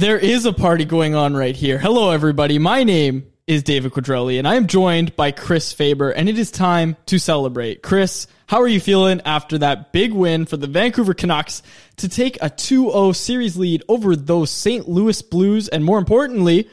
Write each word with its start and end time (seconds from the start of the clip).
There 0.00 0.16
is 0.16 0.46
a 0.46 0.52
party 0.54 0.86
going 0.86 1.14
on 1.14 1.36
right 1.36 1.54
here. 1.54 1.76
Hello, 1.76 2.10
everybody. 2.10 2.58
My 2.58 2.84
name 2.84 3.30
is 3.46 3.62
David 3.62 3.92
Quadrelli, 3.92 4.38
and 4.38 4.48
I 4.48 4.54
am 4.54 4.66
joined 4.66 5.14
by 5.14 5.30
Chris 5.30 5.74
Faber, 5.74 6.08
and 6.08 6.26
it 6.26 6.38
is 6.38 6.50
time 6.50 6.96
to 7.04 7.18
celebrate. 7.18 7.82
Chris, 7.82 8.26
how 8.46 8.62
are 8.62 8.66
you 8.66 8.80
feeling 8.80 9.20
after 9.26 9.58
that 9.58 9.92
big 9.92 10.14
win 10.14 10.46
for 10.46 10.56
the 10.56 10.68
Vancouver 10.68 11.12
Canucks 11.12 11.62
to 11.98 12.08
take 12.08 12.38
a 12.40 12.48
2 12.48 12.90
0 12.92 13.12
series 13.12 13.58
lead 13.58 13.82
over 13.90 14.16
those 14.16 14.50
St. 14.50 14.88
Louis 14.88 15.20
Blues, 15.20 15.68
and 15.68 15.84
more 15.84 15.98
importantly, 15.98 16.66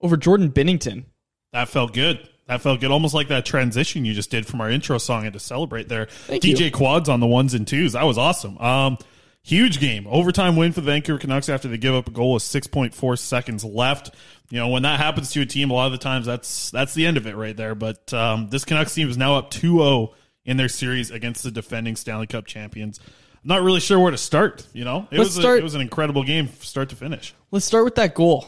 over 0.00 0.16
Jordan 0.16 0.50
Binnington? 0.50 1.04
That 1.52 1.68
felt 1.68 1.92
good. 1.92 2.26
That 2.46 2.62
felt 2.62 2.80
good. 2.80 2.90
Almost 2.90 3.12
like 3.12 3.28
that 3.28 3.44
transition 3.44 4.06
you 4.06 4.14
just 4.14 4.30
did 4.30 4.46
from 4.46 4.62
our 4.62 4.70
intro 4.70 4.96
song 4.96 5.26
and 5.26 5.34
to 5.34 5.40
celebrate 5.40 5.90
there. 5.90 6.06
Thank 6.06 6.42
DJ 6.42 6.60
you. 6.60 6.70
Quads 6.70 7.10
on 7.10 7.20
the 7.20 7.26
ones 7.26 7.52
and 7.52 7.68
twos. 7.68 7.92
That 7.92 8.04
was 8.04 8.16
awesome. 8.16 8.56
Um, 8.56 8.96
huge 9.42 9.80
game. 9.80 10.06
Overtime 10.08 10.56
win 10.56 10.72
for 10.72 10.80
the 10.80 10.86
Vancouver 10.86 11.18
Canucks 11.18 11.48
after 11.48 11.68
they 11.68 11.78
give 11.78 11.94
up 11.94 12.08
a 12.08 12.10
goal 12.10 12.34
with 12.34 12.42
6.4 12.42 13.18
seconds 13.18 13.64
left. 13.64 14.14
You 14.50 14.58
know, 14.58 14.68
when 14.68 14.82
that 14.82 15.00
happens 15.00 15.30
to 15.32 15.40
a 15.40 15.46
team, 15.46 15.70
a 15.70 15.74
lot 15.74 15.86
of 15.86 15.92
the 15.92 15.98
times 15.98 16.26
that's 16.26 16.70
that's 16.70 16.94
the 16.94 17.06
end 17.06 17.16
of 17.16 17.26
it 17.26 17.36
right 17.36 17.56
there. 17.56 17.74
But 17.74 18.12
um, 18.12 18.48
this 18.48 18.64
Canucks 18.64 18.94
team 18.94 19.08
is 19.08 19.16
now 19.16 19.36
up 19.36 19.50
2-0 19.50 20.12
in 20.44 20.56
their 20.56 20.68
series 20.68 21.10
against 21.10 21.42
the 21.42 21.50
defending 21.50 21.96
Stanley 21.96 22.26
Cup 22.26 22.46
champions. 22.46 23.00
I'm 23.42 23.48
not 23.48 23.62
really 23.62 23.80
sure 23.80 23.98
where 23.98 24.10
to 24.10 24.18
start, 24.18 24.66
you 24.72 24.84
know? 24.84 25.08
It 25.10 25.18
Let's 25.18 25.36
was 25.36 25.44
a, 25.44 25.56
it 25.56 25.62
was 25.62 25.74
an 25.74 25.80
incredible 25.80 26.22
game 26.22 26.48
start 26.60 26.90
to 26.90 26.96
finish. 26.96 27.34
Let's 27.50 27.64
start 27.64 27.84
with 27.84 27.96
that 27.96 28.14
goal. 28.14 28.46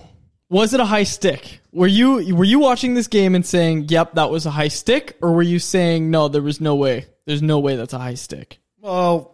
Was 0.51 0.73
it 0.73 0.79
a 0.79 0.85
high 0.85 1.03
stick? 1.03 1.61
Were 1.73 1.87
you 1.87 2.35
were 2.35 2.45
you 2.45 2.61
watching 2.61 2.95
this 2.95 3.09
game 3.09 3.35
and 3.35 3.45
saying, 3.45 3.87
"Yep, 3.89 4.15
that 4.15 4.31
was 4.31 4.47
a 4.47 4.51
high 4.51 4.69
stick," 4.69 5.17
or 5.21 5.33
were 5.33 5.43
you 5.43 5.59
saying, 5.59 6.11
"No, 6.11 6.29
there 6.29 6.43
was 6.43 6.61
no 6.61 6.77
way. 6.77 7.07
There's 7.27 7.43
no 7.43 7.59
way 7.59 7.75
that's 7.75 7.93
a 7.93 7.99
high 7.99 8.15
stick." 8.15 8.59
Well, 8.81 9.34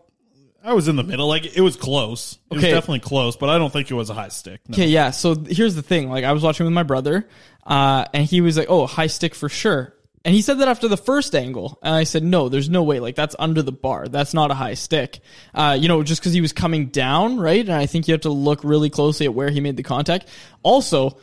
I 0.62 0.75
was 0.75 0.89
in 0.89 0.97
the 0.97 1.03
middle. 1.03 1.27
Like 1.28 1.56
it 1.56 1.61
was 1.62 1.77
close. 1.77 2.39
It 2.50 2.56
Okay. 2.58 2.66
was 2.69 2.75
definitely 2.80 3.00
close, 3.00 3.36
but 3.36 3.48
I 3.48 3.58
don't 3.58 3.72
think 3.72 3.91
it 3.91 3.94
was 3.94 4.11
a 4.11 4.14
high 4.14 4.28
stick. 4.28 4.61
No. 4.69 4.75
Okay, 4.75 4.89
yeah. 4.89 5.11
So 5.11 5.34
here's 5.34 5.75
the 5.75 5.83
thing. 5.83 6.11
Like 6.11 6.25
I 6.25 6.33
was 6.33 6.42
watching 6.42 6.66
with 6.66 6.72
my 6.75 6.83
brother, 6.83 7.27
uh, 7.66 8.05
and 8.12 8.25
he 8.27 8.41
was 8.41 8.56
like, 8.58 8.66
"Oh, 8.69 8.86
high 8.86 9.06
stick 9.06 9.34
for 9.34 9.48
sure." 9.48 9.94
And 10.22 10.34
he 10.34 10.42
said 10.42 10.58
that 10.58 10.69
after 10.69 10.86
the 10.86 10.98
first 10.98 11.34
angle, 11.34 11.78
and 11.83 11.94
I 11.94 12.05
said, 12.05 12.22
"No, 12.22 12.50
there's 12.50 12.69
no 12.69 12.83
way. 12.83 13.00
Like 13.00 13.14
that's 13.14 13.34
under 13.38 13.62
the 13.62 13.72
bar. 13.72 14.06
That's 14.06 14.34
not 14.34 14.50
a 14.50 14.55
high 14.55 14.75
stick." 14.75 15.20
Uh, 15.55 15.78
you 15.81 15.88
know, 15.88 16.03
just 16.03 16.20
because 16.20 16.34
he 16.34 16.42
was 16.42 16.53
coming 16.53 16.88
down, 16.88 17.41
right? 17.41 17.61
And 17.61 17.72
I 17.72 17.86
think 17.86 18.06
you 18.06 18.12
have 18.12 18.20
to 18.22 18.31
look 18.31 18.62
really 18.62 18.91
closely 18.91 19.25
at 19.25 19.33
where 19.34 19.48
he 19.48 19.61
made 19.61 19.78
the 19.78 19.83
contact. 19.83 20.28
Also, 20.62 21.16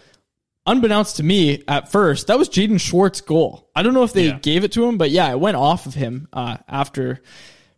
unbeknownst 0.65 1.17
to 1.17 1.23
me 1.23 1.63
at 1.67 1.91
first, 1.91 2.25
that 2.27 2.39
was 2.39 2.49
Jaden 2.49 2.79
Schwartz's 2.79 3.21
goal. 3.21 3.69
I 3.75 3.83
don't 3.83 3.93
know 3.93 4.03
if 4.03 4.13
they 4.13 4.27
Yeah. 4.29 4.39
gave 4.39 4.63
it 4.63 4.71
to 4.73 4.85
him, 4.87 4.97
but 4.97 5.11
yeah, 5.11 5.29
it 5.31 5.39
went 5.39 5.57
off 5.57 5.85
of 5.85 5.93
him 5.93 6.27
uh, 6.33 6.57
after 6.67 7.21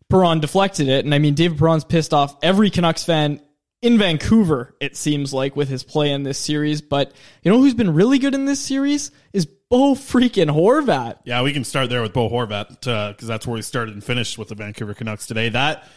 Perron 0.10 0.40
deflected 0.40 0.88
it. 0.88 1.06
And 1.06 1.14
I 1.14 1.20
mean, 1.20 1.34
David 1.36 1.58
Perron's 1.58 1.84
pissed 1.84 2.14
off 2.14 2.36
every 2.42 2.70
Canucks 2.70 3.04
fan 3.04 3.42
in 3.82 3.98
Vancouver, 3.98 4.76
it 4.82 4.98
seems 4.98 5.34
like, 5.34 5.56
with 5.56 5.70
his 5.70 5.84
play 5.84 6.12
in 6.12 6.24
this 6.24 6.38
series. 6.38 6.82
But 6.82 7.14
you 7.44 7.52
know 7.52 7.60
who's 7.60 7.74
been 7.74 7.94
really 7.94 8.20
good 8.20 8.36
in 8.36 8.46
this 8.46 8.60
series 8.60 9.12
is 9.31 9.46
Bo 9.46 9.94
freaking 9.96 10.50
Horvat. 10.53 11.19
Yeah, 11.24 11.44
we 11.44 11.53
can 11.53 11.64
start 11.64 11.90
there 11.90 12.02
with 12.02 12.12
Bo 12.12 12.30
Horvat 12.30 12.88
uh, 12.88 13.12
because 13.12 13.28
that's 13.28 13.48
where 13.48 13.56
he 13.56 13.62
started 13.62 13.94
and 13.94 14.03
finished 14.03 14.38
with 14.38 14.50
the 14.50 14.56
Vancouver 14.56 14.94
Canucks 14.94 15.28
today. 15.28 15.50
That 15.50 15.88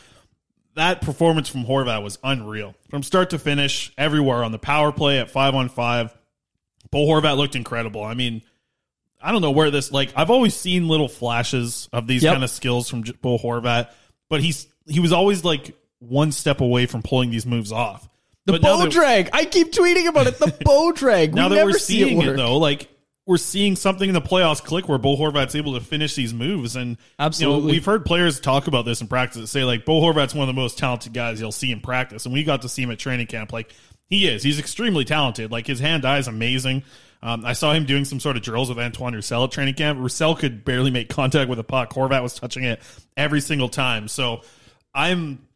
that 0.74 1.02
performance 1.02 1.48
from 1.48 1.64
Horvat 1.64 2.02
was 2.02 2.18
unreal 2.22 2.74
from 2.90 3.02
start 3.02 3.30
to 3.30 3.38
finish, 3.38 3.92
everywhere 3.98 4.44
on 4.44 4.52
the 4.52 4.58
power 4.58 4.92
play 4.92 5.18
at 5.18 5.30
five 5.30 5.54
on 5.54 5.68
five. 5.68 6.16
Bo 6.90 7.06
Horvat 7.06 7.36
looked 7.36 7.56
incredible. 7.56 8.04
I 8.04 8.14
mean, 8.14 8.42
I 9.20 9.32
don't 9.32 9.42
know 9.42 9.50
where 9.50 9.70
this 9.70 9.90
like. 9.90 10.12
I've 10.16 10.30
always 10.30 10.54
seen 10.54 10.86
little 10.88 11.08
flashes 11.08 11.88
of 11.92 12.06
these 12.06 12.22
Yep. 12.22 12.32
kind 12.34 12.44
of 12.44 12.50
skills 12.50 12.88
from 12.88 13.02
Bo 13.22 13.38
Horvat, 13.38 13.88
but 14.32 14.40
he's 14.40 14.66
he 14.86 14.98
was 14.98 15.12
always 15.12 15.44
like 15.44 15.76
one 15.98 16.32
step 16.32 16.62
away 16.62 16.86
from 16.86 17.02
pulling 17.02 17.30
these 17.30 17.44
moves 17.44 17.70
off. 17.70 18.08
The 18.46 18.52
But 18.54 18.62
bow 18.62 18.78
that- 18.78 18.90
drag. 18.90 19.28
I 19.34 19.44
keep 19.44 19.72
tweeting 19.72 20.08
about 20.08 20.26
it. 20.26 20.38
The 20.38 20.56
bow 20.64 20.90
drag. 20.90 21.34
now 21.34 21.44
we 21.44 21.50
that 21.50 21.56
never 21.56 21.70
we're 21.72 21.78
see 21.78 21.98
seeing 22.02 22.22
it, 22.22 22.28
it, 22.30 22.36
though, 22.38 22.56
like 22.56 22.88
we're 23.26 23.36
seeing 23.36 23.76
something 23.76 24.08
in 24.08 24.14
the 24.14 24.22
playoffs 24.22 24.64
click 24.64 24.88
where 24.88 24.96
Bo 24.98 25.16
Horvat's 25.16 25.54
able 25.54 25.74
to 25.74 25.80
finish 25.80 26.14
these 26.16 26.32
moves, 26.32 26.74
and 26.74 26.92
You 26.92 26.96
Absolutely. 27.20 27.60
know, 27.60 27.66
we've 27.72 27.84
heard 27.84 28.04
players 28.06 28.40
talk 28.40 28.66
about 28.68 28.84
this 28.86 29.00
in 29.02 29.06
practice. 29.06 29.50
Say 29.50 29.64
like 29.64 29.84
Bo 29.84 30.00
Horvat's 30.00 30.34
one 30.34 30.48
of 30.48 30.54
the 30.54 30.60
most 30.60 30.78
talented 30.78 31.12
guys 31.12 31.38
you'll 31.40 31.52
see 31.52 31.70
in 31.70 31.80
practice, 31.80 32.24
and 32.24 32.32
we 32.32 32.42
got 32.42 32.62
to 32.62 32.68
see 32.70 32.82
him 32.82 32.90
at 32.90 32.98
training 32.98 33.26
camp. 33.28 33.52
Like 33.52 33.70
he 34.08 34.26
is, 34.26 34.42
he's 34.42 34.58
extremely 34.58 35.04
talented. 35.04 35.52
Like 35.52 35.66
his 35.66 35.78
hand 35.78 36.04
eye 36.06 36.18
is 36.18 36.26
amazing. 36.26 36.82
Um, 37.22 37.44
I 37.44 37.52
saw 37.52 37.72
him 37.72 37.84
doing 37.84 38.04
some 38.04 38.18
sort 38.18 38.36
of 38.36 38.42
drills 38.42 38.68
with 38.68 38.78
Antoine 38.78 39.14
Roussel 39.14 39.44
at 39.44 39.52
training 39.52 39.74
camp. 39.74 40.00
Roussel 40.00 40.34
could 40.34 40.64
barely 40.64 40.90
make 40.90 41.08
contact 41.08 41.48
with 41.48 41.58
a 41.58 41.64
puck. 41.64 41.90
Horvat 41.92 42.22
was 42.22 42.34
touching 42.34 42.64
it 42.64 42.80
every 43.16 43.40
single 43.40 43.68
time. 43.68 44.08
So 44.08 44.42
I'm 44.94 45.46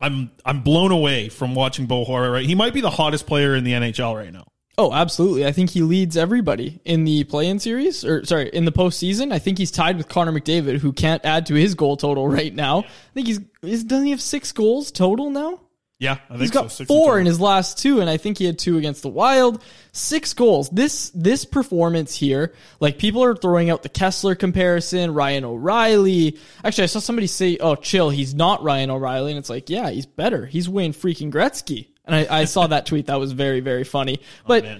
I'm 0.00 0.30
I'm 0.44 0.62
blown 0.62 0.92
away 0.92 1.28
from 1.28 1.54
watching 1.54 1.86
Bo 1.86 2.04
Horvat. 2.04 2.32
Right, 2.32 2.46
he 2.46 2.54
might 2.54 2.72
be 2.72 2.80
the 2.80 2.90
hottest 2.90 3.26
player 3.26 3.54
in 3.54 3.64
the 3.64 3.72
NHL 3.72 4.16
right 4.16 4.32
now. 4.32 4.46
Oh, 4.78 4.94
absolutely. 4.94 5.44
I 5.44 5.52
think 5.52 5.68
he 5.68 5.82
leads 5.82 6.16
everybody 6.16 6.80
in 6.86 7.04
the 7.04 7.24
play-in 7.24 7.58
series, 7.58 8.02
or 8.02 8.24
sorry, 8.24 8.48
in 8.48 8.64
the 8.64 8.72
postseason. 8.72 9.30
I 9.30 9.38
think 9.38 9.58
he's 9.58 9.70
tied 9.70 9.98
with 9.98 10.08
Connor 10.08 10.32
McDavid, 10.32 10.78
who 10.78 10.94
can't 10.94 11.22
add 11.22 11.44
to 11.46 11.54
his 11.54 11.74
goal 11.74 11.98
total 11.98 12.26
right 12.28 12.54
now. 12.54 12.78
I 12.80 13.12
think 13.12 13.26
he's 13.26 13.38
doesn't 13.38 14.04
he 14.06 14.10
have 14.12 14.22
six 14.22 14.52
goals 14.52 14.90
total 14.90 15.28
now? 15.28 15.60
Yeah, 16.00 16.12
I 16.12 16.28
think 16.28 16.40
He's 16.40 16.50
got 16.50 16.72
so. 16.72 16.76
Six 16.76 16.88
four 16.88 17.20
in 17.20 17.26
his 17.26 17.38
last 17.38 17.78
two, 17.78 18.00
and 18.00 18.08
I 18.08 18.16
think 18.16 18.38
he 18.38 18.46
had 18.46 18.58
two 18.58 18.78
against 18.78 19.02
the 19.02 19.10
Wild. 19.10 19.62
Six 19.92 20.32
goals. 20.32 20.70
This 20.70 21.10
this 21.10 21.44
performance 21.44 22.16
here, 22.16 22.54
like 22.80 22.96
people 22.96 23.22
are 23.22 23.36
throwing 23.36 23.68
out 23.68 23.82
the 23.82 23.90
Kesler 23.90 24.36
comparison, 24.36 25.12
Ryan 25.12 25.44
O'Reilly. 25.44 26.38
Actually, 26.64 26.84
I 26.84 26.86
saw 26.86 27.00
somebody 27.00 27.26
say, 27.26 27.58
"Oh, 27.60 27.74
chill, 27.74 28.08
he's 28.08 28.34
not 28.34 28.62
Ryan 28.62 28.90
O'Reilly," 28.90 29.32
and 29.32 29.38
it's 29.38 29.50
like, 29.50 29.68
yeah, 29.68 29.90
he's 29.90 30.06
better. 30.06 30.46
He's 30.46 30.70
Wayne 30.70 30.94
freaking 30.94 31.30
Gretzky. 31.30 31.88
And 32.06 32.16
I, 32.16 32.40
I 32.40 32.44
saw 32.46 32.66
that 32.66 32.86
tweet. 32.86 33.06
That 33.06 33.20
was 33.20 33.32
very 33.32 33.60
very 33.60 33.84
funny. 33.84 34.20
Oh, 34.20 34.24
but 34.46 34.64
Oh, 34.64 34.78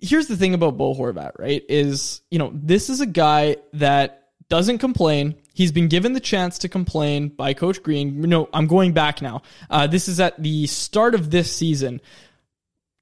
here's 0.00 0.26
the 0.26 0.36
thing 0.36 0.54
about 0.54 0.76
Bo 0.76 0.92
Horvat, 0.92 1.38
right? 1.38 1.64
Is 1.68 2.20
you 2.32 2.40
know 2.40 2.50
this 2.52 2.90
is 2.90 3.00
a 3.00 3.06
guy 3.06 3.58
that 3.74 4.30
doesn't 4.48 4.78
complain. 4.78 5.36
He's 5.54 5.72
been 5.72 5.88
given 5.88 6.12
the 6.12 6.20
chance 6.20 6.58
to 6.58 6.68
complain 6.68 7.28
by 7.28 7.54
Coach 7.54 7.82
Green. 7.82 8.20
No, 8.22 8.48
I'm 8.52 8.66
going 8.66 8.92
back 8.92 9.20
now. 9.20 9.42
Uh, 9.68 9.86
this 9.86 10.08
is 10.08 10.18
at 10.20 10.42
the 10.42 10.66
start 10.66 11.14
of 11.14 11.30
this 11.30 11.54
season. 11.54 12.00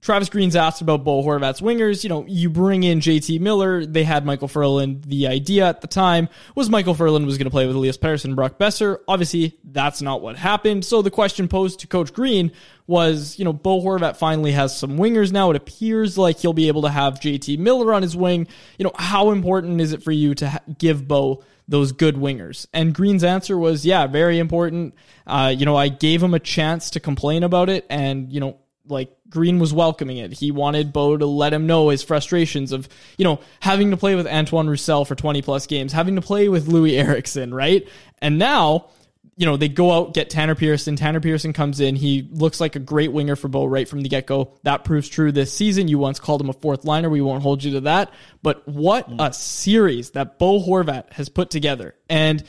Travis 0.00 0.30
Green's 0.30 0.56
asked 0.56 0.80
about 0.80 1.04
Bo 1.04 1.22
Horvat's 1.22 1.60
wingers. 1.60 2.02
You 2.02 2.08
know, 2.08 2.24
you 2.26 2.48
bring 2.48 2.84
in 2.84 3.00
JT 3.00 3.38
Miller. 3.40 3.84
They 3.84 4.04
had 4.04 4.24
Micheal 4.24 4.48
Ferland. 4.48 5.04
The 5.04 5.26
idea 5.26 5.68
at 5.68 5.82
the 5.82 5.86
time 5.86 6.28
was 6.54 6.70
Micheal 6.70 6.96
Ferland 6.96 7.26
was 7.26 7.36
going 7.36 7.44
to 7.44 7.50
play 7.50 7.66
with 7.66 7.76
Elias 7.76 7.98
Pettersson 7.98 8.26
and 8.26 8.36
Brock 8.36 8.58
Boeser. 8.58 8.98
Obviously, 9.06 9.58
that's 9.62 10.00
not 10.00 10.22
what 10.22 10.36
happened. 10.36 10.86
So 10.86 11.02
the 11.02 11.10
question 11.10 11.48
posed 11.48 11.80
to 11.80 11.86
Coach 11.86 12.14
Green 12.14 12.50
was, 12.86 13.38
you 13.38 13.44
know, 13.44 13.52
Bo 13.52 13.80
Horvat 13.80 14.16
finally 14.16 14.52
has 14.52 14.76
some 14.76 14.96
wingers 14.96 15.32
now. 15.32 15.50
It 15.50 15.56
appears 15.56 16.16
like 16.16 16.38
he'll 16.38 16.54
be 16.54 16.68
able 16.68 16.82
to 16.82 16.88
have 16.88 17.20
JT 17.20 17.58
Miller 17.58 17.92
on 17.92 18.00
his 18.02 18.16
wing. 18.16 18.48
You 18.78 18.84
know, 18.84 18.92
how 18.96 19.32
important 19.32 19.82
is 19.82 19.92
it 19.92 20.02
for 20.02 20.12
you 20.12 20.34
to 20.36 20.48
ha- 20.48 20.60
give 20.78 21.06
Bo 21.06 21.44
those 21.68 21.92
good 21.92 22.16
wingers? 22.16 22.66
And 22.72 22.94
Green's 22.94 23.22
answer 23.22 23.58
was, 23.58 23.84
yeah, 23.84 24.06
very 24.06 24.38
important. 24.38 24.94
Uh, 25.26 25.54
you 25.56 25.66
know, 25.66 25.76
I 25.76 25.88
gave 25.88 26.22
him 26.22 26.32
a 26.32 26.40
chance 26.40 26.88
to 26.90 27.00
complain 27.00 27.42
about 27.42 27.68
it, 27.68 27.86
and 27.90 28.32
you 28.32 28.40
know, 28.40 28.56
like 28.90 29.16
Green 29.28 29.58
was 29.58 29.72
welcoming 29.72 30.18
it. 30.18 30.32
He 30.32 30.50
wanted 30.50 30.92
Bo 30.92 31.16
to 31.16 31.26
let 31.26 31.52
him 31.52 31.66
know 31.66 31.88
his 31.88 32.02
frustrations 32.02 32.72
of, 32.72 32.88
you 33.16 33.24
know, 33.24 33.40
having 33.60 33.90
to 33.90 33.96
play 33.96 34.14
with 34.14 34.26
Antoine 34.26 34.68
Roussel 34.68 35.04
for 35.04 35.14
20 35.14 35.42
plus 35.42 35.66
games, 35.66 35.92
having 35.92 36.16
to 36.16 36.22
play 36.22 36.48
with 36.48 36.68
Loui 36.68 36.98
Eriksson, 36.98 37.54
right? 37.54 37.86
And 38.18 38.38
now, 38.38 38.88
you 39.36 39.46
know, 39.46 39.56
they 39.56 39.68
go 39.68 39.92
out, 39.92 40.12
get 40.12 40.28
Tanner 40.28 40.54
Pearson. 40.54 40.96
Tanner 40.96 41.20
Pearson 41.20 41.52
comes 41.52 41.80
in. 41.80 41.96
He 41.96 42.28
looks 42.30 42.60
like 42.60 42.76
a 42.76 42.80
great 42.80 43.12
winger 43.12 43.36
for 43.36 43.48
Bo 43.48 43.64
right 43.64 43.88
from 43.88 44.02
the 44.02 44.08
get 44.08 44.26
go. 44.26 44.58
That 44.64 44.84
proves 44.84 45.08
true 45.08 45.32
this 45.32 45.52
season. 45.52 45.88
You 45.88 45.98
once 45.98 46.20
called 46.20 46.40
him 46.40 46.50
a 46.50 46.52
fourth 46.52 46.84
liner. 46.84 47.08
We 47.08 47.22
won't 47.22 47.42
hold 47.42 47.64
you 47.64 47.72
to 47.72 47.80
that. 47.82 48.12
But 48.42 48.68
what 48.68 49.08
a 49.18 49.32
series 49.32 50.10
that 50.10 50.38
Bo 50.38 50.60
Horvat 50.60 51.12
has 51.14 51.28
put 51.28 51.48
together. 51.50 51.94
And 52.08 52.44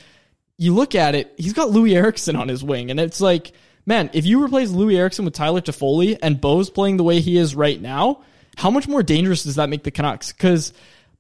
you 0.57 0.75
look 0.75 0.93
at 0.93 1.15
it, 1.15 1.33
he's 1.37 1.53
got 1.53 1.69
Loui 1.69 1.95
Eriksson 1.95 2.35
on 2.35 2.47
his 2.47 2.63
wing, 2.63 2.91
and 2.91 2.99
it's 2.99 3.19
like, 3.19 3.51
man, 3.85 4.09
if 4.13 4.25
you 4.25 4.43
replace 4.43 4.71
Loui 4.71 4.95
Eriksson 4.95 5.25
with 5.25 5.33
Tyler 5.33 5.61
Toffoli 5.61 6.17
and 6.21 6.39
Bo's 6.39 6.69
playing 6.69 6.97
the 6.97 7.03
way 7.03 7.19
he 7.19 7.37
is 7.37 7.55
right 7.55 7.79
now, 7.79 8.23
how 8.57 8.69
much 8.69 8.87
more 8.87 9.03
dangerous 9.03 9.43
does 9.43 9.55
that 9.55 9.69
make 9.69 9.83
the 9.83 9.91
Canucks? 9.91 10.31
Because, 10.31 10.73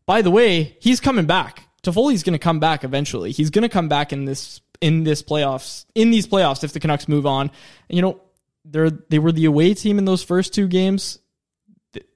by 0.05 0.21
the 0.21 0.31
way, 0.31 0.77
he's 0.79 0.99
coming 0.99 1.25
back. 1.25 1.67
Toffoli's 1.83 2.23
going 2.23 2.33
to 2.33 2.39
come 2.39 2.59
back 2.59 2.83
eventually. 2.83 3.31
He's 3.31 3.49
going 3.49 3.63
to 3.63 3.69
come 3.69 3.89
back 3.89 4.13
in 4.13 4.25
this 4.25 4.61
in 4.79 5.03
this 5.03 5.21
playoffs 5.21 5.85
in 5.93 6.11
these 6.11 6.27
playoffs 6.27 6.63
if 6.63 6.73
the 6.73 6.79
Canucks 6.79 7.07
move 7.07 7.25
on. 7.25 7.51
And, 7.89 7.95
you 7.95 8.01
know, 8.01 8.21
they're 8.65 8.89
they 8.89 9.19
were 9.19 9.31
the 9.31 9.45
away 9.45 9.73
team 9.73 9.97
in 9.97 10.05
those 10.05 10.23
first 10.23 10.53
two 10.53 10.67
games. 10.67 11.19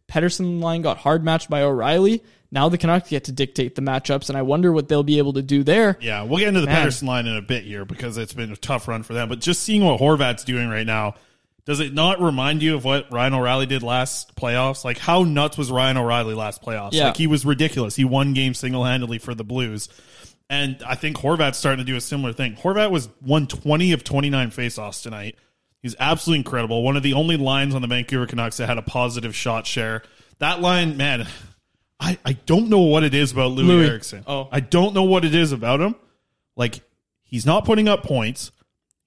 Pettersson 0.08 0.62
line 0.62 0.82
got 0.82 0.98
hard 0.98 1.24
matched 1.24 1.50
by 1.50 1.64
O'Reilly. 1.64 2.24
Now 2.56 2.70
the 2.70 2.78
Canucks 2.78 3.10
get 3.10 3.26
to 3.26 3.34
dictate 3.34 3.76
the 3.76 3.82
matchups, 3.82 4.30
and 4.30 4.38
I 4.38 4.42
wonder 4.42 4.72
what 4.72 4.88
they'll 4.88 5.04
be 5.04 5.18
able 5.18 5.34
to 5.34 5.42
do 5.42 5.66
there. 5.66 5.98
Yeah, 6.00 6.24
we'll 6.24 6.40
get 6.40 6.48
into 6.48 6.62
the 6.62 6.68
Man. 6.68 6.88
Pettersson 6.88 7.06
line 7.06 7.28
in 7.28 7.36
a 7.36 7.42
bit 7.42 7.66
here 7.66 7.84
because 7.84 8.18
it's 8.18 8.34
been 8.34 8.50
a 8.52 8.56
tough 8.56 8.88
run 8.88 9.04
for 9.04 9.14
them. 9.14 9.28
But 9.28 9.40
just 9.40 9.62
seeing 9.62 9.84
what 9.84 10.00
Horvat's 10.00 10.46
doing 10.46 10.70
right 10.70 10.88
now, 10.88 11.16
does 11.66 11.82
it 11.82 11.94
not 11.94 12.22
remind 12.22 12.64
you 12.64 12.76
of 12.76 12.86
what 12.86 13.12
Ryan 13.12 13.34
O'Reilly 13.34 13.66
did 13.66 13.84
last 13.84 14.38
playoffs? 14.38 14.86
Like 14.86 14.98
how 14.98 15.24
nuts 15.24 15.58
was 15.58 15.70
Ryan 15.70 15.98
O'Reilly 15.98 16.34
last 16.34 16.62
playoffs? 16.62 16.94
Yeah. 16.94 17.08
Like 17.08 17.18
he 17.18 17.28
was 17.28 17.46
ridiculous. 17.46 17.94
He 17.94 18.06
won 18.06 18.34
games 18.34 18.58
single 18.58 18.86
handedly 18.86 19.18
for 19.18 19.36
the 19.36 19.44
Blues. 19.44 19.90
And 20.50 20.82
I 20.88 20.96
think 20.96 21.18
Horvat's 21.18 21.58
starting 21.58 21.86
to 21.86 21.92
do 21.92 21.98
a 21.98 22.02
similar 22.02 22.32
thing. 22.32 22.56
Horvat 22.56 22.90
was 22.90 23.10
won 23.22 23.48
20 23.48 23.92
of 23.92 24.06
29 24.06 24.52
faceoffs 24.52 25.04
tonight. 25.04 25.36
He's 25.82 25.96
absolutely 26.00 26.40
incredible. 26.40 26.84
One 26.84 26.96
of 26.96 27.04
the 27.04 27.14
only 27.14 27.36
lines 27.36 27.76
on 27.76 27.82
the 27.82 27.88
Vancouver 27.90 28.28
Canucks 28.28 28.58
that 28.58 28.68
had 28.68 28.78
a 28.78 28.82
positive 28.82 29.36
shot 29.36 29.68
share. 29.68 30.04
That 30.40 30.62
line, 30.62 30.98
man, 30.98 31.28
I, 32.00 32.18
I 32.26 32.34
don't 32.34 32.70
know 32.70 32.82
what 32.82 33.04
it 33.04 33.14
is 33.14 33.32
about 33.32 33.52
Loui, 33.52 33.66
Loui. 33.68 33.88
Eriksson. 33.88 34.24
Oh. 34.28 34.50
I 34.52 34.60
don't 34.60 34.94
know 34.94 35.04
what 35.04 35.24
it 35.26 35.34
is 35.34 35.52
about 35.52 35.80
him. 35.82 35.96
Like 36.56 36.82
he's 37.24 37.46
not 37.46 37.66
putting 37.66 37.88
up 37.88 38.04
points. 38.04 38.52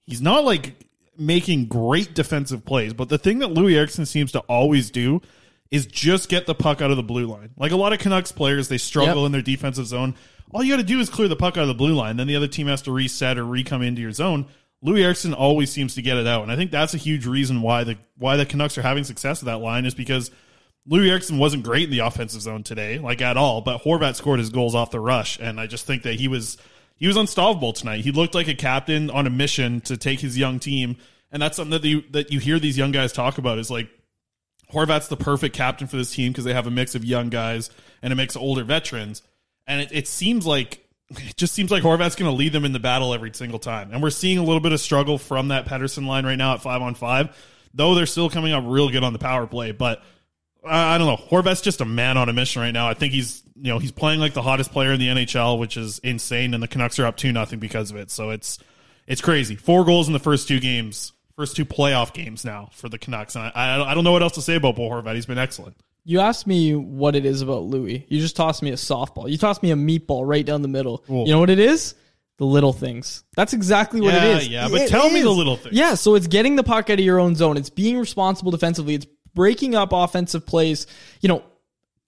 He's 0.05 0.21
not 0.21 0.43
like 0.43 0.75
making 1.17 1.65
great 1.67 2.13
defensive 2.15 2.65
plays. 2.65 2.93
But 2.93 3.09
the 3.09 3.17
thing 3.17 3.39
that 3.39 3.49
Loui 3.49 3.75
Eriksson 3.75 4.05
seems 4.05 4.31
to 4.31 4.39
always 4.41 4.89
do 4.89 5.21
is 5.69 5.85
just 5.85 6.29
get 6.29 6.47
the 6.47 6.55
puck 6.55 6.81
out 6.81 6.89
of 6.89 6.97
the 6.97 7.03
blue 7.03 7.27
line. 7.27 7.51
Like 7.57 7.71
a 7.71 7.75
lot 7.75 7.93
of 7.93 7.99
Canucks 7.99 8.31
players, 8.31 8.69
they 8.69 8.79
struggle 8.79 9.21
Yep. 9.21 9.25
in 9.27 9.31
their 9.33 9.41
defensive 9.43 9.85
zone. 9.85 10.15
All 10.51 10.63
you 10.63 10.73
got 10.73 10.77
to 10.77 10.83
do 10.83 10.99
is 10.99 11.09
clear 11.11 11.27
the 11.27 11.35
puck 11.35 11.57
out 11.57 11.61
of 11.61 11.67
the 11.67 11.75
blue 11.75 11.93
line. 11.93 12.17
Then 12.17 12.25
the 12.25 12.35
other 12.35 12.47
team 12.47 12.65
has 12.67 12.81
to 12.83 12.91
reset 12.91 13.37
or 13.37 13.43
re-come 13.45 13.83
into 13.83 14.01
your 14.01 14.11
zone. 14.11 14.47
Loui 14.83 15.03
Eriksson 15.03 15.33
always 15.35 15.71
seems 15.71 15.93
to 15.95 16.01
get 16.01 16.17
it 16.17 16.25
out, 16.25 16.41
and 16.41 16.51
I 16.51 16.55
think 16.55 16.71
that's 16.71 16.93
a 16.93 16.97
huge 16.97 17.25
reason 17.27 17.61
why 17.61 17.83
the 17.83 17.97
why 18.17 18.37
the 18.37 18.45
Canucks 18.45 18.77
are 18.77 18.81
having 18.81 19.03
success 19.03 19.41
with 19.41 19.45
that 19.47 19.57
line 19.57 19.85
is 19.85 19.93
because 19.93 20.31
Loui 20.89 21.09
Eriksson 21.09 21.37
wasn't 21.37 21.63
great 21.63 21.83
in 21.83 21.91
the 21.91 21.99
offensive 21.99 22.41
zone 22.41 22.63
today, 22.63 22.97
like 22.97 23.21
at 23.21 23.37
all. 23.37 23.61
But 23.61 23.83
Horvat 23.83 24.15
scored 24.15 24.39
his 24.39 24.49
goals 24.49 24.73
off 24.73 24.91
the 24.91 24.99
rush, 24.99 25.39
and 25.39 25.59
I 25.59 25.67
just 25.67 25.85
think 25.85 26.03
that 26.03 26.15
he 26.15 26.27
was 26.27 26.57
he 26.95 27.07
was 27.07 27.15
unstoppable 27.15 27.73
tonight. 27.73 28.01
He 28.01 28.11
looked 28.11 28.33
like 28.33 28.47
a 28.47 28.55
captain 28.55 29.09
on 29.09 29.27
a 29.27 29.29
mission 29.29 29.81
to 29.81 29.97
take 29.97 30.19
his 30.19 30.37
young 30.37 30.59
team, 30.59 30.97
and 31.31 31.41
that's 31.41 31.57
something 31.57 31.79
that 31.79 31.87
you 31.87 32.03
that 32.11 32.31
you 32.31 32.39
hear 32.39 32.59
these 32.59 32.77
young 32.77 32.91
guys 32.91 33.13
talk 33.13 33.37
about 33.37 33.59
is 33.59 33.69
like 33.69 33.89
Horvat's 34.73 35.07
the 35.07 35.17
perfect 35.17 35.55
captain 35.55 35.87
for 35.87 35.97
this 35.97 36.13
team 36.13 36.31
because 36.31 36.43
they 36.43 36.53
have 36.53 36.67
a 36.67 36.71
mix 36.71 36.95
of 36.95 37.05
young 37.05 37.29
guys 37.29 37.69
and 38.01 38.11
a 38.11 38.15
mix 38.15 38.35
of 38.35 38.41
older 38.41 38.63
veterans. 38.63 39.21
And 39.67 39.81
it, 39.81 39.91
it 39.91 40.07
seems 40.07 40.45
like 40.45 40.85
it 41.11 41.37
just 41.37 41.53
seems 41.53 41.69
like 41.69 41.83
Horvat's 41.83 42.15
going 42.15 42.31
to 42.31 42.35
lead 42.35 42.53
them 42.53 42.65
in 42.65 42.71
the 42.71 42.79
battle 42.79 43.13
every 43.13 43.31
single 43.33 43.59
time. 43.59 43.91
And 43.91 44.01
we're 44.01 44.09
seeing 44.09 44.37
a 44.37 44.43
little 44.43 44.59
bit 44.59 44.71
of 44.71 44.79
struggle 44.79 45.17
from 45.17 45.49
that 45.49 45.65
Pettersson 45.65 46.07
line 46.07 46.25
right 46.25 46.37
now 46.37 46.53
at 46.53 46.61
five 46.61 46.81
on 46.81 46.95
five, 46.95 47.35
though 47.75 47.95
they're 47.95 48.05
still 48.05 48.29
coming 48.29 48.53
up 48.53 48.63
real 48.65 48.89
good 48.89 49.03
on 49.03 49.13
the 49.13 49.19
power 49.19 49.47
play. 49.47 49.71
But 49.71 50.03
I 50.65 50.97
don't 50.97 51.07
know. 51.07 51.17
Horvat's 51.17 51.61
just 51.61 51.81
a 51.81 51.85
man 51.85 52.17
on 52.17 52.29
a 52.29 52.33
mission 52.33 52.61
right 52.61 52.71
now. 52.71 52.87
I 52.89 52.93
think 52.93 53.13
he's 53.13 53.43
you 53.55 53.71
know 53.71 53.79
he's 53.79 53.91
playing 53.91 54.19
like 54.19 54.33
the 54.33 54.41
hottest 54.41 54.71
player 54.71 54.91
in 54.91 54.99
the 54.99 55.07
NHL, 55.07 55.59
which 55.59 55.77
is 55.77 55.99
insane. 55.99 56.53
And 56.53 56.61
the 56.61 56.67
Canucks 56.67 56.99
are 56.99 57.05
up 57.05 57.17
two 57.17 57.31
nothing 57.31 57.59
because 57.59 57.91
of 57.91 57.97
it. 57.97 58.11
So 58.11 58.29
it's 58.29 58.59
it's 59.07 59.21
crazy. 59.21 59.55
Four 59.55 59.85
goals 59.85 60.07
in 60.07 60.13
the 60.13 60.19
first 60.19 60.47
two 60.47 60.59
games, 60.59 61.13
first 61.35 61.55
two 61.55 61.65
playoff 61.65 62.13
games 62.13 62.45
now 62.45 62.69
for 62.73 62.89
the 62.89 62.97
Canucks. 62.97 63.35
And 63.35 63.51
I, 63.55 63.89
I, 63.89 63.93
don't 63.95 64.03
know 64.03 64.11
what 64.11 64.21
else 64.21 64.33
to 64.33 64.41
say 64.41 64.55
about 64.55 64.75
Bo 64.75 64.89
Horvat. 64.89 65.15
He's 65.15 65.25
been 65.25 65.39
excellent. 65.39 65.75
You 66.05 66.19
asked 66.19 66.45
me 66.45 66.75
what 66.75 67.15
it 67.15 67.25
is 67.25 67.41
about 67.41 67.63
Loui. 67.63 68.05
You 68.07 68.19
just 68.19 68.35
tossed 68.35 68.61
me 68.61 68.69
a 68.69 68.75
softball. 68.75 69.29
You 69.29 69.37
tossed 69.37 69.63
me 69.63 69.71
a 69.71 69.75
meatball 69.75 70.27
right 70.27 70.45
down 70.45 70.61
the 70.61 70.67
middle. 70.67 70.99
Cool. 70.99 71.25
You 71.25 71.33
know 71.33 71.39
what 71.39 71.49
it 71.49 71.59
is? 71.59 71.95
The 72.37 72.45
little 72.45 72.71
things. 72.71 73.23
That's 73.35 73.53
exactly 73.53 73.99
what 73.99 74.13
Yeah, 74.13 74.25
it 74.25 74.37
is. 74.37 74.47
yeah, 74.47 74.67
but 74.69 74.81
It 74.81 74.89
tell 74.89 75.09
me 75.09 75.21
the 75.21 75.29
little 75.29 75.57
things. 75.57 75.75
Yeah, 75.75 75.95
so 75.95 76.15
it's 76.15 76.27
getting 76.27 76.55
the 76.55 76.63
puck 76.63 76.89
out 76.89 76.99
of 76.99 77.05
your 77.05 77.19
own 77.19 77.35
zone. 77.35 77.57
It's 77.57 77.69
being 77.69 77.97
responsible 77.97 78.51
defensively. 78.51 78.95
It's 78.95 79.07
breaking 79.39 79.73
up 79.73 79.93
offensive 79.93 80.45
plays, 80.45 80.85
you 81.21 81.29
know, 81.29 81.41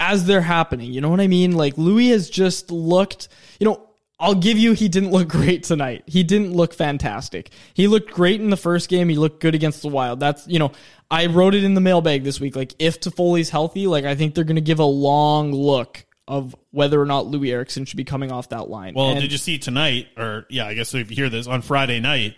as 0.02 0.26
they're 0.26 0.42
happening. 0.42 0.92
You 0.92 1.00
know 1.00 1.08
what 1.10 1.22
I 1.22 1.28
mean? 1.28 1.54
Like 1.54 1.78
Loui 1.78 2.10
has 2.10 2.30
just 2.30 2.70
looked, 2.72 3.30
you 3.58 3.66
know, 3.66 3.88
I'll 4.20 4.36
give 4.36 4.58
you 4.58 4.74
he 4.74 4.90
didn't 4.90 5.12
look 5.12 5.30
great 5.40 5.64
tonight. 5.64 6.04
He 6.08 6.24
didn't 6.24 6.52
look 6.52 6.74
fantastic. 6.74 7.52
He 7.74 7.88
looked 7.88 8.12
great 8.12 8.42
in 8.42 8.50
the 8.50 8.58
first 8.58 8.90
game. 8.90 9.08
He 9.08 9.16
looked 9.16 9.40
good 9.40 9.56
against 9.56 9.82
the 9.82 9.88
Wild. 9.88 10.20
That's, 10.20 10.46
you 10.46 10.60
know, 10.60 10.74
I 11.10 11.28
wrote 11.28 11.56
it 11.56 11.64
in 11.64 11.74
the 11.74 11.80
mailbag 11.80 12.26
this 12.26 12.42
week. 12.42 12.58
Like 12.58 12.76
if 12.80 13.00
Toffoli's 13.00 13.50
healthy, 13.50 13.88
like 13.88 14.04
I 14.04 14.16
think 14.16 14.36
they're 14.36 14.44
going 14.44 14.56
to 14.56 14.62
give 14.62 14.80
a 14.80 14.84
long 14.84 15.54
look 15.54 16.06
of 16.28 16.54
whether 16.72 17.02
or 17.02 17.06
not 17.06 17.28
Loui 17.28 17.50
Eriksson 17.54 17.86
should 17.86 17.96
be 17.96 18.04
coming 18.04 18.30
off 18.30 18.50
that 18.50 18.70
line. 18.70 18.94
Well, 18.94 19.12
And- 19.12 19.22
did 19.22 19.32
you 19.32 19.38
see 19.38 19.58
tonight? 19.58 20.08
Or 20.18 20.48
yeah, 20.50 20.66
I 20.66 20.74
guess 20.74 20.94
if 20.94 21.10
you 21.10 21.16
hear 21.16 21.30
this 21.30 21.48
on 21.48 21.62
Friday 21.62 22.02
night, 22.02 22.36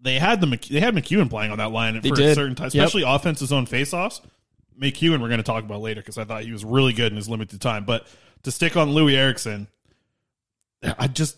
they 0.00 0.18
had 0.18 0.40
the 0.40 0.46
they 0.70 0.80
had 0.80 0.94
MacEwen 0.94 1.28
playing 1.30 1.50
on 1.52 1.58
that 1.58 1.72
line 1.72 2.00
They 2.00 2.08
for 2.08 2.20
a 2.20 2.34
certain 2.34 2.54
time, 2.54 2.70
Yep. 2.72 2.74
especially 2.74 3.02
offensive 3.06 3.48
zone 3.48 3.66
faceoffs. 3.66 4.20
MacEwen, 4.80 5.20
we're 5.20 5.28
going 5.28 5.38
to 5.38 5.42
talk 5.42 5.64
about 5.64 5.80
later 5.80 6.00
because 6.00 6.18
I 6.18 6.24
thought 6.24 6.44
he 6.44 6.52
was 6.52 6.64
really 6.64 6.92
good 6.92 7.10
in 7.12 7.16
his 7.16 7.28
limited 7.28 7.60
time. 7.60 7.84
But 7.84 8.06
to 8.44 8.52
stick 8.52 8.76
on 8.76 8.90
Loui 8.90 9.14
Eriksson, 9.14 9.66
I 10.98 11.08
just 11.08 11.36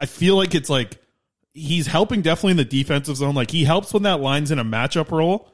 I 0.00 0.06
feel 0.06 0.36
like 0.36 0.54
it's 0.54 0.70
like 0.70 0.98
he's 1.52 1.86
helping 1.86 2.22
definitely 2.22 2.52
in 2.52 2.56
the 2.58 2.64
defensive 2.64 3.16
zone. 3.16 3.34
Like 3.34 3.50
he 3.50 3.64
helps 3.64 3.92
when 3.92 4.04
that 4.04 4.20
line's 4.20 4.50
in 4.50 4.58
a 4.58 4.64
matchup 4.64 5.10
role. 5.10 5.50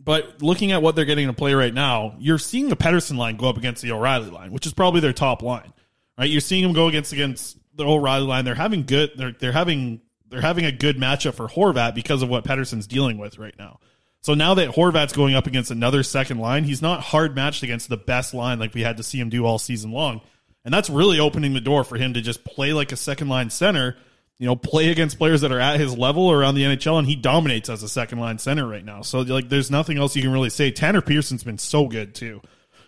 But 0.00 0.40
looking 0.42 0.70
at 0.72 0.80
what 0.80 0.94
they're 0.94 1.04
getting 1.04 1.26
to 1.26 1.32
play 1.32 1.54
right 1.54 1.74
now, 1.74 2.14
you're 2.20 2.38
seeing 2.38 2.68
the 2.68 2.76
Pettersson 2.76 3.16
line 3.16 3.36
go 3.36 3.48
up 3.48 3.56
against 3.56 3.82
the 3.82 3.90
O'Reilly 3.90 4.30
line, 4.30 4.52
which 4.52 4.64
is 4.64 4.72
probably 4.72 5.00
their 5.00 5.12
top 5.12 5.42
line. 5.42 5.72
Right? 6.16 6.30
You're 6.30 6.40
seeing 6.40 6.62
them 6.62 6.72
go 6.72 6.86
against 6.86 7.12
against 7.12 7.58
the 7.74 7.84
O'Reilly 7.84 8.24
line. 8.26 8.44
They're 8.44 8.54
having 8.54 8.84
good 8.84 9.10
they're 9.16 9.32
they're 9.32 9.52
having 9.52 10.00
they're 10.30 10.40
having 10.40 10.64
a 10.64 10.72
good 10.72 10.96
matchup 10.96 11.34
for 11.34 11.48
Horvat 11.48 11.94
because 11.94 12.22
of 12.22 12.28
what 12.28 12.44
Pettersson's 12.44 12.86
dealing 12.86 13.18
with 13.18 13.38
right 13.38 13.54
now. 13.58 13.80
So 14.20 14.34
now 14.34 14.54
that 14.54 14.70
Horvat's 14.70 15.12
going 15.12 15.34
up 15.34 15.46
against 15.46 15.70
another 15.70 16.02
second 16.02 16.38
line, 16.38 16.64
he's 16.64 16.82
not 16.82 17.00
hard 17.00 17.34
matched 17.34 17.62
against 17.62 17.88
the 17.88 17.96
best 17.96 18.34
line 18.34 18.58
like 18.58 18.74
we 18.74 18.82
had 18.82 18.96
to 18.96 19.02
see 19.02 19.18
him 19.20 19.28
do 19.28 19.46
all 19.46 19.58
season 19.58 19.92
long. 19.92 20.20
And 20.64 20.74
that's 20.74 20.90
really 20.90 21.20
opening 21.20 21.54
the 21.54 21.60
door 21.60 21.84
for 21.84 21.96
him 21.96 22.14
to 22.14 22.20
just 22.20 22.44
play 22.44 22.72
like 22.72 22.92
a 22.92 22.96
second 22.96 23.28
line 23.28 23.48
center, 23.48 23.96
you 24.38 24.46
know, 24.46 24.56
play 24.56 24.90
against 24.90 25.18
players 25.18 25.40
that 25.42 25.52
are 25.52 25.60
at 25.60 25.80
his 25.80 25.96
level 25.96 26.30
around 26.30 26.56
the 26.56 26.64
NHL, 26.64 26.98
and 26.98 27.06
he 27.06 27.16
dominates 27.16 27.70
as 27.70 27.82
a 27.82 27.88
second 27.88 28.18
line 28.18 28.38
center 28.38 28.66
right 28.66 28.84
now. 28.84 29.02
So 29.02 29.20
like 29.20 29.48
there's 29.48 29.70
nothing 29.70 29.98
else 29.98 30.16
you 30.16 30.22
can 30.22 30.32
really 30.32 30.50
say. 30.50 30.70
Tanner 30.70 31.00
Pearson's 31.00 31.44
been 31.44 31.58
so 31.58 31.86
good 31.86 32.14
too. 32.14 32.42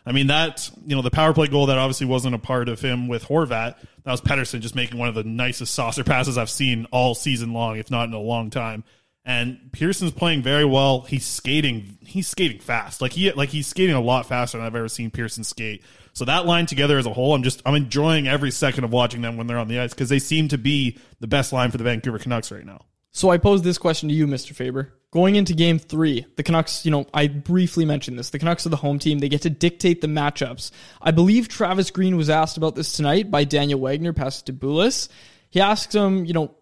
I 0.06 0.12
mean 0.12 0.28
that 0.28 0.70
you 0.86 0.96
know 0.96 1.02
the 1.02 1.10
power 1.10 1.32
play 1.34 1.46
goal 1.46 1.66
that 1.66 1.78
obviously 1.78 2.06
wasn't 2.06 2.34
a 2.34 2.38
part 2.38 2.68
of 2.68 2.80
him 2.80 3.08
with 3.08 3.24
Horvat. 3.24 3.76
That 4.04 4.10
was 4.10 4.20
Pettersson 4.20 4.60
just 4.60 4.74
making 4.74 4.98
one 4.98 5.08
of 5.08 5.14
the 5.14 5.24
nicest 5.24 5.74
saucer 5.74 6.04
passes 6.04 6.38
I've 6.38 6.50
seen 6.50 6.86
all 6.90 7.14
season 7.14 7.52
long, 7.52 7.76
if 7.76 7.90
not 7.90 8.08
in 8.08 8.14
a 8.14 8.20
long 8.20 8.50
time. 8.50 8.84
And 9.24 9.70
Pearson's 9.72 10.12
playing 10.12 10.42
very 10.42 10.64
well. 10.64 11.02
He's 11.02 11.26
skating. 11.26 11.98
He's 12.00 12.26
skating 12.26 12.60
fast. 12.60 13.02
Like 13.02 13.12
he 13.12 13.30
like 13.32 13.50
he's 13.50 13.66
skating 13.66 13.94
a 13.94 14.00
lot 14.00 14.26
faster 14.26 14.58
than 14.58 14.66
I've 14.66 14.74
ever 14.74 14.88
seen 14.88 15.10
Pearson 15.10 15.44
skate. 15.44 15.84
So 16.12 16.24
that 16.24 16.46
line 16.46 16.66
together 16.66 16.98
as 16.98 17.06
a 17.06 17.12
whole, 17.12 17.34
I'm 17.34 17.42
just 17.42 17.62
I'm 17.66 17.74
enjoying 17.74 18.26
every 18.26 18.50
second 18.50 18.84
of 18.84 18.92
watching 18.92 19.20
them 19.20 19.36
when 19.36 19.46
they're 19.46 19.58
on 19.58 19.68
the 19.68 19.78
ice 19.78 19.92
because 19.92 20.08
they 20.08 20.18
seem 20.18 20.48
to 20.48 20.58
be 20.58 20.98
the 21.20 21.26
best 21.26 21.52
line 21.52 21.70
for 21.70 21.78
the 21.78 21.84
Vancouver 21.84 22.18
Canucks 22.18 22.50
right 22.50 22.64
now. 22.64 22.86
So 23.12 23.30
I 23.30 23.38
pose 23.38 23.62
this 23.62 23.78
question 23.78 24.08
to 24.08 24.14
you, 24.14 24.26
Mr. 24.26 24.54
Faber. 24.54 24.92
Going 25.12 25.34
into 25.34 25.54
game 25.54 25.80
three, 25.80 26.24
the 26.36 26.44
Canucks, 26.44 26.84
you 26.84 26.92
know, 26.92 27.04
I 27.12 27.26
briefly 27.26 27.84
mentioned 27.84 28.16
this. 28.16 28.30
The 28.30 28.38
Canucks 28.38 28.64
are 28.64 28.68
the 28.68 28.76
home 28.76 29.00
team. 29.00 29.18
They 29.18 29.28
get 29.28 29.42
to 29.42 29.50
dictate 29.50 30.00
the 30.00 30.06
matchups. 30.06 30.70
I 31.02 31.10
believe 31.10 31.48
Travis 31.48 31.90
Green 31.90 32.16
was 32.16 32.30
asked 32.30 32.56
about 32.56 32.76
this 32.76 32.92
tonight 32.92 33.28
by 33.28 33.42
Daniel 33.42 33.80
Wagner, 33.80 34.12
past 34.12 34.46
to 34.46 34.52
Bulis. 34.52 35.08
He 35.50 35.60
asked 35.60 35.92
him, 35.92 36.24
you 36.26 36.32
know, 36.32 36.54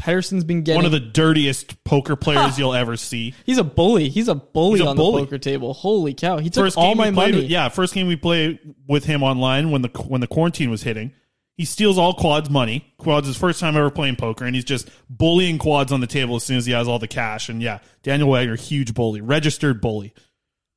Pettersson's 0.00 0.42
been 0.42 0.62
getting 0.62 0.78
One 0.78 0.84
of 0.86 0.90
the 0.90 0.98
dirtiest 0.98 1.84
poker 1.84 2.16
players 2.16 2.40
ah. 2.54 2.54
you'll 2.58 2.74
ever 2.74 2.96
see. 2.96 3.34
He's 3.46 3.58
a 3.58 3.62
bully. 3.62 4.08
He's 4.08 4.26
a 4.26 4.34
bully 4.34 4.80
He's 4.80 4.86
a 4.86 4.90
on 4.90 4.96
bully. 4.96 5.20
the 5.22 5.26
poker 5.26 5.38
table. 5.38 5.72
Holy 5.72 6.12
cow. 6.12 6.38
He 6.38 6.50
took 6.50 6.64
First 6.64 6.76
all 6.76 6.96
my 6.96 7.10
money. 7.12 7.36
with- 7.36 7.44
yeah, 7.50 7.68
first 7.68 7.94
game 7.94 8.08
we 8.08 8.16
played 8.16 8.58
with 8.88 9.04
him 9.04 9.22
online 9.22 9.70
when 9.70 9.82
the 9.82 9.88
when 10.08 10.20
the 10.20 10.26
quarantine 10.26 10.70
was 10.70 10.82
hitting. 10.82 11.12
He 11.56 11.64
steals 11.64 11.98
all 11.98 12.14
Quad's 12.14 12.48
money. 12.48 12.94
Quad's 12.98 13.26
his 13.26 13.36
first 13.36 13.60
time 13.60 13.76
ever 13.76 13.90
playing 13.90 14.16
poker, 14.16 14.44
and 14.44 14.54
he's 14.54 14.64
just 14.64 14.90
bullying 15.10 15.58
Quads 15.58 15.92
on 15.92 16.00
the 16.00 16.06
table 16.06 16.36
as 16.36 16.44
soon 16.44 16.56
as 16.56 16.66
he 16.66 16.72
has 16.72 16.88
all 16.88 16.98
the 16.98 17.08
cash. 17.08 17.48
And 17.48 17.62
yeah, 17.62 17.80
Daniel 18.02 18.30
Wagner, 18.30 18.56
huge 18.56 18.94
bully, 18.94 19.20
registered 19.20 19.80
bully. 19.80 20.14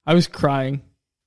I 0.06 0.14
was 0.14 0.28
crying 0.28 0.82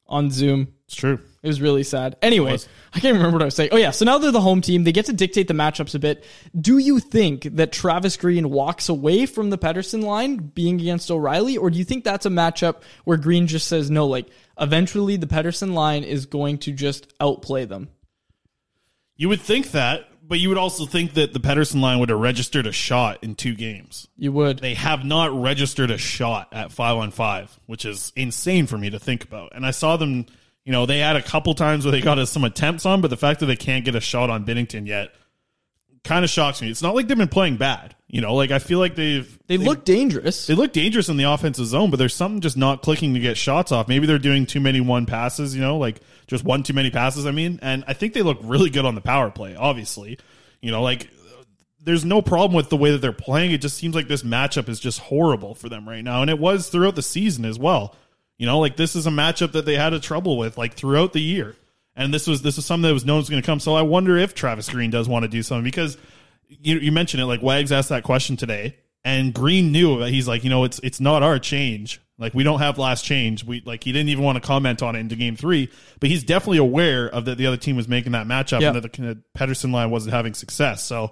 on 0.06 0.30
Zoom. 0.30 0.74
It's 0.86 0.94
true. 0.94 1.20
It 1.42 1.46
was 1.46 1.60
really 1.60 1.82
sad. 1.82 2.16
Anyways. 2.22 2.68
I 2.94 3.00
can't 3.00 3.14
remember 3.14 3.36
what 3.36 3.42
I 3.42 3.46
was 3.46 3.54
saying. 3.54 3.70
Oh 3.72 3.76
yeah, 3.76 3.90
so 3.90 4.04
now 4.04 4.18
they're 4.18 4.30
the 4.30 4.40
home 4.40 4.60
team. 4.60 4.84
They 4.84 4.92
get 4.92 5.06
to 5.06 5.12
dictate 5.12 5.46
the 5.48 5.54
matchups 5.54 5.94
a 5.94 5.98
bit. 5.98 6.24
Do 6.58 6.78
you 6.78 6.98
think 6.98 7.44
that 7.56 7.72
Travis 7.72 8.16
Green 8.16 8.50
walks 8.50 8.88
away 8.88 9.26
from 9.26 9.50
the 9.50 9.58
Pettersson 9.58 10.02
line 10.02 10.36
being 10.36 10.80
against 10.80 11.10
O'Reilly, 11.10 11.56
or 11.56 11.70
do 11.70 11.78
you 11.78 11.84
think 11.84 12.04
that's 12.04 12.26
a 12.26 12.30
matchup 12.30 12.82
where 13.04 13.18
Green 13.18 13.46
just 13.46 13.68
says 13.68 13.90
no? 13.90 14.06
Like 14.06 14.28
eventually, 14.58 15.16
the 15.16 15.26
Pettersson 15.26 15.74
line 15.74 16.04
is 16.04 16.26
going 16.26 16.58
to 16.58 16.72
just 16.72 17.12
outplay 17.20 17.66
them. 17.66 17.88
You 19.18 19.28
would 19.28 19.40
think 19.40 19.72
that, 19.72 20.08
but 20.22 20.38
you 20.38 20.48
would 20.48 20.58
also 20.58 20.86
think 20.86 21.14
that 21.14 21.32
the 21.32 21.40
Pettersson 21.40 21.80
line 21.80 21.98
would 21.98 22.08
have 22.08 22.20
registered 22.20 22.66
a 22.66 22.72
shot 22.72 23.18
in 23.22 23.34
two 23.34 23.54
games. 23.54 24.06
You 24.16 24.30
would. 24.32 24.60
They 24.60 24.74
have 24.74 25.04
not 25.04 25.32
registered 25.32 25.90
a 25.90 25.98
shot 25.98 26.48
at 26.52 26.70
five 26.70 26.96
on 26.96 27.10
five, 27.10 27.58
which 27.66 27.84
is 27.84 28.12
insane 28.14 28.66
for 28.68 28.78
me 28.78 28.90
to 28.90 28.98
think 29.00 29.24
about. 29.24 29.54
And 29.56 29.66
I 29.66 29.72
saw 29.72 29.96
them, 29.96 30.26
you 30.64 30.70
know, 30.70 30.86
they 30.86 31.00
had 31.00 31.16
a 31.16 31.22
couple 31.22 31.52
times 31.54 31.84
where 31.84 31.92
they 31.92 32.00
got 32.00 32.18
us 32.20 32.30
some 32.30 32.44
attempts 32.44 32.86
on, 32.86 33.00
but 33.00 33.08
the 33.08 33.16
fact 33.16 33.40
that 33.40 33.46
they 33.46 33.56
can't 33.56 33.84
get 33.84 33.96
a 33.96 34.00
shot 34.00 34.30
on 34.30 34.44
Binnington 34.44 34.86
yet, 34.86 35.12
kind 36.04 36.24
of 36.24 36.30
shocks 36.30 36.60
me. 36.62 36.70
It's 36.70 36.82
not 36.82 36.94
like 36.94 37.08
they've 37.08 37.16
been 37.16 37.28
playing 37.28 37.56
bad. 37.56 37.94
You 38.06 38.22
know, 38.22 38.34
like 38.34 38.50
I 38.50 38.58
feel 38.58 38.78
like 38.78 38.94
they've 38.94 39.38
They 39.48 39.58
look 39.58 39.84
dangerous. 39.84 40.46
they 40.46 40.54
look 40.54 40.72
dangerous 40.72 41.10
in 41.10 41.18
the 41.18 41.24
offensive 41.24 41.66
zone, 41.66 41.90
but 41.90 41.98
there's 41.98 42.14
something 42.14 42.40
just 42.40 42.56
not 42.56 42.80
clicking 42.80 43.12
to 43.14 43.20
get 43.20 43.36
shots 43.36 43.70
off. 43.70 43.86
Maybe 43.86 44.06
they're 44.06 44.18
doing 44.18 44.46
too 44.46 44.60
many 44.60 44.80
one 44.80 45.04
passes, 45.04 45.54
you 45.54 45.60
know, 45.60 45.76
like 45.76 46.00
just 46.26 46.42
one 46.42 46.62
too 46.62 46.72
many 46.72 46.90
passes, 46.90 47.26
I 47.26 47.32
mean. 47.32 47.58
And 47.60 47.84
I 47.86 47.92
think 47.92 48.14
they 48.14 48.22
look 48.22 48.38
really 48.42 48.70
good 48.70 48.86
on 48.86 48.94
the 48.94 49.02
power 49.02 49.30
play, 49.30 49.56
obviously. 49.56 50.18
You 50.62 50.70
know, 50.70 50.82
like 50.82 51.10
there's 51.84 52.04
no 52.04 52.22
problem 52.22 52.54
with 52.56 52.70
the 52.70 52.76
way 52.76 52.92
that 52.92 52.98
they're 52.98 53.12
playing. 53.12 53.52
It 53.52 53.60
just 53.60 53.76
seems 53.76 53.94
like 53.94 54.08
this 54.08 54.22
matchup 54.22 54.68
is 54.70 54.80
just 54.80 55.00
horrible 55.00 55.54
for 55.54 55.68
them 55.68 55.86
right 55.88 56.02
now. 56.02 56.22
And 56.22 56.30
it 56.30 56.38
was 56.38 56.68
throughout 56.70 56.94
the 56.94 57.02
season 57.02 57.44
as 57.44 57.58
well. 57.58 57.94
You 58.38 58.46
know, 58.46 58.58
like 58.58 58.76
this 58.76 58.96
is 58.96 59.06
a 59.06 59.10
matchup 59.10 59.52
that 59.52 59.66
they 59.66 59.74
had 59.76 59.92
a 59.92 60.00
trouble 60.00 60.38
with 60.38 60.56
like 60.56 60.74
throughout 60.74 61.12
the 61.12 61.20
year. 61.20 61.56
And 61.98 62.14
this 62.14 62.26
was 62.26 62.40
this 62.42 62.56
was 62.56 62.64
something 62.64 62.88
that 62.88 62.94
was 62.94 63.04
known 63.04 63.18
was 63.18 63.28
going 63.28 63.42
to 63.42 63.46
come. 63.46 63.60
So 63.60 63.74
I 63.74 63.82
wonder 63.82 64.16
if 64.16 64.34
Travis 64.34 64.68
Green 64.70 64.90
does 64.90 65.08
want 65.08 65.24
to 65.24 65.28
do 65.28 65.42
something 65.42 65.64
because 65.64 65.98
you 66.48 66.78
you 66.78 66.92
mentioned 66.92 67.22
it 67.22 67.26
like 67.26 67.42
Wags 67.42 67.72
asked 67.72 67.90
that 67.90 68.04
question 68.04 68.36
today 68.36 68.76
and 69.04 69.34
Green 69.34 69.72
knew 69.72 69.98
that 69.98 70.10
he's 70.10 70.26
like, 70.28 70.44
you 70.44 70.50
know, 70.50 70.64
it's 70.64 70.78
it's 70.82 71.00
not 71.00 71.22
our 71.22 71.38
change. 71.38 72.00
Like 72.16 72.34
we 72.34 72.42
don't 72.44 72.58
have 72.60 72.78
last 72.78 73.04
change. 73.04 73.44
We 73.44 73.62
like 73.66 73.84
he 73.84 73.92
didn't 73.92 74.08
even 74.10 74.24
want 74.24 74.40
to 74.40 74.46
comment 74.46 74.82
on 74.82 74.96
it 74.96 75.00
into 75.00 75.16
game 75.16 75.36
three, 75.36 75.70
but 76.00 76.08
he's 76.08 76.24
definitely 76.24 76.58
aware 76.58 77.08
of 77.08 77.24
that 77.26 77.36
the 77.36 77.46
other 77.46 77.56
team 77.56 77.76
was 77.76 77.88
making 77.88 78.12
that 78.12 78.26
matchup 78.26 78.60
Yeah. 78.60 78.68
and 78.72 78.76
that 78.82 78.92
the 78.92 79.00
the 79.02 79.22
Pettersson 79.36 79.72
line 79.72 79.90
wasn't 79.90 80.14
having 80.14 80.34
success. 80.34 80.84
So 80.84 81.10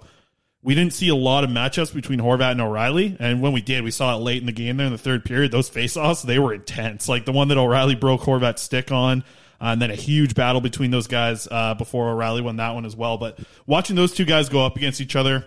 we 0.63 0.73
didn't 0.75 0.93
see 0.93 1.09
a 1.09 1.15
lot 1.15 1.43
of 1.43 1.49
matchups 1.49 1.93
between 1.93 2.19
Horvat 2.19 2.51
and 2.51 2.61
O'Reilly, 2.61 3.15
and 3.19 3.41
when 3.41 3.51
we 3.53 3.61
did, 3.61 3.83
we 3.83 3.91
saw 3.91 4.15
it 4.15 4.19
late 4.19 4.39
in 4.41 4.47
the 4.47 4.51
game 4.51 4.77
there 4.77 4.87
in 4.87 4.91
the 4.91 4.97
third 4.97 5.23
period. 5.23 5.51
Those 5.51 5.69
faceoffs, 5.69 6.23
they 6.23 6.39
were 6.39 6.53
intense. 6.53 7.07
Like 7.07 7.25
the 7.25 7.31
one 7.31 7.49
that 7.49 7.57
O'Reilly 7.57 7.95
broke 7.95 8.21
Horvat's 8.21 8.61
stick 8.61 8.91
on, 8.91 9.23
uh, 9.61 9.65
and 9.65 9.81
then 9.81 9.91
a 9.91 9.95
huge 9.95 10.35
battle 10.35 10.61
between 10.61 10.91
those 10.91 11.07
guys 11.07 11.47
uh, 11.49 11.73
before 11.73 12.09
O'Reilly 12.09 12.41
won 12.41 12.57
that 12.57 12.73
one 12.75 12.85
as 12.85 12.95
well. 12.95 13.17
But 13.17 13.39
watching 13.65 13.95
those 13.95 14.13
two 14.13 14.25
guys 14.25 14.49
go 14.49 14.65
up 14.65 14.75
against 14.75 15.01
each 15.01 15.15
other, 15.15 15.45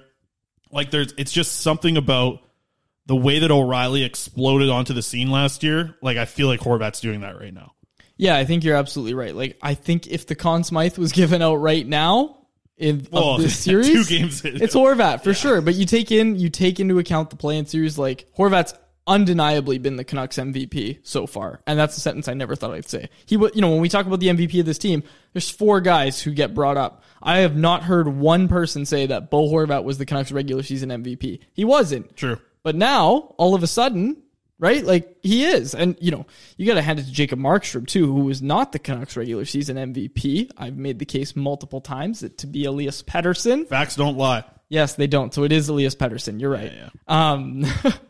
like 0.71 0.91
there's, 0.91 1.13
it's 1.17 1.33
just 1.33 1.61
something 1.61 1.97
about 1.97 2.41
the 3.07 3.17
way 3.17 3.41
that 3.41 3.51
O'Reilly 3.51 4.05
exploded 4.05 4.69
onto 4.69 4.93
the 4.95 5.03
scene 5.03 5.31
last 5.31 5.63
year. 5.63 5.97
Like 6.03 6.17
I 6.17 6.25
feel 6.25 6.47
like 6.49 6.61
Horvat's 6.61 7.01
doing 7.01 7.23
that 7.23 7.39
right 7.41 7.53
now. 7.55 7.73
Yeah, 8.17 8.37
I 8.37 8.45
think 8.45 8.65
you're 8.65 8.77
absolutely 8.77 9.15
right. 9.15 9.35
Like, 9.35 9.57
I 9.63 9.73
think 9.73 10.07
if 10.07 10.27
the 10.27 10.35
Conn 10.35 10.63
Smythe 10.63 10.99
was 10.99 11.13
given 11.13 11.41
out 11.41 11.55
right 11.55 11.87
now 11.87 12.37
in 12.77 13.07
Well, 13.11 13.37
of 13.37 13.41
this 13.43 13.59
series, 13.65 13.89
two 13.89 14.05
games 14.05 14.45
in. 14.45 14.63
it's 14.63 14.75
Horvat 14.75 15.25
for 15.25 15.33
sure. 15.33 15.63
But 15.63 15.75
you 15.75 15.87
take 15.87 16.13
in 16.13 16.37
you 16.37 16.51
take 16.51 16.81
into 16.81 16.99
account 16.99 17.31
the 17.31 17.37
play-in 17.37 17.65
series. 17.65 17.97
Like 17.99 18.27
Horvat's 18.37 18.75
undeniably 19.11 19.79
been 19.79 19.97
the 19.97 20.05
Canucks 20.05 20.37
MVP 20.37 21.01
so 21.03 21.27
far, 21.27 21.61
and 21.67 21.79
that's 21.79 21.97
a 21.97 22.01
sentence 22.01 22.29
I 22.29 22.35
never 22.35 22.55
thought 22.55 22.71
I'd 22.71 22.89
say. 22.89 23.11
He, 23.27 23.35
you 23.35 23.61
know, 23.61 23.71
when 23.71 23.81
we 23.81 23.89
talk 23.89 24.07
about 24.07 24.21
the 24.21 24.29
MVP 24.29 24.61
of 24.61 24.67
this 24.67 24.79
team, 24.79 25.03
there's 25.33 25.51
four 25.51 25.81
guys 25.81 26.23
who 26.23 26.31
get 26.31 26.55
brought 26.55 26.77
up. 26.77 27.03
I 27.21 27.39
have 27.41 27.57
not 27.57 27.83
heard 27.83 28.09
one 28.09 28.49
person 28.49 28.87
say 28.87 29.07
that 29.07 29.29
Bo 29.29 29.49
Horvat 29.49 29.85
was 29.85 29.99
the 29.99 30.07
Canucks 30.07 30.33
regular 30.33 30.63
season 30.63 30.91
MVP. 30.91 31.41
He 31.53 31.65
wasn't. 31.65 32.17
True. 32.17 32.39
But 32.63 32.77
now, 32.77 33.35
all 33.37 33.55
of 33.55 33.63
a 33.63 33.67
sudden, 33.67 34.23
right? 34.59 34.85
Like 34.85 35.17
he 35.23 35.45
is. 35.45 35.75
And, 35.75 35.97
you 36.01 36.13
know, 36.13 36.27
you 36.57 36.67
got 36.67 36.75
to 36.75 36.83
hand 36.83 37.01
it 37.01 37.05
to 37.05 37.13
Jacob 37.13 37.41
Markstrom, 37.41 37.87
too, 37.87 38.07
who 38.07 38.25
was 38.25 38.41
not 38.41 38.71
the 38.71 38.79
Canucks 38.79 39.17
regular 39.17 39.45
season 39.45 39.77
MVP. 39.77 40.51
I've 40.57 40.77
made 40.77 41.01
the 41.01 41.05
case 41.05 41.35
multiple 41.35 41.81
times 41.81 42.21
that 42.21 42.39
to 42.39 42.47
be 42.47 42.65
Elias 42.65 43.03
Pettersson. 43.03 43.67
Facts 43.67 43.97
don't 43.97 44.17
lie. 44.17 44.45
Yes, 44.69 44.95
they 44.95 45.09
don't. 45.09 45.35
So 45.35 45.43
it 45.43 45.51
is 45.51 45.69
Elias 45.69 45.97
Pettersson. 45.97 46.41
You're 46.41 46.51
right. 46.51 46.73
Yeah. 46.73 46.91
Um, 47.09 47.65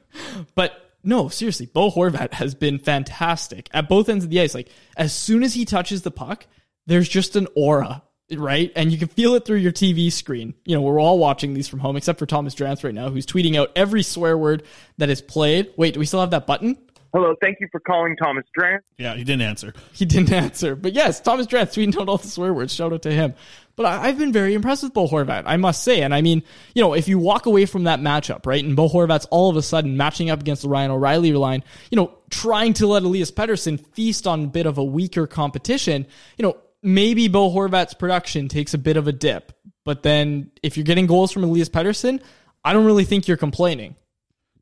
but 0.55 0.90
no, 1.03 1.29
seriously, 1.29 1.67
Bo 1.67 1.91
Horvat 1.91 2.35
has 2.35 2.55
been 2.55 2.79
fantastic 2.79 3.69
at 3.73 3.89
both 3.89 4.09
ends 4.09 4.25
of 4.25 4.31
the 4.31 4.41
ice. 4.41 4.55
Like 4.55 4.69
as 4.97 5.13
soon 5.13 5.43
as 5.43 5.55
he 5.55 5.65
touches 5.65 6.03
the 6.03 6.11
puck, 6.11 6.47
there's 6.87 7.09
just 7.09 7.37
an 7.37 7.47
aura, 7.57 8.03
right? 8.33 8.73
And 8.77 8.93
you 8.93 8.99
can 8.99 9.09
feel 9.09 9.35
it 9.35 9.45
through 9.45 9.59
your 9.59 9.73
TV 9.73 10.13
screen. 10.13 10.55
You 10.65 10.75
know, 10.75 10.83
we're 10.83 11.01
all 11.01 11.19
watching 11.19 11.55
these 11.55 11.69
from 11.69 11.79
home, 11.81 11.97
except 11.97 12.19
for 12.19 12.27
Thomas 12.27 12.55
Drance 12.55 12.85
right 12.85 12.95
now, 12.95 13.11
who's 13.11 13.27
tweeting 13.27 13.57
out 13.57 13.71
every 13.77 14.03
swear 14.03 14.37
word 14.37 14.63
that 14.99 15.09
is 15.11 15.23
played. 15.23 15.73
Wait, 15.77 15.95
do 15.95 16.01
we 16.01 16.07
still 16.07 16.21
have 16.21 16.31
that 16.31 16.47
button? 16.47 16.77
Hello, 17.13 17.35
thank 17.41 17.59
you 17.61 17.67
for 17.73 17.81
calling 17.81 18.15
Thomas 18.15 18.45
Drance. 18.57 18.83
Yeah, 18.97 19.17
he 19.17 19.25
didn't 19.25 19.43
answer. 19.43 19.75
He 19.93 20.05
didn't 20.05 20.33
answer. 20.45 20.77
But 20.77 20.93
yes, 20.93 21.21
Thomas 21.21 21.47
Drance 21.47 21.75
tweeting 21.75 22.01
out 22.01 22.09
all 22.09 22.19
the 22.19 22.29
swear 22.29 22.55
words. 22.55 22.73
Shout 22.73 22.93
out 22.93 23.03
to 23.03 23.11
him. 23.13 23.35
But 23.77 23.87
I, 23.87 24.09
I've 24.09 24.19
been 24.19 24.33
very 24.33 24.55
impressed 24.55 24.83
with 24.83 24.93
Bo 24.93 25.07
Horvat, 25.07 25.45
I 25.47 25.57
must 25.57 25.83
say. 25.83 26.03
And 26.03 26.15
I 26.15 26.21
mean, 26.21 26.43
you 26.75 26.83
know, 26.83 26.95
if 26.95 27.09
you 27.09 27.19
walk 27.19 27.47
away 27.47 27.67
from 27.67 27.85
that 27.85 28.01
matchup, 28.01 28.47
right, 28.47 28.63
and 28.65 28.77
Bo 28.77 28.89
Horvat's 28.89 29.27
all 29.31 29.49
of 29.51 29.57
a 29.57 29.63
sudden 29.63 29.97
matching 29.97 30.31
up 30.31 30.41
against 30.41 30.63
the 30.63 30.69
Ryan 30.69 30.91
O'Reilly 30.91 31.33
line, 31.33 31.65
you 31.91 31.97
know, 31.97 32.13
trying 32.31 32.75
to 32.75 32.87
let 32.87 33.03
Elias 33.03 33.31
Pettersson 33.31 33.81
feast 33.95 34.27
on 34.27 34.45
a 34.45 34.47
bit 34.49 34.67
of 34.67 34.79
a 34.79 34.85
weaker 34.85 35.27
competition, 35.27 36.07
you 36.37 36.43
know, 36.43 36.57
maybe 36.83 37.29
Bo 37.29 37.51
Horvat's 37.51 37.95
production 37.95 38.49
takes 38.49 38.75
a 38.75 38.79
bit 38.79 38.97
of 38.97 39.07
a 39.09 39.13
dip. 39.13 39.53
But 39.85 40.03
then 40.03 40.51
if 40.63 40.77
you're 40.77 40.85
getting 40.85 41.07
goals 41.07 41.33
from 41.33 41.45
Elias 41.45 41.69
Pettersson, 41.69 42.23
I 42.65 42.73
don't 42.73 42.85
really 42.85 43.05
think 43.05 43.29
you're 43.29 43.37
complaining. 43.37 43.97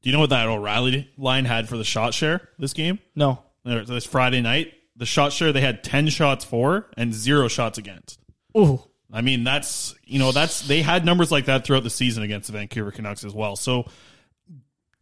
Do 0.01 0.09
you 0.09 0.15
know 0.15 0.21
what 0.21 0.31
that 0.31 0.47
O'Reilly 0.47 1.11
line 1.19 1.45
had 1.45 1.69
for 1.69 1.77
the 1.77 1.85
shot 1.85 2.15
share 2.15 2.49
this 2.59 2.73
game? 2.73 3.01
No. 3.17 3.43
This 3.65 4.07
Friday 4.07 4.41
night, 4.41 4.73
the 4.97 5.07
shot 5.07 5.33
share 5.33 5.53
they 5.53 5.61
had 5.61 5.83
ten 5.83 6.09
shots 6.09 6.45
for 6.45 6.87
and 6.97 7.13
zero 7.13 7.49
shots 7.49 7.79
against. 7.79 8.21
Ooh. 8.57 8.81
I 9.13 9.23
mean, 9.23 9.45
that's 9.45 9.95
you 10.05 10.19
know 10.19 10.33
that's 10.33 10.63
they 10.63 10.83
had 10.83 11.05
numbers 11.05 11.31
like 11.31 11.47
that 11.47 11.65
throughout 11.65 11.83
the 11.83 11.91
season 11.91 12.23
against 12.23 12.49
the 12.49 12.53
Vancouver 12.53 12.91
Canucks 12.91 13.25
as 13.25 13.33
well. 13.33 13.57
So, 13.57 13.87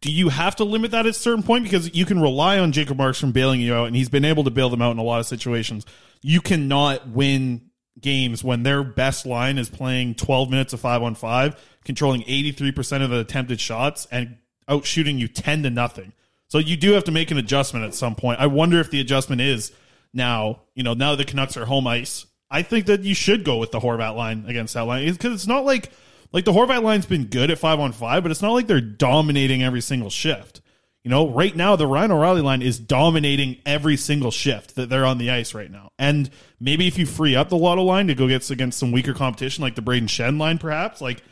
do 0.01 0.11
you 0.11 0.29
have 0.29 0.55
to 0.57 0.63
limit 0.63 0.91
that 0.91 1.05
at 1.05 1.07
a 1.07 1.13
certain 1.13 1.43
point 1.43 1.63
because 1.63 1.93
you 1.93 2.05
can 2.05 2.21
rely 2.21 2.59
on 2.59 2.71
Jacob 2.71 2.97
Markstrom 2.97 3.33
bailing 3.33 3.59
you 3.59 3.73
out, 3.73 3.87
and 3.87 3.95
he's 3.95 4.09
been 4.09 4.25
able 4.25 4.43
to 4.45 4.51
bail 4.51 4.69
them 4.69 4.81
out 4.81 4.91
in 4.91 4.97
a 4.97 5.03
lot 5.03 5.19
of 5.19 5.25
situations. 5.25 5.85
You 6.21 6.41
cannot 6.41 7.07
win 7.09 7.69
games 7.99 8.43
when 8.43 8.63
their 8.63 8.83
best 8.83 9.25
line 9.25 9.57
is 9.57 9.69
playing 9.69 10.15
12 10.15 10.49
minutes 10.49 10.73
of 10.73 10.79
five 10.79 11.01
on 11.01 11.15
five, 11.15 11.59
controlling 11.83 12.21
83% 12.21 13.03
of 13.03 13.09
the 13.09 13.19
attempted 13.19 13.59
shots, 13.59 14.07
and 14.11 14.37
out 14.67 14.85
shooting 14.85 15.17
you 15.17 15.27
10 15.27 15.63
to 15.63 15.69
nothing. 15.69 16.13
So 16.47 16.59
you 16.59 16.77
do 16.77 16.91
have 16.93 17.03
to 17.05 17.11
make 17.11 17.31
an 17.31 17.37
adjustment 17.37 17.85
at 17.85 17.93
some 17.93 18.15
point. 18.15 18.39
I 18.39 18.47
wonder 18.47 18.79
if 18.79 18.89
the 18.89 19.01
adjustment 19.01 19.41
is 19.41 19.71
now, 20.13 20.61
you 20.75 20.83
know, 20.83 20.93
now 20.93 21.15
the 21.15 21.25
Canucks 21.25 21.57
are 21.57 21.65
home 21.65 21.87
ice. 21.87 22.25
I 22.49 22.61
think 22.61 22.85
that 22.85 23.03
you 23.03 23.13
should 23.13 23.43
go 23.43 23.57
with 23.57 23.71
the 23.71 23.79
Horvat 23.79 24.15
line 24.15 24.45
against 24.47 24.73
that 24.73 24.81
line 24.81 25.09
because 25.11 25.33
it's 25.33 25.47
not 25.47 25.65
like 25.65 25.91
like 26.31 26.45
the 26.45 26.53
Horvat 26.53 26.83
line's 26.83 27.05
been 27.05 27.25
good 27.25 27.51
at 27.51 27.59
five 27.59 27.79
on 27.79 27.91
five, 27.91 28.23
but 28.23 28.31
it's 28.31 28.41
not 28.41 28.53
like 28.53 28.67
they're 28.67 28.81
dominating 28.81 29.63
every 29.63 29.81
single 29.81 30.09
shift. 30.09 30.61
You 31.03 31.11
know, 31.11 31.29
right 31.29 31.55
now 31.55 31.77
the 31.77 31.87
Ryan 31.87 32.11
O'Reilly 32.11 32.41
line 32.41 32.61
is 32.61 32.77
dominating 32.77 33.57
every 33.65 33.95
single 33.95 34.31
shift 34.31 34.75
that 34.75 34.89
they're 34.89 35.05
on 35.05 35.17
the 35.17 35.31
ice 35.31 35.53
right 35.53 35.71
now. 35.71 35.91
And 35.97 36.29
maybe 36.59 36.85
if 36.87 36.97
you 36.97 37.05
free 37.05 37.35
up 37.35 37.47
the 37.47 37.55
Lotto 37.55 37.83
line 37.83 38.07
to 38.07 38.15
go 38.15 38.27
get 38.27 38.49
against 38.49 38.77
some 38.77 38.91
weaker 38.91 39.13
competition 39.13 39.61
like 39.61 39.75
the 39.75 39.81
Brayden 39.81 40.09
Schenn 40.09 40.37
line, 40.37 40.57
perhaps 40.57 40.99
like 40.99 41.23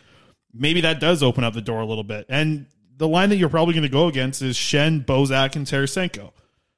maybe 0.53 0.81
that 0.81 1.01
does 1.01 1.21
open 1.21 1.43
up 1.43 1.53
the 1.53 1.61
door 1.61 1.81
a 1.81 1.85
little 1.85 2.05
bit. 2.05 2.25
And 2.29 2.67
the 2.95 3.07
line 3.07 3.29
that 3.29 3.35
you're 3.35 3.49
probably 3.49 3.73
going 3.73 3.83
to 3.83 3.89
go 3.89 4.07
against 4.07 4.41
is 4.41 4.55
Shen, 4.55 5.03
Bozak, 5.03 5.57
and 5.57 5.65
Tarasenko. 5.67 6.31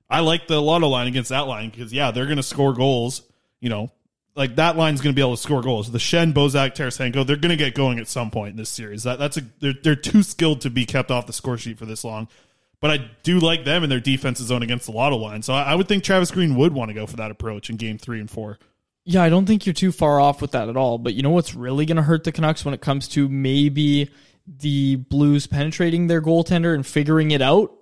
I 0.10 0.22
like 0.22 0.48
the 0.48 0.60
Lotto 0.60 0.88
line 0.88 1.08
against 1.08 1.30
that 1.30 1.48
line 1.48 1.70
because 1.70 1.94
yeah, 1.94 2.10
they're 2.12 2.26
going 2.26 2.38
to 2.38 2.44
score 2.44 2.74
goals. 2.74 3.22
You 3.60 3.70
know, 3.70 3.92
like 4.38 4.56
that 4.58 4.78
line's 4.78 5.02
going 5.02 5.14
to 5.14 5.16
be 5.16 5.22
able 5.22 5.36
to 5.36 5.42
score 5.42 5.62
goals. 5.62 5.92
The 5.92 5.98
Schenn, 5.98 6.32
Bozak, 6.32 6.76
Tarasenko, 6.76 7.26
they're 7.26 7.36
going 7.36 7.50
to 7.50 7.58
get 7.58 7.74
going 7.74 8.00
at 8.00 8.08
some 8.08 8.30
point 8.30 8.52
in 8.52 8.56
this 8.56 8.70
series. 8.70 9.04
That 9.04 9.18
that's 9.18 9.38
a 9.38 9.42
they're 9.60 9.74
they're 9.84 9.96
too 9.96 10.22
skilled 10.22 10.62
to 10.62 10.70
be 10.70 10.86
kept 10.86 11.10
off 11.10 11.26
the 11.26 11.34
score 11.34 11.58
sheet 11.58 11.80
for 11.80 11.86
this 11.88 12.04
long. 12.04 12.28
But 12.80 12.92
I 12.92 13.10
do 13.24 13.40
like 13.40 13.66
them 13.66 13.84
in 13.84 13.90
their 13.90 14.00
defensive 14.00 14.46
zone 14.46 14.62
against 14.62 14.86
the 14.86 14.92
Lotto 14.92 15.18
line. 15.18 15.42
So 15.42 15.54
I, 15.54 15.64
I 15.64 15.76
would 15.76 15.88
think 15.88 16.04
Travis 16.04 16.30
Green 16.30 16.56
would 16.56 16.74
want 16.74 16.90
to 16.90 16.94
go 16.94 17.08
for 17.08 17.18
that 17.18 17.32
approach 17.32 17.72
in 17.72 17.76
game 17.76 17.98
three 17.98 18.20
and 18.20 18.30
four. 18.30 18.60
Yeah, 19.04 19.24
I 19.24 19.30
don't 19.30 19.48
think 19.48 19.66
you're 19.66 19.74
too 19.74 19.92
far 19.92 20.20
off 20.20 20.42
with 20.42 20.52
that 20.52 20.70
at 20.70 20.78
all. 20.78 21.00
But 21.00 21.16
you 21.16 21.24
know 21.24 21.32
what's 21.32 21.56
really 21.56 21.88
going 21.88 21.98
to 21.98 22.04
hurt 22.04 22.24
the 22.24 22.32
Canucks 22.32 22.64
when 22.64 22.76
it 22.76 22.82
comes 22.82 23.08
to 23.10 23.28
maybe 23.28 24.12
the 24.46 24.98
Blues 24.98 25.48
penetrating 25.48 26.06
their 26.06 26.22
goaltender 26.22 26.76
and 26.76 26.86
figuring 26.86 27.32
it 27.32 27.42
out 27.42 27.74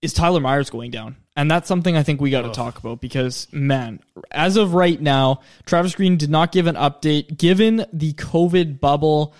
is 0.00 0.14
Tyler 0.14 0.40
Myers 0.40 0.70
going 0.70 0.90
down. 0.90 1.16
And 1.38 1.48
that's 1.48 1.68
something 1.68 1.96
I 1.96 2.02
think 2.02 2.20
we 2.20 2.30
got 2.30 2.42
to 2.42 2.50
talk 2.50 2.78
about 2.78 3.00
because, 3.00 3.46
man, 3.52 4.00
as 4.28 4.56
of 4.56 4.74
right 4.74 5.00
now, 5.00 5.42
Travis 5.66 5.94
Green 5.94 6.16
did 6.16 6.30
not 6.30 6.50
give 6.50 6.66
an 6.66 6.74
update. 6.74 7.38
Given 7.38 7.86
the 7.92 8.12
COVID 8.14 8.80
bubble, 8.80 9.36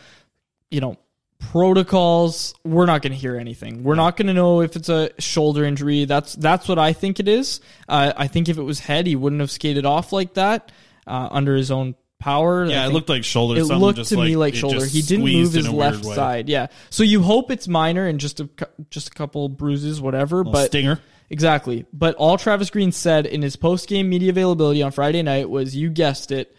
you 0.71 0.81
know, 0.81 0.97
protocols, 1.41 2.55
we're 2.63 2.87
not 2.87 3.03
going 3.03 3.11
to 3.11 3.19
hear 3.19 3.37
anything. 3.37 3.83
We're 3.83 3.97
not 3.97 4.17
going 4.17 4.29
to 4.29 4.33
know 4.33 4.61
if 4.61 4.77
it's 4.77 4.89
a 4.89 5.11
shoulder 5.19 5.65
injury. 5.65 6.05
That's 6.05 6.35
that's 6.35 6.69
what 6.69 6.79
I 6.79 6.93
think 6.93 7.19
it 7.19 7.27
is. 7.27 7.61
Uh, 7.89 8.13
I 8.17 8.29
think 8.29 8.49
if 8.49 8.59
it 8.59 8.63
was 8.63 8.79
head, 8.79 9.09
he 9.09 9.17
wouldn't 9.17 9.41
have 9.41 9.51
skated 9.51 9.85
off 9.85 10.13
like 10.13 10.35
that 10.35 10.71
uh, 11.05 11.29
under 11.33 11.57
his 11.57 11.73
own 11.73 11.97
power. 12.21 12.65
Yeah, 12.65 12.87
it 12.87 12.93
looked 12.93 13.09
like 13.09 13.25
shoulder. 13.25 13.59
it 13.59 13.65
looked 13.65 14.05
to 14.05 14.17
me 14.17 14.37
like 14.37 14.55
shoulder. 14.55 14.87
He 14.87 15.03
didn't 15.03 15.25
move 15.25 15.53
his 15.53 15.69
left 15.69 16.05
side. 16.05 16.49
Yeah. 16.49 16.69
So 16.91 17.03
you 17.03 17.23
hope 17.23 17.51
it's 17.51 17.67
minor 17.67 18.07
and 18.07 18.21
just 18.21 18.39
a 18.39 18.49
just 18.89 19.09
a 19.09 19.11
couple 19.11 19.49
bruises, 19.49 20.01
whatever. 20.01 20.45
But 20.45 20.67
stinger. 20.67 21.01
Exactly. 21.31 21.87
But 21.93 22.15
all 22.17 22.39
Travis 22.39 22.71
Green 22.71 22.93
said 22.93 23.27
in 23.27 23.43
his 23.43 23.57
post 23.57 23.89
game 23.89 24.09
media 24.09 24.31
availability 24.31 24.83
on 24.83 24.93
Friday 24.93 25.23
night 25.23 25.49
was, 25.49 25.77
"You 25.77 25.91
guessed 25.91 26.31
it, 26.31 26.55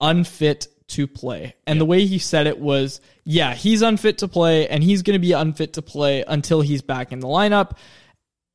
unfit 0.00 0.68
to 0.88 1.06
play." 1.06 1.54
And 1.66 1.80
the 1.80 1.84
way 1.84 2.06
he 2.06 2.18
said 2.18 2.46
it 2.46 2.58
was, 2.58 3.00
"Yeah, 3.24 3.54
he's 3.54 3.82
unfit 3.82 4.18
to 4.18 4.28
play, 4.28 4.68
and 4.68 4.82
he's 4.82 5.02
going 5.02 5.20
to 5.20 5.26
be 5.26 5.32
unfit 5.32 5.74
to 5.74 5.82
play 5.82 6.24
until 6.26 6.60
he's 6.60 6.82
back 6.82 7.12
in 7.12 7.20
the 7.20 7.28
lineup." 7.28 7.76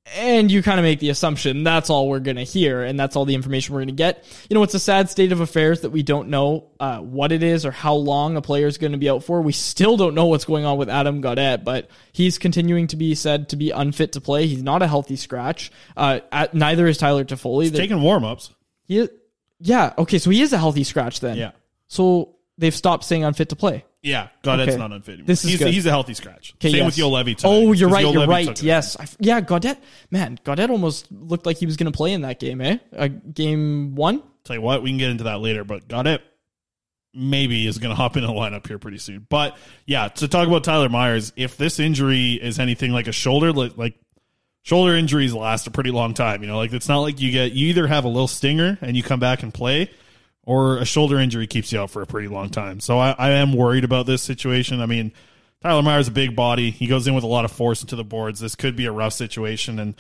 And 0.06 0.52
you 0.52 0.62
kind 0.62 0.80
of 0.80 0.84
make 0.84 1.00
the 1.00 1.10
assumption 1.10 1.64
that's 1.64 1.90
all 1.90 2.10
we're 2.10 2.20
going 2.20 2.36
to 2.36 2.44
hear 2.44 2.84
and 2.84 3.00
that's 3.00 3.16
all 3.16 3.24
the 3.26 3.36
information 3.36 3.74
we're 3.74 3.80
going 3.82 3.88
to 3.88 3.94
get. 3.94 4.26
You 4.50 4.54
know, 4.56 4.64
it's 4.64 4.74
a 4.74 4.80
sad 4.80 5.10
state 5.10 5.32
of 5.32 5.40
affairs 5.40 5.82
that 5.82 5.92
we 5.92 6.04
don't 6.04 6.28
know 6.30 6.72
uh, 6.80 7.00
what 7.00 7.32
it 7.32 7.42
is 7.42 7.66
or 7.66 7.72
how 7.72 7.94
long 7.96 8.36
a 8.36 8.42
player 8.42 8.68
is 8.68 8.78
going 8.78 8.92
to 8.92 8.98
be 8.98 9.10
out 9.10 9.24
for. 9.24 9.42
We 9.42 9.54
still 9.54 9.96
don't 9.96 10.14
know 10.14 10.26
what's 10.26 10.46
going 10.46 10.66
on 10.66 10.78
with 10.78 10.90
Adam 10.90 11.22
Gaudette, 11.22 11.64
but 11.64 11.90
he's 12.12 12.38
continuing 12.38 12.88
to 12.88 12.98
be 12.98 13.16
said 13.16 13.50
to 13.50 13.56
be 13.56 13.72
unfit 13.72 14.12
to 14.14 14.22
play. 14.22 14.46
He's 14.48 14.62
not 14.64 14.82
a 14.82 14.88
healthy 14.88 15.16
scratch. 15.16 15.72
Uh, 15.96 16.20
at, 16.32 16.54
neither 16.54 16.86
is 16.86 16.98
Tyler 16.98 17.24
Toffoli. 17.24 17.70
They're- 17.72 17.80
Taking 17.82 18.02
warm 18.02 18.26
ups. 18.26 18.54
yeah, 19.60 19.94
okay, 19.98 20.20
so 20.20 20.30
he 20.30 20.42
is 20.42 20.52
a 20.52 20.58
healthy 20.58 20.84
scratch 20.84 21.22
then. 21.22 21.38
Yeah. 21.38 21.52
So 21.88 22.36
they've 22.58 22.76
stopped 22.76 23.06
saying 23.06 23.24
unfit 23.24 23.50
to 23.50 23.56
play. 23.56 23.86
Yeah, 24.04 24.28
Gaudette's 24.44 24.72
Okay. 24.74 24.78
not 24.78 24.92
unfit. 24.92 25.14
Anymore. 25.14 25.28
This 25.28 25.46
is 25.46 25.52
he's, 25.52 25.60
good. 25.60 25.74
he's 25.74 25.86
a 25.86 25.90
healthy 25.90 26.14
scratch. 26.14 26.54
Okay, 26.58 26.72
Same 26.72 26.80
yes. 26.80 26.86
with 26.86 26.96
Juolevi. 26.98 27.42
Oh, 27.46 27.72
you're 27.72 27.90
right. 27.90 28.04
Yo 28.04 28.12
You're 28.12 28.28
Levy 28.28 28.48
right. 28.50 28.62
Yes. 28.62 28.98
I 29.00 29.08
yeah, 29.20 29.40
Gaudette. 29.40 29.78
Man, 30.12 30.38
Gaudette 30.44 30.70
almost 30.70 31.10
looked 31.10 31.46
like 31.46 31.58
he 31.58 31.66
was 31.66 31.78
going 31.78 31.92
to 31.92 31.96
play 31.96 32.12
in 32.12 32.22
that 32.22 32.40
game, 32.40 32.60
eh? 32.60 32.78
Uh, 32.96 33.08
game 33.08 33.96
one? 33.96 34.22
Tell 34.44 34.58
you 34.58 34.62
what, 34.62 34.84
we 34.84 34.90
can 34.90 34.98
get 34.98 35.10
into 35.10 35.24
that 35.24 35.40
later, 35.40 35.64
but 35.64 35.88
Gaudette 35.88 36.20
maybe 37.14 37.66
is 37.66 37.78
going 37.78 37.90
to 37.96 37.96
hop 37.96 38.18
in 38.18 38.24
the 38.24 38.30
lineup 38.30 38.68
here 38.68 38.78
pretty 38.78 38.98
soon. 38.98 39.26
But 39.30 39.58
yeah, 39.86 40.10
to 40.10 40.28
talk 40.28 40.48
about 40.48 40.66
Tyler 40.66 40.90
Myers, 40.90 41.32
if 41.38 41.56
this 41.56 41.80
injury 41.80 42.34
is 42.34 42.60
anything 42.60 42.92
like 42.92 43.08
a 43.08 43.14
shoulder, 43.14 43.54
like, 43.54 43.78
like 43.78 43.96
shoulder 44.64 44.96
injuries 44.96 45.34
last 45.34 45.68
a 45.68 45.72
pretty 45.72 45.92
long 45.92 46.14
time. 46.14 46.42
You 46.42 46.48
know, 46.48 46.58
like 46.58 46.74
it's 46.74 46.90
not 46.90 47.00
like 47.00 47.22
you 47.22 47.32
get 47.32 47.54
you 47.54 47.68
either 47.68 47.88
have 47.88 48.04
a 48.06 48.10
little 48.10 48.28
stinger 48.28 48.78
and 48.82 48.98
you 48.98 49.04
come 49.04 49.20
back 49.20 49.44
and 49.44 49.54
play, 49.54 49.92
or 50.46 50.78
a 50.78 50.86
shoulder 50.86 51.20
injury 51.20 51.48
keeps 51.48 51.72
you 51.72 51.80
out 51.80 51.90
for 51.90 52.02
a 52.02 52.06
pretty 52.06 52.28
long 52.28 52.50
time. 52.50 52.80
So 52.80 53.00
I, 53.00 53.12
I 53.18 53.30
am 53.32 53.54
worried 53.54 53.84
about 53.84 54.06
this 54.06 54.22
situation. 54.22 54.82
I 54.82 54.86
mean, 54.86 55.14
Tyler 55.62 55.82
Myers 55.82 56.06
is 56.06 56.08
a 56.10 56.12
big 56.12 56.36
body. 56.36 56.72
He 56.72 56.88
goes 56.88 57.08
in 57.08 57.16
with 57.16 57.24
a 57.24 57.28
lot 57.28 57.46
of 57.46 57.52
force 57.52 57.82
into 57.82 57.96
the 57.96 58.04
boards. 58.04 58.40
This 58.40 58.56
could 58.56 58.76
be 58.76 58.86
a 58.86 58.92
rough 58.92 59.14
situation 59.14 59.80
and 59.80 59.96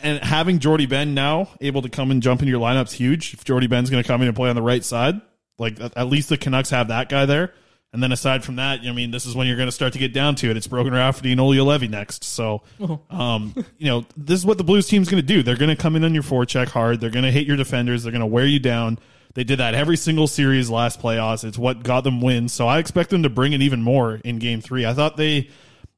and 0.00 0.22
having 0.22 0.60
Jordie 0.60 0.86
Benn 0.86 1.12
now 1.14 1.48
able 1.60 1.82
to 1.82 1.88
come 1.88 2.12
and 2.12 2.22
jump 2.22 2.40
into 2.40 2.50
your 2.50 2.60
lineup's 2.60 2.92
huge. 2.92 3.34
If 3.34 3.44
Jordie 3.44 3.66
Benn's 3.66 3.90
going 3.90 4.02
to 4.02 4.06
come 4.06 4.22
in 4.22 4.28
and 4.28 4.36
play 4.36 4.48
on 4.48 4.54
the 4.54 4.62
right 4.62 4.84
side, 4.84 5.20
like 5.58 5.80
at 5.80 6.06
least 6.06 6.28
the 6.28 6.36
Canucks 6.36 6.70
have 6.70 6.88
that 6.88 7.08
guy 7.08 7.26
there. 7.26 7.52
And 7.92 8.02
then 8.02 8.12
aside 8.12 8.44
from 8.44 8.56
that, 8.56 8.80
I 8.86 8.92
mean, 8.92 9.10
this 9.10 9.24
is 9.24 9.34
when 9.34 9.46
you're 9.46 9.56
going 9.56 9.68
to 9.68 9.72
start 9.72 9.94
to 9.94 9.98
get 9.98 10.12
down 10.12 10.34
to 10.36 10.50
it. 10.50 10.56
It's 10.56 10.66
Brogan 10.66 10.92
Rafferty 10.92 11.32
and 11.32 11.40
Olli 11.40 11.56
Juolevi 11.56 11.88
next. 11.88 12.22
So, 12.22 12.62
um, 13.10 13.54
you 13.78 13.86
know, 13.86 14.04
this 14.16 14.38
is 14.38 14.46
what 14.46 14.58
the 14.58 14.64
Blues 14.64 14.86
team's 14.86 15.08
going 15.08 15.22
to 15.22 15.26
do. 15.26 15.42
They're 15.42 15.56
going 15.56 15.74
to 15.74 15.80
come 15.80 15.96
in 15.96 16.04
on 16.04 16.12
your 16.12 16.22
forecheck 16.22 16.68
hard. 16.68 17.00
They're 17.00 17.10
going 17.10 17.24
to 17.24 17.30
hit 17.30 17.46
your 17.46 17.56
defenders. 17.56 18.02
They're 18.02 18.12
going 18.12 18.20
to 18.20 18.26
wear 18.26 18.46
you 18.46 18.58
down. 18.58 18.98
They 19.34 19.44
did 19.44 19.58
that 19.58 19.74
every 19.74 19.96
single 19.96 20.26
series 20.26 20.70
last 20.70 21.00
playoffs. 21.00 21.44
It's 21.44 21.58
what 21.58 21.82
got 21.82 22.02
them 22.02 22.20
wins. 22.20 22.52
So 22.52 22.66
I 22.66 22.78
expect 22.78 23.10
them 23.10 23.22
to 23.22 23.30
bring 23.30 23.52
it 23.52 23.62
even 23.62 23.82
more 23.82 24.14
in 24.14 24.38
game 24.38 24.60
three. 24.60 24.86
I 24.86 24.94
thought 24.94 25.16
they, 25.16 25.50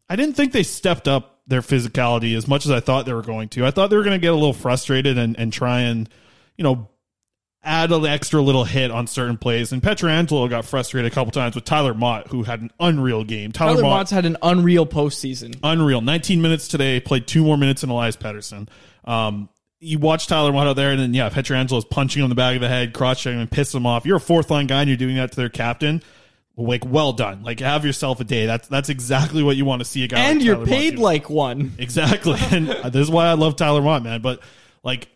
I 0.08 0.16
didn't 0.16 0.34
think 0.34 0.52
they 0.52 0.62
stepped 0.62 1.08
up 1.08 1.40
their 1.46 1.62
physicality 1.62 2.36
as 2.36 2.46
much 2.46 2.64
as 2.64 2.70
I 2.70 2.80
thought 2.80 3.06
they 3.06 3.12
were 3.12 3.22
going 3.22 3.48
to. 3.50 3.66
I 3.66 3.70
thought 3.70 3.90
they 3.90 3.96
were 3.96 4.04
going 4.04 4.18
to 4.18 4.22
get 4.22 4.32
a 4.32 4.36
little 4.36 4.52
frustrated 4.52 5.18
and, 5.18 5.38
and 5.38 5.52
try 5.52 5.80
and, 5.82 6.08
you 6.56 6.64
know, 6.64 6.88
add 7.62 7.92
an 7.92 8.06
extra 8.06 8.40
little 8.40 8.64
hit 8.64 8.90
on 8.90 9.06
certain 9.06 9.36
plays. 9.36 9.72
And 9.72 9.82
Pietrangelo 9.82 10.48
got 10.48 10.64
frustrated 10.64 11.10
a 11.10 11.14
couple 11.14 11.30
times 11.30 11.54
with 11.54 11.64
Tyler 11.64 11.94
Motte, 11.94 12.28
who 12.28 12.42
had 12.42 12.60
an 12.60 12.70
unreal 12.80 13.24
game. 13.24 13.52
Tyler, 13.52 13.72
Tyler 13.72 13.82
Motte, 13.82 13.90
Motte's 13.90 14.10
had 14.10 14.26
an 14.26 14.36
unreal 14.42 14.86
postseason. 14.86 15.58
unreal. 15.62 16.00
19 16.00 16.40
minutes 16.40 16.68
today, 16.68 17.00
played 17.00 17.26
two 17.26 17.44
more 17.44 17.56
minutes 17.56 17.82
than 17.82 17.90
Elias 17.90 18.16
Pettersson. 18.16 18.68
Um, 19.04 19.48
you 19.80 19.98
watch 19.98 20.26
Tyler 20.26 20.52
Motte 20.52 20.68
out 20.68 20.76
there, 20.76 20.90
and 20.90 21.00
then, 21.00 21.14
yeah, 21.14 21.28
Pietrangelo's 21.30 21.86
punching 21.86 22.20
him 22.20 22.24
in 22.24 22.28
the 22.28 22.34
back 22.34 22.54
of 22.54 22.60
the 22.60 22.68
head, 22.68 22.92
crotch 22.92 23.22
checking 23.22 23.38
him, 23.38 23.40
and 23.40 23.50
piss 23.50 23.74
him 23.74 23.86
off. 23.86 24.04
You're 24.04 24.18
a 24.18 24.20
fourth 24.20 24.50
line 24.50 24.66
guy, 24.66 24.80
and 24.80 24.88
you're 24.88 24.96
doing 24.96 25.16
that 25.16 25.32
to 25.32 25.36
their 25.36 25.48
captain. 25.48 26.02
Like, 26.56 26.84
well 26.84 27.14
done. 27.14 27.42
Like, 27.42 27.60
have 27.60 27.86
yourself 27.86 28.20
a 28.20 28.24
day. 28.24 28.44
That's 28.44 28.68
that's 28.68 28.90
exactly 28.90 29.42
what 29.42 29.56
you 29.56 29.64
want 29.64 29.80
to 29.80 29.86
see 29.86 30.04
a 30.04 30.08
guy. 30.08 30.18
And 30.18 30.40
like 30.40 30.46
you're 30.46 30.56
Tyler 30.56 30.66
paid 30.66 30.98
like 30.98 31.30
one. 31.30 31.72
Exactly. 31.78 32.38
And 32.50 32.68
this 32.92 33.02
is 33.02 33.10
why 33.10 33.26
I 33.26 33.32
love 33.32 33.56
Tyler 33.56 33.80
Motte, 33.80 34.02
man. 34.02 34.20
But 34.20 34.42
like 34.82 35.08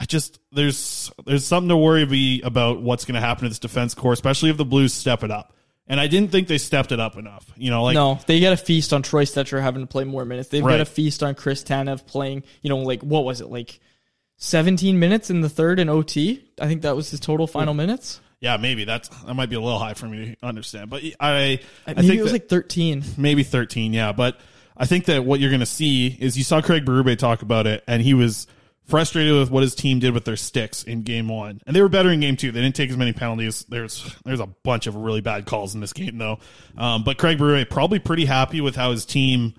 I 0.00 0.06
just 0.06 0.40
there's 0.50 1.12
there's 1.26 1.44
something 1.44 1.68
to 1.68 1.76
worry 1.76 2.06
be 2.06 2.40
about 2.42 2.80
what's 2.80 3.04
gonna 3.04 3.20
happen 3.20 3.44
to 3.44 3.50
this 3.50 3.58
defense 3.58 3.94
core, 3.94 4.14
especially 4.14 4.48
if 4.48 4.56
the 4.56 4.64
Blues 4.64 4.94
step 4.94 5.22
it 5.22 5.30
up. 5.30 5.54
And 5.92 6.00
I 6.00 6.06
didn't 6.06 6.32
think 6.32 6.48
they 6.48 6.56
stepped 6.56 6.90
it 6.90 6.98
up 6.98 7.18
enough. 7.18 7.44
You 7.56 7.70
know, 7.70 7.82
like 7.84 7.94
no, 7.94 8.18
they 8.26 8.40
got 8.40 8.54
a 8.54 8.56
feast 8.56 8.92
on 8.94 9.02
Troy 9.02 9.24
Stecher 9.26 9.60
having 9.60 9.82
to 9.82 9.86
play 9.86 10.04
more 10.04 10.24
minutes. 10.24 10.48
They've 10.48 10.64
Right. 10.64 10.72
got 10.78 10.80
a 10.80 10.86
feast 10.86 11.22
on 11.22 11.34
Chris 11.34 11.62
Tanev 11.62 12.06
playing, 12.06 12.44
you 12.62 12.70
know, 12.70 12.78
like, 12.78 13.02
what 13.02 13.24
was 13.26 13.42
it, 13.42 13.48
like 13.50 13.78
17 14.38 14.98
minutes 14.98 15.30
in 15.30 15.40
the 15.42 15.48
third 15.48 15.78
in 15.78 15.88
OT? 15.88 16.42
I 16.60 16.66
think 16.66 16.82
that 16.82 16.96
was 16.96 17.10
his 17.10 17.20
total 17.20 17.46
final 17.46 17.74
minutes. 17.74 18.20
yeah, 18.40 18.56
maybe 18.56 18.84
that's 18.84 19.08
that 19.08 19.34
might 19.34 19.50
be 19.50 19.56
a 19.56 19.60
little 19.60 19.78
high 19.78 19.94
for 19.94 20.06
me 20.06 20.34
to 20.40 20.46
understand. 20.46 20.90
But 20.90 21.02
I 21.20 21.60
I, 21.86 21.92
uh, 21.92 21.94
Maybe 21.94 22.08
think 22.08 22.20
it 22.20 22.22
was 22.22 22.32
like 22.32 22.48
13. 22.48 23.04
maybe 23.16 23.42
13 23.44 23.92
yeah 23.92 24.12
but 24.12 24.40
i 24.76 24.86
think 24.86 25.04
that 25.04 25.24
what 25.24 25.38
you're 25.40 25.50
going 25.50 25.60
to 25.60 25.66
see 25.66 26.06
is 26.08 26.36
you 26.38 26.42
saw 26.44 26.60
craig 26.62 26.84
berube 26.86 27.16
talk 27.18 27.42
about 27.42 27.66
it 27.66 27.84
and 27.86 28.02
he 28.02 28.14
was 28.14 28.46
frustrated 28.86 29.32
with 29.38 29.50
what 29.50 29.62
his 29.62 29.74
team 29.74 29.98
did 29.98 30.12
with 30.14 30.24
their 30.24 30.36
sticks 30.36 30.82
in 30.82 31.02
game 31.02 31.28
one. 31.28 31.60
And 31.66 31.74
they 31.74 31.80
were 31.80 31.88
better 31.88 32.10
in 32.10 32.20
game 32.20 32.36
two. 32.36 32.52
They 32.52 32.60
didn't 32.60 32.74
take 32.76 32.90
as 32.90 32.96
many 32.96 33.12
penalties. 33.12 33.64
There's 33.68 34.14
there's 34.24 34.40
a 34.40 34.46
bunch 34.46 34.86
of 34.86 34.96
really 34.96 35.20
bad 35.20 35.46
calls 35.46 35.74
in 35.74 35.80
this 35.80 35.92
game 35.92 36.18
though. 36.18 36.38
Um, 36.76 37.04
but 37.04 37.18
craig 37.18 37.38
berube 37.38 37.70
probably 37.70 37.98
pretty 37.98 38.24
happy 38.24 38.60
with 38.60 38.76
how 38.76 38.90
his 38.90 39.04
team 39.06 39.54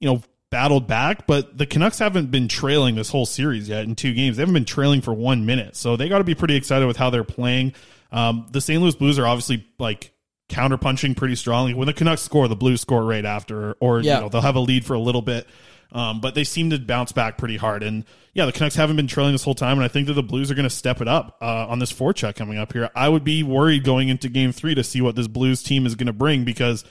you 0.00 0.08
know 0.08 0.22
battled 0.50 0.86
back. 0.86 1.26
But 1.26 1.56
the 1.56 1.66
canucks 1.66 1.98
haven't 1.98 2.30
been 2.30 2.48
trailing 2.48 2.94
this 2.96 3.08
whole 3.10 3.26
series 3.26 3.68
yet 3.68 3.84
in 3.84 3.94
two 3.94 4.12
games. 4.14 4.36
They 4.36 4.42
haven't 4.42 4.54
been 4.54 4.64
trailing 4.64 5.00
for 5.00 5.14
one 5.14 5.46
minute. 5.46 5.76
So 5.76 5.96
they 5.96 6.08
got 6.08 6.18
to 6.18 6.24
be 6.24 6.34
pretty 6.34 6.56
excited 6.56 6.86
with 6.86 6.96
how 6.96 7.10
they're 7.10 7.24
playing. 7.24 7.74
Um, 8.12 8.46
the 8.52 8.60
st 8.60 8.80
louis 8.82 8.94
blues 8.94 9.18
are 9.18 9.26
obviously 9.26 9.66
like 9.78 10.12
counterpunching 10.48 11.16
pretty 11.16 11.34
strongly. 11.36 11.74
When 11.74 11.86
the 11.86 11.92
Canucks 11.94 12.22
score, 12.22 12.46
the 12.48 12.54
Blues 12.56 12.80
score 12.80 13.02
right 13.02 13.24
after, 13.24 13.72
or 13.80 14.00
Yeah. 14.00 14.16
you 14.16 14.20
know 14.22 14.28
they'll 14.28 14.40
have 14.42 14.56
a 14.56 14.60
lead 14.60 14.84
for 14.84 14.94
a 14.94 15.00
little 15.00 15.22
bit, 15.22 15.46
um, 15.94 16.20
but 16.20 16.34
they 16.34 16.44
seem 16.44 16.70
to 16.70 16.78
bounce 16.78 17.12
back 17.12 17.38
pretty 17.38 17.56
hard. 17.56 17.82
And 17.82 18.04
yeah, 18.34 18.46
the 18.46 18.52
Canucks 18.52 18.74
haven't 18.74 18.96
been 18.96 19.06
trailing 19.06 19.32
this 19.32 19.44
whole 19.44 19.54
time, 19.54 19.78
and 19.78 19.84
I 19.84 19.88
think 19.88 20.08
that 20.08 20.14
the 20.14 20.22
Blues 20.22 20.50
are 20.50 20.54
going 20.54 20.64
to 20.64 20.70
step 20.70 21.00
it 21.00 21.06
up 21.06 21.38
uh, 21.40 21.68
on 21.68 21.78
this 21.78 21.92
forecheck 21.92 22.34
coming 22.34 22.58
up 22.58 22.72
here. 22.72 22.90
I 22.94 23.08
would 23.08 23.22
be 23.24 23.44
worried 23.44 23.84
going 23.84 24.08
into 24.08 24.28
Game 24.28 24.50
Three 24.52 24.74
to 24.74 24.82
see 24.82 25.00
what 25.00 25.14
this 25.14 25.28
Blues 25.28 25.62
team 25.62 25.86
is 25.86 25.94
going 25.94 26.08
to 26.08 26.12
bring 26.12 26.44
because 26.44 26.84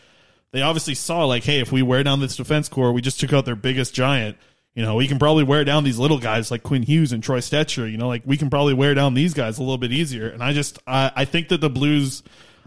they 0.52 0.62
obviously 0.62 0.96
saw 0.96 1.26
like, 1.26 1.44
hey, 1.44 1.60
if 1.60 1.72
we 1.72 1.82
wear 1.82 2.02
down 2.04 2.22
this 2.22 2.38
defense 2.38 2.70
core, 2.70 2.94
we 2.94 3.02
just 3.02 3.20
took 3.20 3.34
out 3.34 3.44
their 3.44 3.58
biggest 3.58 3.94
giant. 3.94 4.38
You 4.74 4.84
know, 4.84 4.96
we 4.96 5.08
can 5.08 5.20
probably 5.20 5.44
wear 5.44 5.66
down 5.66 5.84
these 5.84 6.00
little 6.00 6.18
guys 6.18 6.50
like 6.50 6.64
Quinn 6.64 6.84
Hughes 6.84 7.12
and 7.12 7.22
Troy 7.22 7.40
Stecher. 7.40 7.92
You 7.92 7.98
know, 7.98 8.08
like 8.08 8.24
we 8.26 8.38
can 8.38 8.50
probably 8.50 8.74
wear 8.74 8.94
down 8.96 9.14
these 9.14 9.34
guys 9.34 9.58
a 9.58 9.62
little 9.62 9.78
bit 9.78 9.92
easier. 9.92 10.30
And 10.30 10.42
I 10.42 10.54
just, 10.54 10.80
I, 10.88 11.12
I 11.16 11.26
think 11.26 11.50
that 11.50 11.60
the 11.60 11.70
Blues, 11.70 12.24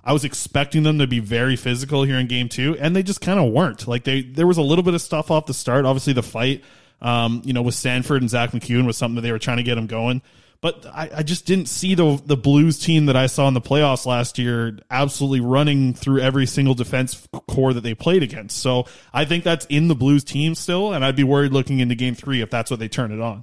I 0.07 0.13
was 0.13 0.25
expecting 0.25 0.85
them 0.85 1.01
to 1.01 1.09
be 1.09 1.19
very 1.19 1.57
physical 1.57 2.05
here 2.05 2.17
in 2.17 2.29
game 2.29 2.49
two, 2.49 2.77
and 2.79 2.95
they 2.95 3.03
just 3.03 3.21
kind 3.21 3.41
of 3.41 3.53
weren't. 3.53 3.89
Like 3.89 4.05
they, 4.05 4.23
there 4.23 4.47
was 4.47 4.57
a 4.57 4.63
little 4.63 4.85
bit 4.85 4.95
of 4.95 5.03
stuff 5.03 5.33
off 5.33 5.47
the 5.47 5.55
start. 5.55 5.85
Obviously, 5.85 6.13
the 6.13 6.23
fight, 6.23 6.63
um, 7.03 7.43
you 7.45 7.53
know, 7.53 7.63
with 7.63 7.75
Sanford 7.75 8.23
and 8.23 8.31
Zack 8.31 8.53
MacEwen 8.53 8.87
was 8.87 8.97
something 8.97 9.17
that 9.17 9.23
they 9.23 9.33
were 9.33 9.41
trying 9.41 9.57
to 9.57 9.65
get 9.65 9.77
him 9.77 9.89
going. 9.89 10.23
But 10.61 10.87
I, 10.87 11.11
I 11.17 11.23
just 11.25 11.45
didn't 11.45 11.67
see 11.67 11.97
the 11.97 12.23
the 12.25 12.37
Blues 12.37 12.79
team 12.79 13.07
that 13.07 13.17
I 13.17 13.27
saw 13.27 13.49
in 13.49 13.55
the 13.55 13.61
playoffs 13.61 14.07
last 14.07 14.39
year 14.39 14.79
absolutely 14.93 15.41
running 15.41 15.93
through 15.93 16.21
every 16.21 16.47
single 16.47 16.75
defense 16.75 17.27
core 17.49 17.73
that 17.73 17.83
they 17.83 17.95
played 17.95 18.23
against. 18.23 18.59
So 18.59 18.87
I 19.13 19.25
think 19.25 19.43
that's 19.43 19.67
in 19.67 19.89
the 19.89 19.97
Blues 19.97 20.23
team 20.23 20.55
still, 20.55 20.93
and 20.93 21.05
I'd 21.05 21.17
be 21.17 21.25
worried 21.25 21.53
looking 21.53 21.81
into 21.81 21.97
Game 21.97 22.15
Three 22.15 22.43
if 22.43 22.51
that's 22.51 22.71
what 22.71 22.79
they 22.79 22.89
turn 22.89 23.11
it 23.11 23.21
on. 23.21 23.43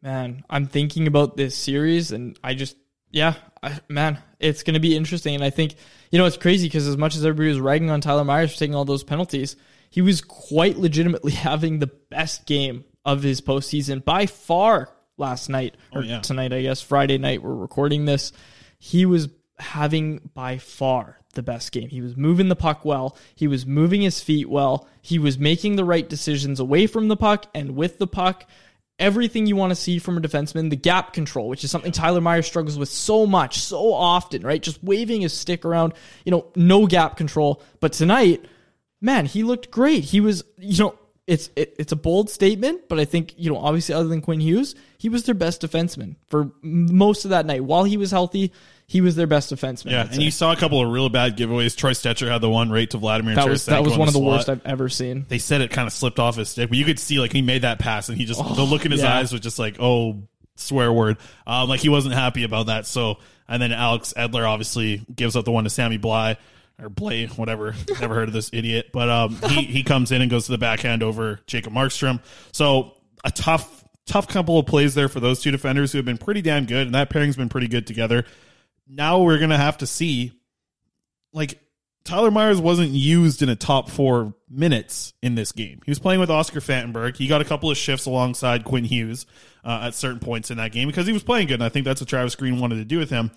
Man, 0.00 0.42
I'm 0.48 0.66
thinking 0.66 1.06
about 1.06 1.36
this 1.36 1.54
series 1.54 2.12
and 2.12 2.38
I 2.42 2.54
just, 2.54 2.74
yeah, 3.10 3.34
I, 3.62 3.78
man, 3.88 4.18
it's 4.38 4.62
going 4.62 4.74
to 4.74 4.80
be 4.80 4.96
interesting. 4.96 5.34
And 5.34 5.44
I 5.44 5.50
think, 5.50 5.74
you 6.10 6.18
know, 6.18 6.24
it's 6.26 6.36
crazy 6.36 6.66
because 6.66 6.86
as 6.86 6.96
much 6.96 7.14
as 7.16 7.24
everybody 7.24 7.50
was 7.50 7.60
ragging 7.60 7.90
on 7.90 8.00
Tyler 8.00 8.24
Myers 8.24 8.52
for 8.52 8.58
taking 8.58 8.74
all 8.74 8.84
those 8.84 9.04
penalties, 9.04 9.56
he 9.90 10.00
was 10.02 10.20
quite 10.22 10.78
legitimately 10.78 11.32
having 11.48 11.78
the 11.78 11.90
best 12.10 12.46
game 12.46 12.84
of 13.04 13.22
his 13.22 13.40
postseason 13.40 14.04
by 14.04 14.26
far 14.26 14.88
last 15.16 15.48
night 15.48 15.76
oh, 15.92 15.98
or 15.98 16.02
Oh, 16.02 16.04
yeah. 16.06 16.20
tonight, 16.20 16.52
I 16.52 16.62
guess, 16.62 16.80
Friday 16.80 17.18
night. 17.18 17.42
We're 17.42 17.54
recording 17.54 18.04
this. 18.06 18.32
He 18.78 19.04
was 19.04 19.28
having 19.58 20.30
by 20.34 20.56
far 20.58 21.18
the 21.34 21.42
best 21.42 21.70
game. 21.72 21.88
He 21.90 22.00
was 22.00 22.16
moving 22.16 22.48
the 22.48 22.56
puck 22.56 22.84
well. 22.84 23.16
He 23.34 23.46
was 23.46 23.66
moving 23.66 24.00
his 24.00 24.20
feet 24.20 24.48
well. 24.48 24.88
He 25.02 25.18
was 25.18 25.38
making 25.38 25.76
the 25.76 25.84
right 25.84 26.08
decisions 26.08 26.58
away 26.60 26.86
from 26.86 27.08
the 27.08 27.16
puck 27.16 27.46
and 27.54 27.76
with 27.76 27.98
the 27.98 28.06
puck. 28.06 28.48
Everything 29.00 29.46
you 29.46 29.56
want 29.56 29.70
to 29.70 29.74
see 29.74 29.98
from 29.98 30.16
a 30.16 30.20
defenseman, 30.20 30.70
the 30.70 30.76
gap 30.76 31.12
control, 31.14 31.48
which 31.48 31.64
is 31.64 31.70
something 31.70 31.90
Tyler 31.90 32.20
Myers 32.20 32.46
struggles 32.46 32.78
with 32.78 32.90
so 32.90 33.26
much, 33.26 33.58
so 33.58 33.92
often, 33.92 34.42
right? 34.42 34.62
Just 34.62 34.84
waving 34.84 35.22
his 35.22 35.32
stick 35.32 35.64
around, 35.64 35.94
you 36.24 36.30
know, 36.30 36.46
no 36.54 36.86
gap 36.86 37.16
control. 37.16 37.62
But 37.80 37.94
tonight, 37.94 38.44
man, 39.00 39.26
he 39.26 39.42
looked 39.42 39.70
great. 39.70 40.04
He 40.04 40.20
was, 40.20 40.44
you 40.58 40.84
know, 40.84 40.98
it's 41.30 41.48
it, 41.54 41.76
it's 41.78 41.92
a 41.92 41.96
bold 41.96 42.28
statement, 42.28 42.88
but 42.88 42.98
I 42.98 43.04
think 43.04 43.34
you 43.36 43.52
know, 43.52 43.58
obviously, 43.58 43.94
other 43.94 44.08
than 44.08 44.20
Quinn 44.20 44.40
Hughes, 44.40 44.74
he 44.98 45.08
was 45.08 45.22
their 45.24 45.34
best 45.34 45.62
defenseman 45.62 46.16
for 46.26 46.50
most 46.60 47.24
of 47.24 47.30
that 47.30 47.46
night. 47.46 47.62
While 47.62 47.84
he 47.84 47.96
was 47.96 48.10
healthy, 48.10 48.52
he 48.88 49.00
was 49.00 49.14
their 49.14 49.28
best 49.28 49.52
defenseman. 49.52 49.92
Yeah, 49.92 50.00
I'd 50.00 50.06
and 50.06 50.16
say. 50.16 50.22
you 50.22 50.32
saw 50.32 50.52
a 50.52 50.56
couple 50.56 50.84
of 50.84 50.90
real 50.90 51.08
bad 51.08 51.36
giveaways. 51.36 51.76
Troy 51.76 51.92
Stecher 51.92 52.28
had 52.28 52.40
the 52.40 52.50
one 52.50 52.70
right 52.70 52.90
to 52.90 52.98
Vladimir. 52.98 53.36
that 53.36 53.48
was 53.48 53.66
that 53.66 53.84
was 53.84 53.96
one 53.96 54.08
of 54.08 54.14
the 54.14 54.18
slot. 54.18 54.38
worst 54.38 54.48
I've 54.48 54.66
ever 54.66 54.88
seen. 54.88 55.24
they 55.28 55.38
said 55.38 55.60
it 55.60 55.70
kind 55.70 55.86
of 55.86 55.92
slipped 55.92 56.18
off 56.18 56.34
his 56.34 56.48
stick, 56.48 56.68
but 56.68 56.76
you 56.76 56.84
could 56.84 56.98
see 56.98 57.20
like 57.20 57.32
he 57.32 57.42
made 57.42 57.62
that 57.62 57.78
pass 57.78 58.08
and 58.08 58.18
he 58.18 58.24
just 58.24 58.40
the 58.40 58.62
look 58.62 58.84
in 58.84 58.90
his 58.90 59.02
yeah. 59.02 59.16
eyes 59.16 59.30
was 59.30 59.40
just 59.40 59.60
like, 59.60 59.76
oh, 59.78 60.24
swear 60.56 60.92
word. 60.92 61.18
Um, 61.46 61.68
like 61.68 61.78
he 61.78 61.88
wasn't 61.88 62.14
happy 62.14 62.42
about 62.42 62.66
that. 62.66 62.86
So 62.86 63.18
and 63.48 63.62
then 63.62 63.70
Alex 63.70 64.14
Edler 64.16 64.48
obviously 64.48 65.06
gives 65.14 65.36
up 65.36 65.44
the 65.44 65.52
one 65.52 65.62
to 65.62 65.70
Sammy 65.70 65.98
Blais 65.98 66.38
or 66.82 66.88
Blay, 66.88 67.26
whatever. 67.26 67.74
Never 68.00 68.14
heard 68.14 68.28
of 68.28 68.34
this 68.34 68.50
idiot, 68.52 68.90
but 68.92 69.08
um, 69.08 69.36
he 69.48 69.64
he 69.64 69.82
comes 69.82 70.12
in 70.12 70.22
and 70.22 70.30
goes 70.30 70.46
to 70.46 70.52
the 70.52 70.58
backhand 70.58 71.02
over 71.02 71.40
Jacob 71.46 71.72
Markstrom. 71.72 72.20
So 72.52 72.96
a 73.24 73.30
tough, 73.30 73.84
tough 74.06 74.28
couple 74.28 74.58
of 74.58 74.66
plays 74.66 74.94
there 74.94 75.08
for 75.08 75.20
those 75.20 75.42
two 75.42 75.50
defenders 75.50 75.92
who 75.92 75.98
have 75.98 76.04
been 76.04 76.18
pretty 76.18 76.42
damn 76.42 76.66
good, 76.66 76.86
and 76.86 76.94
that 76.94 77.10
pairing's 77.10 77.36
been 77.36 77.48
pretty 77.48 77.68
good 77.68 77.86
together. 77.86 78.24
Now 78.88 79.20
we're 79.20 79.38
gonna 79.38 79.58
have 79.58 79.78
to 79.78 79.86
see, 79.86 80.32
like 81.32 81.58
Tyler 82.04 82.30
Myers 82.30 82.60
wasn't 82.60 82.90
used 82.90 83.42
in 83.42 83.48
a 83.48 83.56
top 83.56 83.90
four 83.90 84.34
minutes 84.48 85.12
in 85.22 85.34
this 85.34 85.52
game. 85.52 85.80
He 85.84 85.90
was 85.90 85.98
playing 85.98 86.20
with 86.20 86.30
Oskar 86.30 86.60
Fantenberg. 86.60 87.16
He 87.16 87.26
got 87.26 87.40
a 87.40 87.44
couple 87.44 87.70
of 87.70 87.76
shifts 87.76 88.06
alongside 88.06 88.64
Quinn 88.64 88.84
Hughes 88.84 89.26
uh, 89.64 89.82
at 89.84 89.94
certain 89.94 90.18
points 90.18 90.50
in 90.50 90.56
that 90.56 90.72
game 90.72 90.88
because 90.88 91.06
he 91.06 91.12
was 91.12 91.22
playing 91.22 91.48
good, 91.48 91.54
and 91.54 91.64
I 91.64 91.68
think 91.68 91.84
that's 91.84 92.00
what 92.00 92.08
Travis 92.08 92.34
Green 92.34 92.58
wanted 92.58 92.76
to 92.76 92.84
do 92.84 92.98
with 92.98 93.10
him. 93.10 93.30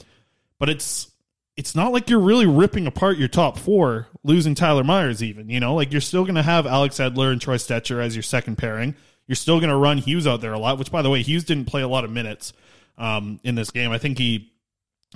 But 0.59 0.69
it's 0.69 1.12
it's 1.55 1.75
not 1.75 1.91
like 1.91 2.09
you're 2.09 2.19
really 2.19 2.45
ripping 2.45 2.87
apart 2.87 3.17
your 3.17 3.27
top 3.27 3.57
four, 3.57 4.07
losing 4.23 4.55
Tyler 4.55 4.83
Myers. 4.83 5.21
Even 5.21 5.49
you 5.49 5.59
know, 5.59 5.75
like 5.75 5.91
you're 5.91 6.01
still 6.01 6.23
going 6.23 6.35
to 6.35 6.43
have 6.43 6.65
Alex 6.65 6.97
Edler 6.97 7.31
and 7.31 7.41
Troy 7.41 7.57
Stecher 7.57 8.01
as 8.01 8.15
your 8.15 8.23
second 8.23 8.57
pairing. 8.57 8.95
You're 9.27 9.35
still 9.35 9.59
going 9.59 9.69
to 9.69 9.77
run 9.77 9.99
Hughes 9.99 10.27
out 10.27 10.41
there 10.41 10.53
a 10.53 10.59
lot. 10.59 10.77
Which, 10.77 10.91
by 10.91 11.01
the 11.01 11.09
way, 11.09 11.21
Hughes 11.21 11.43
didn't 11.43 11.65
play 11.65 11.81
a 11.81 11.87
lot 11.87 12.03
of 12.03 12.11
minutes 12.11 12.53
um, 12.97 13.39
in 13.43 13.55
this 13.55 13.71
game. 13.71 13.91
I 13.91 13.97
think 13.97 14.17
he 14.17 14.53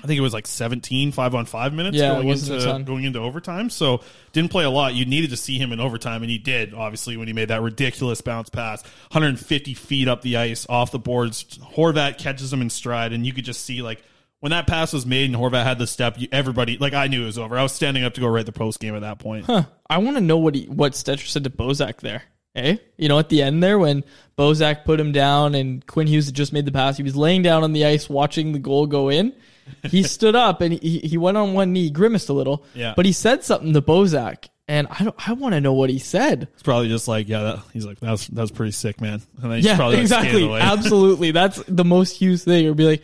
I 0.04 0.06
think 0.06 0.19
it 0.19 0.21
was 0.21 0.34
like 0.34 0.45
17 0.45 1.12
five 1.12 1.34
on 1.34 1.45
five 1.45 1.73
minutes 1.73 1.97
Yeah, 1.97 2.10
going 2.10 2.30
into 2.30 2.84
going 2.86 3.04
into 3.04 3.19
overtime. 3.19 3.71
So 3.71 4.02
didn't 4.32 4.52
play 4.52 4.63
a 4.63 4.69
lot. 4.69 4.93
You 4.93 5.06
needed 5.06 5.32
to 5.32 5.38
see 5.38 5.58
him 5.58 5.71
in 5.71 5.80
overtime, 5.80 6.21
and 6.21 6.30
he 6.30 6.38
did. 6.38 6.76
Obviously, 6.76 7.17
when 7.17 7.28
he 7.28 7.34
made 7.34 7.47
that 7.47 7.62
ridiculous 7.63 8.21
bounce 8.21 8.50
pass, 8.50 8.84
150 9.12 9.73
feet 9.73 10.08
up 10.08 10.21
the 10.21 10.38
ice 10.38 10.67
off 10.69 10.91
the 10.91 11.00
boards, 11.00 11.58
Horvat 11.76 12.19
catches 12.19 12.54
him 12.54 12.62
in 12.62 12.69
stride, 12.69 13.12
and 13.12 13.26
you 13.26 13.34
could 13.34 13.45
just 13.45 13.63
see 13.63 13.82
like 13.82 14.04
when 14.39 14.52
that 14.52 14.67
pass 14.67 14.93
was 14.93 15.06
made 15.06 15.26
and 15.26 15.36
Horvat 15.36 15.63
had 15.63 15.80
the 15.80 15.88
step. 15.88 16.17
Everybody 16.32 16.78
like 16.78 16.93
I 16.93 17.08
knew 17.08 17.23
it 17.23 17.26
was 17.26 17.38
over. 17.38 17.58
I 17.58 17.63
was 17.63 17.73
standing 17.73 18.04
up 18.04 18.13
to 18.15 18.21
go 18.21 18.28
write 18.28 18.45
the 18.45 18.52
post 18.52 18.80
game 18.80 18.95
at 18.95 19.02
that 19.02 19.19
point. 19.19 19.45
Huh. 19.45 19.63
I 19.89 19.97
want 20.00 20.17
to 20.17 20.21
know 20.21 20.38
what 20.38 20.56
he, 20.56 20.65
what 20.65 20.93
Stecher 20.93 21.28
said 21.28 21.43
to 21.45 21.50
Bozak 21.50 21.97
there. 21.97 22.23
Eh? 22.56 22.78
You 22.97 23.08
know, 23.08 23.19
at 23.19 23.30
the 23.30 23.43
end 23.43 23.62
there 23.62 23.78
when 23.78 24.04
Bozak 24.38 24.84
put 24.84 25.00
him 25.00 25.12
down 25.12 25.54
and 25.54 25.86
Quinn 25.86 26.08
Hughes 26.08 26.26
had 26.26 26.36
just 26.36 26.52
made 26.54 26.65
the 26.65 26.71
pass, 26.71 26.97
he 26.97 27.04
was 27.04 27.15
laying 27.15 27.43
down 27.43 27.63
on 27.63 27.71
the 27.73 27.86
ice 27.86 28.10
watching 28.10 28.52
the 28.52 28.60
goal 28.60 28.88
go 28.88 29.10
in. 29.10 29.34
He 29.84 30.02
stood 30.04 30.36
up 30.36 30.62
and 30.62 30.73
he, 30.73 31.00
he 31.00 31.17
went 31.17 31.38
on 31.38 31.54
one 31.54 31.71
knee, 31.71 31.89
grimaced 31.91 32.30
a 32.30 32.34
little. 32.34 32.65
Yeah. 32.73 32.93
But 32.95 33.06
he 33.06 33.12
said 33.12 33.43
something 33.43 33.73
to 33.73 33.82
Bozak, 33.82 34.50
and 34.67 34.88
I 34.89 35.04
don't, 35.04 35.30
I 35.30 35.34
want 35.34 35.54
to 35.54 35.62
know 35.62 35.73
what 35.73 35.89
he 35.91 36.00
said. 36.00 36.47
It's 36.54 36.63
probably 36.63 36.88
just 36.88 37.08
like 37.08 37.28
yeah. 37.30 37.41
That, 37.41 37.60
he's 37.73 37.86
like 37.86 38.00
that's 38.00 38.28
that's 38.28 38.52
pretty 38.52 38.71
sick, 38.71 39.02
man. 39.02 39.21
And 39.41 39.52
then 39.52 39.58
he's 39.58 39.65
Yeah, 39.65 39.76
probably 39.76 39.97
like, 39.97 40.02
exactly. 40.04 40.52
Absolutely. 40.54 41.32
That's 41.32 41.62
the 41.67 41.86
most 41.86 42.17
Hughes 42.17 42.43
thing. 42.43 42.65
Or 42.67 42.73
be 42.73 42.86
like, 42.86 43.04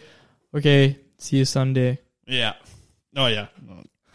okay, 0.55 0.97
see 1.23 1.37
you 1.37 1.45
Sunday. 1.45 1.99
Yeah. 2.27 2.53
Oh 3.15 3.27
yeah. 3.27 3.47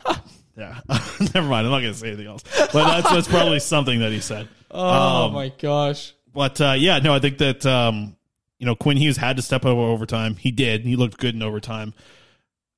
yeah. 0.56 0.80
Never 1.34 1.48
mind. 1.48 1.66
I'm 1.66 1.70
not 1.72 1.80
gonna 1.80 1.94
say 1.94 2.08
anything 2.08 2.26
else. 2.26 2.42
But 2.58 2.72
that's 2.72 3.10
that's 3.10 3.28
probably 3.28 3.60
something 3.60 4.00
that 4.00 4.12
he 4.12 4.20
said. 4.20 4.48
Oh 4.70 5.24
Um, 5.28 5.32
my 5.32 5.48
gosh. 5.48 6.12
But 6.34 6.60
uh, 6.60 6.74
yeah, 6.76 6.98
no, 6.98 7.14
I 7.14 7.20
think 7.20 7.38
that 7.38 7.64
um, 7.64 8.14
you 8.58 8.66
know 8.66 8.74
Quinn 8.74 8.98
Hughes 8.98 9.16
had 9.16 9.36
to 9.36 9.42
step 9.42 9.64
up 9.64 9.76
overtime. 9.78 10.36
He 10.36 10.50
did. 10.50 10.82
He 10.82 10.94
looked 10.94 11.16
good 11.16 11.34
in 11.34 11.42
overtime. 11.42 11.94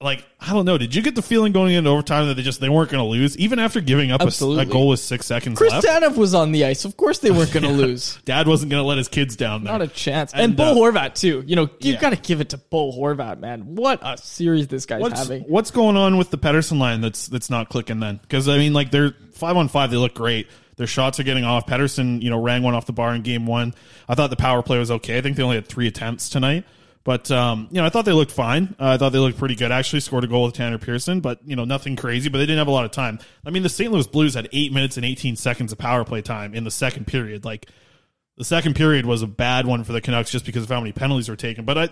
Like 0.03 0.25
I 0.41 0.55
don't 0.55 0.65
know, 0.65 0.79
did 0.79 0.95
you 0.95 1.03
get 1.03 1.15
the 1.15 1.21
feeling 1.21 1.53
going 1.53 1.75
into 1.75 1.91
overtime 1.91 2.27
that 2.29 2.35
they 2.35 2.43
just 2.43 2.59
they 2.59 2.71
weren't 2.71 2.91
going 2.91 3.05
to 3.05 3.09
lose, 3.09 3.37
even 3.37 3.59
after 3.59 3.83
giving 3.83 4.11
up 4.11 4.23
a, 4.23 4.45
a 4.59 4.65
goal 4.65 4.89
with 4.89 5.01
six 5.01 5.27
seconds 5.27 5.59
Chris 5.59 5.73
left? 5.73 5.87
Tanev 5.87 6.17
was 6.17 6.35
on 6.35 6.53
the 6.53 6.65
ice. 6.65 6.87
Of 6.87 6.97
course 6.97 7.19
they 7.19 7.31
weren't 7.31 7.53
going 7.53 7.63
to 7.67 7.71
lose. 7.71 8.19
Dad 8.25 8.49
wasn't 8.49 8.71
going 8.71 8.83
to 8.83 8.87
let 8.87 8.97
his 8.97 9.09
kids 9.09 9.37
down. 9.37 9.63
There. 9.63 9.73
Not 9.73 9.83
a 9.83 9.89
chance. 9.89 10.33
And, 10.33 10.43
And, 10.43 10.57
Bo 10.57 10.65
uh, 10.65 10.75
Horvat 10.75 11.15
too. 11.17 11.45
You 11.47 11.55
know, 11.55 11.69
you've 11.81 11.97
yeah. 11.97 12.01
got 12.01 12.11
to 12.11 12.17
give 12.17 12.41
it 12.41 12.49
to 12.51 12.57
Bo 12.57 12.93
Horvat, 12.93 13.41
man. 13.41 13.75
What 13.75 14.01
a 14.03 14.17
series 14.17 14.69
this 14.69 14.87
guy's 14.87 15.03
What's 15.03 15.21
having. 15.21 15.43
what's 15.43 15.71
going 15.71 15.99
on 15.99 16.17
with 16.17 16.31
the 16.31 16.39
Pettersson 16.39 16.79
line 16.79 17.03
that's 17.03 17.27
that's 17.27 17.51
not 17.51 17.69
clicking 17.69 18.01
then? 18.01 18.21
Because 18.23 18.49
I 18.49 18.57
mean, 18.57 18.73
like 18.73 18.91
they're 18.91 19.15
five 19.33 19.59
on 19.59 19.69
five, 19.69 19.91
they 19.91 19.99
look 19.99 20.15
great. 20.15 20.49
Their 20.77 20.87
shots 20.87 21.21
are 21.21 21.25
getting 21.25 21.45
off. 21.45 21.67
Pettersson, 21.67 22.23
you 22.23 22.31
know, 22.31 22.41
rang 22.41 22.63
one 22.63 22.75
off 22.75 22.87
the 22.87 22.95
bar 22.95 23.15
in 23.15 23.21
game 23.21 23.45
one. 23.45 23.75
I 24.09 24.15
thought 24.15 24.31
the 24.31 24.37
power 24.37 24.63
play 24.63 24.79
was 24.79 24.91
okay. 24.91 25.19
I 25.19 25.21
think 25.21 25.37
they 25.37 25.43
only 25.43 25.57
had 25.57 25.67
three 25.67 25.87
attempts 25.87 26.31
tonight, 26.31 26.65
but 27.03 27.31
um, 27.31 27.69
you 27.71 27.81
know, 27.81 27.87
I 27.87 27.89
thought 27.89 28.05
they 28.05 28.13
looked 28.13 28.33
fine. 28.33 28.75
Uh, 28.79 28.89
I 28.91 28.97
thought 28.99 29.13
they 29.13 29.19
looked 29.19 29.39
pretty 29.39 29.55
good. 29.55 29.73
Actually, 29.73 30.01
scored 30.01 30.25
a 30.25 30.27
goal 30.27 30.45
with 30.45 30.55
Tanner 30.55 30.79
Pearson, 30.79 31.21
but 31.21 31.41
you 31.45 31.57
know, 31.57 31.65
nothing 31.65 31.97
crazy. 31.97 32.29
But 32.29 32.39
they 32.39 32.47
didn't 32.47 32.59
have 32.59 32.69
a 32.69 32.73
lot 32.73 32.85
of 32.85 32.91
time. 32.91 33.19
I 33.45 33.51
mean, 33.51 33.63
the 33.63 33.69
St. 33.69 33.91
Louis 33.91 34.07
Blues 34.07 34.35
had 34.35 34.49
eight 34.53 34.73
minutes 34.73 34.97
and 34.97 35.07
eighteen 35.07 35.37
seconds 35.37 35.73
of 35.73 35.79
power 35.79 36.05
play 36.05 36.21
time 36.23 36.55
in 36.55 36.65
the 36.65 36.71
second 36.71 37.07
period. 37.07 37.45
Like 37.45 37.71
the 38.37 38.45
second 38.45 38.75
period 38.75 39.07
was 39.07 39.23
a 39.23 39.27
bad 39.27 39.67
one 39.67 39.85
for 39.85 39.93
the 39.93 40.01
Canucks 40.01 40.31
just 40.31 40.45
because 40.45 40.65
of 40.65 40.69
how 40.69 40.81
many 40.81 40.93
penalties 40.93 41.29
were 41.29 41.37
taken. 41.37 41.65
But 41.65 41.79
I, 41.79 41.89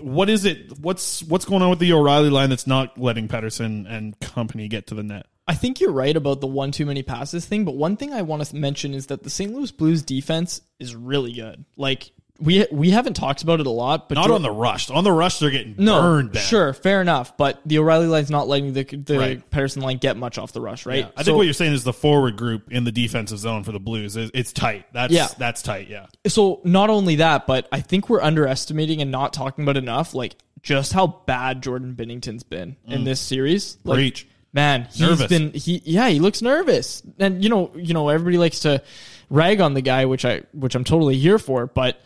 what 0.00 0.28
is 0.28 0.44
it? 0.44 0.78
What's 0.78 1.22
what's 1.22 1.44
going 1.44 1.62
on 1.62 1.70
with 1.70 1.78
the 1.78 1.92
O'Reilly 1.92 2.30
line 2.30 2.50
that's 2.50 2.66
not 2.66 2.98
letting 2.98 3.28
Pettersson 3.28 3.88
and 3.88 4.18
company 4.20 4.68
get 4.68 4.88
to 4.88 4.94
the 4.94 5.02
net? 5.02 5.26
I 5.46 5.54
think 5.54 5.80
you're 5.80 5.92
right 5.92 6.16
about 6.16 6.40
the 6.40 6.46
one 6.46 6.70
too 6.70 6.86
many 6.86 7.02
passes 7.02 7.44
thing, 7.44 7.64
but 7.64 7.74
one 7.74 7.96
thing 7.96 8.12
I 8.12 8.22
want 8.22 8.44
to 8.44 8.54
mention 8.54 8.94
is 8.94 9.06
that 9.06 9.24
the 9.24 9.30
St. 9.30 9.52
Louis 9.52 9.72
Blues 9.72 10.02
defense 10.02 10.60
is 10.78 10.94
really 10.94 11.32
good. 11.32 11.64
Like 11.76 12.12
we 12.40 12.66
we 12.72 12.90
haven't 12.90 13.14
talked 13.14 13.42
about 13.42 13.60
it 13.60 13.66
a 13.66 13.70
lot, 13.70 14.08
but 14.08 14.14
Not 14.14 14.30
on 14.30 14.42
the 14.42 14.50
rush. 14.50 14.90
On 14.90 15.04
the 15.04 15.12
rush, 15.12 15.38
they're 15.38 15.50
getting 15.50 15.74
no, 15.78 16.00
burned. 16.00 16.32
Ben. 16.32 16.42
sure, 16.42 16.72
fair 16.72 17.00
enough. 17.00 17.36
But 17.36 17.60
the 17.66 17.78
O'Reilly 17.78 18.06
line's 18.06 18.30
not 18.30 18.48
letting 18.48 18.72
the 18.72 18.84
the 18.84 19.18
Right. 19.18 19.50
Pettersson 19.50 19.82
line 19.82 19.98
get 19.98 20.16
much 20.16 20.38
off 20.38 20.52
the 20.52 20.60
rush, 20.60 20.86
right? 20.86 21.10
I 21.16 21.22
think 21.22 21.36
what 21.36 21.44
you're 21.44 21.52
saying 21.52 21.74
is 21.74 21.84
the 21.84 21.92
forward 21.92 22.36
group 22.36 22.72
in 22.72 22.84
the 22.84 22.92
defensive 22.92 23.38
zone 23.38 23.62
for 23.62 23.72
the 23.72 23.80
Blues 23.80 24.16
is 24.16 24.30
it's 24.32 24.52
tight. 24.52 24.86
That's 24.92 25.12
Yeah. 25.12 25.28
that's 25.38 25.62
tight. 25.62 25.88
Yeah. 25.88 26.06
so 26.26 26.60
not 26.64 26.88
only 26.90 27.16
that, 27.16 27.46
but 27.46 27.68
I 27.70 27.80
think 27.80 28.08
we're 28.08 28.22
underestimating 28.22 29.02
and 29.02 29.10
not 29.10 29.32
talking 29.32 29.64
about 29.64 29.76
enough, 29.76 30.14
like 30.14 30.36
just 30.62 30.92
how 30.92 31.06
bad 31.26 31.62
Jordan 31.62 31.94
Binnington's 31.94 32.42
been 32.42 32.76
in 32.86 33.02
mm. 33.02 33.04
this 33.04 33.20
series. 33.20 33.78
Like, 33.84 33.96
Preach. 33.96 34.26
man, 34.52 34.88
he's 34.90 35.00
Nervous. 35.00 35.26
been 35.26 35.52
he 35.52 35.82
yeah 35.84 36.08
he 36.08 36.20
looks 36.20 36.42
nervous, 36.42 37.02
and 37.18 37.42
you 37.42 37.50
know 37.50 37.70
you 37.74 37.94
know 37.94 38.08
everybody 38.08 38.38
likes 38.38 38.60
to 38.60 38.82
rag 39.28 39.60
on 39.60 39.74
the 39.74 39.80
guy, 39.80 40.04
which 40.06 40.24
I 40.24 40.42
which 40.52 40.74
I'm 40.74 40.84
totally 40.84 41.16
here 41.16 41.38
for, 41.38 41.66
but 41.66 42.00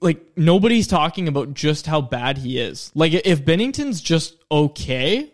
like 0.00 0.20
nobody's 0.36 0.86
talking 0.86 1.28
about 1.28 1.54
just 1.54 1.86
how 1.86 2.00
bad 2.00 2.38
he 2.38 2.58
is. 2.58 2.90
Like 2.94 3.12
if 3.14 3.44
Binnington's 3.44 4.00
just 4.00 4.36
okay. 4.50 5.32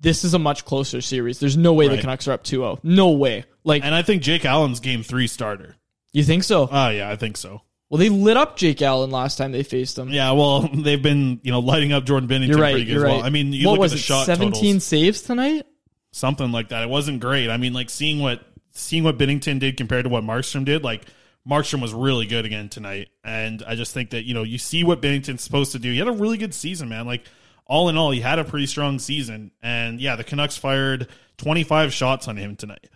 This 0.00 0.24
is 0.24 0.34
a 0.34 0.38
much 0.38 0.64
closer 0.64 1.00
series. 1.00 1.38
There's 1.38 1.56
no 1.56 1.72
way 1.72 1.86
the 1.86 1.94
Right. 1.94 2.00
Canucks 2.00 2.28
are 2.28 2.32
up 2.32 2.44
2-0. 2.44 2.80
No 2.82 3.12
way. 3.12 3.44
Like, 3.64 3.82
And 3.84 3.94
I 3.94 4.02
think 4.02 4.20
Jake 4.22 4.44
Allen's 4.44 4.80
game 4.80 5.02
three 5.02 5.26
starter. 5.26 5.76
you 6.12 6.22
think 6.24 6.44
so? 6.44 6.68
Oh 6.70 6.88
yeah, 6.90 7.08
I 7.10 7.16
think 7.16 7.36
so. 7.36 7.62
Well, 7.88 7.98
they 7.98 8.08
lit 8.08 8.36
up 8.36 8.56
Jake 8.56 8.82
Allen 8.82 9.10
last 9.10 9.38
time 9.38 9.52
they 9.52 9.62
faced 9.62 9.96
him. 9.96 10.08
Yeah, 10.10 10.32
well, 10.32 10.60
they've 10.74 11.00
been 11.02 11.40
you 11.42 11.52
know 11.52 11.60
lighting 11.60 11.92
up 11.92 12.04
Jordan 12.04 12.28
Binnington 12.28 12.58
right. 12.60 12.72
pretty 12.72 12.84
good 12.84 12.94
You're 12.94 13.06
as 13.06 13.10
well. 13.10 13.20
right. 13.20 13.26
I 13.26 13.30
mean, 13.30 13.52
you 13.52 13.66
what 13.66 13.74
look 13.74 13.80
was 13.80 13.92
at 13.92 13.96
the 13.96 14.00
it? 14.00 14.04
shot 14.04 14.26
17 14.26 14.52
totals. 14.52 14.84
saves 14.84 15.22
tonight. 15.22 15.64
something 16.12 16.50
like 16.52 16.70
that. 16.70 16.82
It 16.82 16.88
wasn't 16.88 17.20
great. 17.20 17.48
I 17.48 17.56
mean, 17.56 17.72
like 17.72 17.88
seeing 17.88 18.18
what 18.18 18.44
seeing 18.72 19.04
what 19.04 19.16
Binnington 19.18 19.60
did 19.60 19.76
compared 19.76 20.04
to 20.04 20.10
what 20.10 20.24
Markstrom 20.24 20.64
did, 20.64 20.82
like 20.84 21.06
Markstrom 21.48 21.80
was 21.80 21.94
really 21.94 22.26
good 22.26 22.44
again 22.44 22.68
tonight. 22.68 23.08
And 23.24 23.62
I 23.66 23.74
just 23.76 23.94
think 23.94 24.10
that, 24.10 24.24
you 24.24 24.34
know, 24.34 24.42
you 24.42 24.58
see 24.58 24.84
what 24.84 25.00
Binnington's 25.00 25.42
supposed 25.42 25.72
to 25.72 25.78
do. 25.78 25.92
He 25.92 25.98
had 25.98 26.08
a 26.08 26.12
really 26.12 26.38
good 26.38 26.54
season, 26.54 26.88
man. 26.88 27.06
Like 27.06 27.24
all 27.66 27.88
in 27.88 27.96
all, 27.96 28.10
he 28.10 28.20
had 28.20 28.38
a 28.38 28.44
pretty 28.44 28.66
strong 28.66 28.98
season. 28.98 29.52
And 29.62 30.00
yeah, 30.00 30.16
the 30.16 30.24
Canucks 30.24 30.56
fired 30.56 31.08
25 31.38 31.92
shots 31.92 32.28
on 32.28 32.36
him 32.36 32.56
tonight. 32.56 32.88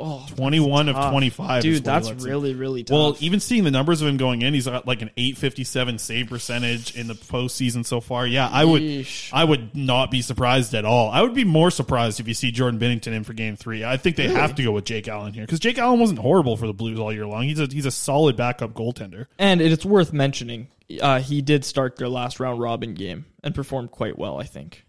Oh, 0.00 0.26
21 0.36 0.88
of 0.88 0.96
tough. 0.96 1.10
25. 1.10 1.62
dude, 1.62 1.84
that's 1.84 2.10
really 2.10 2.54
really 2.54 2.84
tough. 2.84 2.94
Well, 2.94 3.16
even 3.20 3.40
seeing 3.40 3.64
the 3.64 3.70
numbers 3.70 4.00
of 4.00 4.08
him 4.08 4.16
going 4.16 4.42
in, 4.42 4.54
he's 4.54 4.66
got 4.66 4.86
like 4.86 5.02
an 5.02 5.10
857 5.16 5.98
save 5.98 6.28
percentage 6.28 6.94
in 6.96 7.06
the 7.06 7.14
postseason 7.14 7.84
so 7.84 8.00
far. 8.00 8.26
Yeah, 8.26 8.48
I 8.50 8.64
would, 8.64 8.82
Yeesh. 8.82 9.30
I 9.32 9.44
would 9.44 9.76
not 9.76 10.10
be 10.10 10.22
surprised 10.22 10.74
at 10.74 10.84
all. 10.84 11.10
I 11.10 11.22
would 11.22 11.34
be 11.34 11.44
more 11.44 11.70
surprised 11.70 12.20
if 12.20 12.28
you 12.28 12.34
see 12.34 12.50
Jordan 12.50 12.80
Binnington 12.80 13.12
in 13.12 13.24
for 13.24 13.32
Game 13.34 13.56
Three. 13.56 13.84
I 13.84 13.96
think 13.96 14.16
they 14.16 14.28
have 14.28 14.54
to 14.54 14.62
go 14.62 14.72
with 14.72 14.84
Jake 14.84 15.08
Allen 15.08 15.32
here 15.32 15.44
because 15.44 15.60
Jake 15.60 15.78
Allen 15.78 16.00
wasn't 16.00 16.18
horrible 16.20 16.56
for 16.56 16.66
the 16.66 16.72
Blues 16.72 16.98
all 16.98 17.12
year 17.12 17.26
long. 17.26 17.42
He's 17.44 17.60
a 17.60 17.66
he's 17.66 17.86
a 17.86 17.90
solid 17.90 18.36
backup 18.36 18.72
goaltender. 18.72 19.26
and 19.38 19.60
it's 19.60 19.84
worth 19.84 20.12
mentioning, 20.12 20.68
uh, 21.00 21.20
he 21.20 21.42
did 21.42 21.64
start 21.64 21.96
their 21.96 22.08
last 22.08 22.40
round 22.40 22.60
robin 22.60 22.94
game 22.94 23.26
and 23.44 23.54
performed 23.54 23.90
quite 23.90 24.18
well. 24.18 24.38
I 24.40 24.44
think 24.44 24.84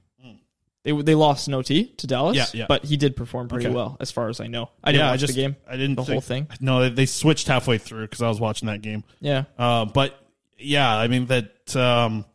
they 0.83 0.91
they 0.91 1.15
lost 1.15 1.47
an 1.47 1.53
OT 1.53 1.85
to 1.97 2.07
Dallas. 2.07 2.35
Yeah, 2.37 2.45
yeah. 2.53 2.65
but 2.67 2.83
he 2.85 2.97
did 2.97 3.15
perform 3.15 3.47
pretty 3.47 3.67
Okay. 3.67 3.75
well 3.75 3.97
as 3.99 4.11
far 4.11 4.29
as 4.29 4.39
I 4.39 4.47
know. 4.47 4.69
I 4.83 4.91
didn't 4.91 5.05
yeah, 5.05 5.09
watch 5.11 5.13
I 5.13 5.17
just 5.17 5.35
the 5.35 5.41
game, 5.41 5.55
I 5.67 5.73
didn't 5.77 5.95
the 5.95 6.03
think- 6.03 6.13
whole 6.13 6.21
thing. 6.21 6.47
No, 6.59 6.81
they, 6.81 6.89
they 6.89 7.05
switched 7.05 7.47
halfway 7.47 7.77
through 7.77 8.03
because 8.07 8.21
I 8.21 8.27
was 8.29 8.39
watching 8.39 8.67
that 8.67 8.81
game. 8.81 9.03
Yeah, 9.19 9.43
Uh, 9.57 9.85
but 9.85 10.17
yeah, 10.57 10.95
I 10.95 11.07
mean 11.07 11.27
that 11.27 11.75
um, 11.75 12.25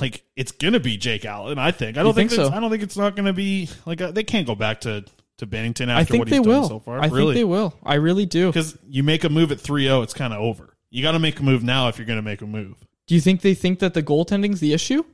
like 0.00 0.24
it's 0.36 0.52
gonna 0.52 0.80
be 0.80 0.96
Jake 0.96 1.24
Allen. 1.24 1.58
I 1.58 1.70
think. 1.70 1.98
I 1.98 2.02
don't 2.02 2.14
think 2.14 2.28
it's, 2.32 2.36
so? 2.36 2.48
I 2.50 2.60
don't 2.60 2.70
think 2.70 2.82
it's 2.82 2.96
not 2.96 3.14
gonna 3.16 3.32
be 3.32 3.68
like 3.84 4.00
uh, 4.00 4.10
they 4.10 4.24
can't 4.24 4.46
go 4.46 4.54
back 4.54 4.80
to 4.82 5.04
to 5.38 5.46
Binnington 5.46 5.88
after 5.88 5.92
I 5.94 6.04
think 6.04 6.18
what 6.20 6.28
they 6.30 6.36
he's 6.38 6.46
will. 6.46 6.60
done 6.62 6.68
so 6.70 6.78
far. 6.80 6.98
I 6.98 7.08
really, 7.08 7.34
think 7.34 7.40
they 7.40 7.44
will. 7.44 7.74
I 7.84 7.96
really 7.96 8.24
do. 8.24 8.46
because 8.46 8.76
you 8.88 9.02
make 9.02 9.22
a 9.22 9.28
move 9.28 9.52
at 9.52 9.58
3-0, 9.58 10.02
it's 10.02 10.14
kind 10.14 10.32
of 10.32 10.40
over. 10.40 10.74
You 10.88 11.02
got 11.02 11.12
to 11.12 11.18
make 11.18 11.38
a 11.38 11.42
move 11.42 11.62
now 11.62 11.88
if 11.88 11.98
you're 11.98 12.06
going 12.06 12.16
to 12.16 12.22
make 12.22 12.40
a 12.40 12.46
move. 12.46 12.74
Do 13.06 13.14
you 13.14 13.20
think 13.20 13.42
they 13.42 13.52
think 13.52 13.80
that 13.80 13.92
the 13.92 14.02
goaltending's 14.02 14.60
the 14.60 14.72
issue? 14.72 15.04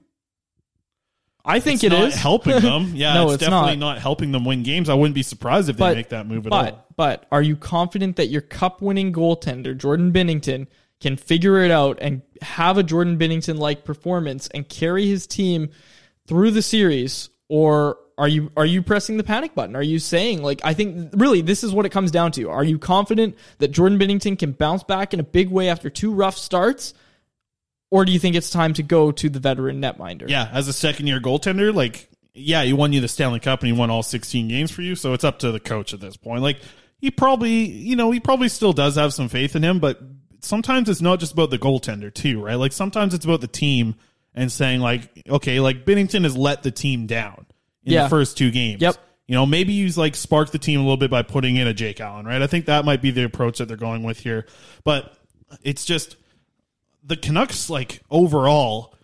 I 1.44 1.58
think 1.60 1.82
it's 1.82 1.92
it 1.92 1.96
not 1.98 2.04
is 2.08 2.14
helping 2.14 2.60
them. 2.60 2.92
Yeah, 2.94 3.14
No, 3.14 3.24
it's, 3.26 3.34
it's 3.34 3.44
definitely 3.50 3.76
not. 3.76 3.94
not. 3.94 3.98
helping 4.02 4.30
them 4.32 4.44
win 4.44 4.62
games. 4.62 4.88
I 4.88 4.94
wouldn't 4.94 5.14
be 5.14 5.22
surprised 5.22 5.68
if 5.68 5.76
they 5.76 5.80
But- 5.80 5.96
make 5.96 6.08
that 6.10 6.26
move 6.26 6.46
at 6.46 6.50
But 6.50 6.72
all. 6.74 6.86
but 6.96 7.26
are 7.32 7.42
you 7.42 7.56
confident 7.56 8.16
that 8.16 8.28
your 8.28 8.42
cup 8.42 8.80
winning 8.80 9.12
goaltender 9.12 9.76
Jordan 9.76 10.12
Binnington 10.12 10.66
can 11.00 11.16
figure 11.16 11.58
it 11.64 11.70
out 11.72 11.98
and 12.00 12.22
have 12.42 12.78
a 12.78 12.82
Jordan 12.84 13.18
Binnington 13.18 13.58
like 13.58 13.84
performance 13.84 14.46
and 14.54 14.68
carry 14.68 15.06
his 15.06 15.26
team 15.26 15.70
through 16.28 16.52
the 16.52 16.62
series 16.62 17.28
or 17.48 17.98
are 18.18 18.28
you 18.28 18.52
are 18.56 18.66
you 18.66 18.82
pressing 18.82 19.16
the 19.16 19.24
panic 19.24 19.52
button? 19.54 19.74
Are 19.74 19.82
you 19.82 19.98
saying 19.98 20.42
like 20.42 20.60
I 20.62 20.74
think 20.74 21.12
really 21.14 21.40
this 21.40 21.64
is 21.64 21.72
what 21.72 21.86
it 21.86 21.88
comes 21.90 22.12
down 22.12 22.30
to. 22.32 22.50
Are 22.50 22.62
you 22.62 22.78
confident 22.78 23.34
that 23.58 23.68
Jordan 23.72 23.98
Binnington 23.98 24.38
can 24.38 24.52
bounce 24.52 24.84
back 24.84 25.12
in 25.12 25.18
a 25.18 25.24
big 25.24 25.48
way 25.50 25.68
after 25.70 25.90
two 25.90 26.12
rough 26.12 26.36
starts? 26.36 26.94
Or 27.92 28.06
do 28.06 28.12
you 28.12 28.18
think 28.18 28.36
it's 28.36 28.48
time 28.48 28.72
to 28.74 28.82
go 28.82 29.12
to 29.12 29.28
the 29.28 29.38
veteran 29.38 29.78
netminder? 29.82 30.26
Yeah, 30.26 30.48
as 30.50 30.66
a 30.66 30.72
second 30.72 31.08
year 31.08 31.20
goaltender, 31.20 31.74
like 31.74 32.08
yeah, 32.32 32.62
he 32.62 32.72
won 32.72 32.94
you 32.94 33.02
the 33.02 33.08
Stanley 33.08 33.38
Cup 33.38 33.60
and 33.60 33.66
he 33.66 33.78
won 33.78 33.90
all 33.90 34.02
16 34.02 34.48
games 34.48 34.70
for 34.70 34.80
you, 34.80 34.94
so 34.94 35.12
it's 35.12 35.24
up 35.24 35.40
to 35.40 35.52
the 35.52 35.60
coach 35.60 35.92
at 35.92 36.00
this 36.00 36.16
point. 36.16 36.42
Like 36.42 36.56
he 36.98 37.10
probably, 37.10 37.66
you 37.66 37.94
know, 37.94 38.10
he 38.10 38.18
probably 38.18 38.48
still 38.48 38.72
does 38.72 38.94
have 38.96 39.12
some 39.12 39.28
faith 39.28 39.54
in 39.56 39.62
him, 39.62 39.78
but 39.78 40.00
sometimes 40.40 40.88
it's 40.88 41.02
not 41.02 41.20
just 41.20 41.34
about 41.34 41.50
the 41.50 41.58
goaltender 41.58 42.12
too, 42.12 42.42
right? 42.42 42.54
Like 42.54 42.72
sometimes 42.72 43.12
it's 43.12 43.26
about 43.26 43.42
the 43.42 43.46
team 43.46 43.96
and 44.34 44.50
saying 44.50 44.80
like, 44.80 45.10
okay, 45.28 45.60
like 45.60 45.84
Binnington 45.84 46.22
has 46.24 46.34
let 46.34 46.62
the 46.62 46.70
team 46.70 47.06
down 47.06 47.44
in 47.84 47.92
Yeah. 47.92 48.04
the 48.04 48.08
first 48.08 48.38
two 48.38 48.50
games. 48.50 48.80
Yep. 48.80 48.96
You 49.26 49.34
know, 49.34 49.44
maybe 49.44 49.74
he's 49.74 49.98
like 49.98 50.16
sparked 50.16 50.52
the 50.52 50.58
team 50.58 50.80
a 50.80 50.82
little 50.82 50.96
bit 50.96 51.10
by 51.10 51.20
putting 51.20 51.56
in 51.56 51.66
a 51.66 51.74
Jake 51.74 52.00
Allen, 52.00 52.24
right? 52.24 52.40
I 52.40 52.46
think 52.46 52.64
that 52.66 52.86
might 52.86 53.02
be 53.02 53.10
the 53.10 53.24
approach 53.24 53.58
that 53.58 53.68
they're 53.68 53.76
going 53.76 54.02
with 54.02 54.18
here. 54.18 54.46
But 54.84 55.14
it's 55.62 55.84
just 55.84 56.16
the 57.04 57.16
Canucks, 57.16 57.68
like 57.70 58.00
overall, 58.10 58.94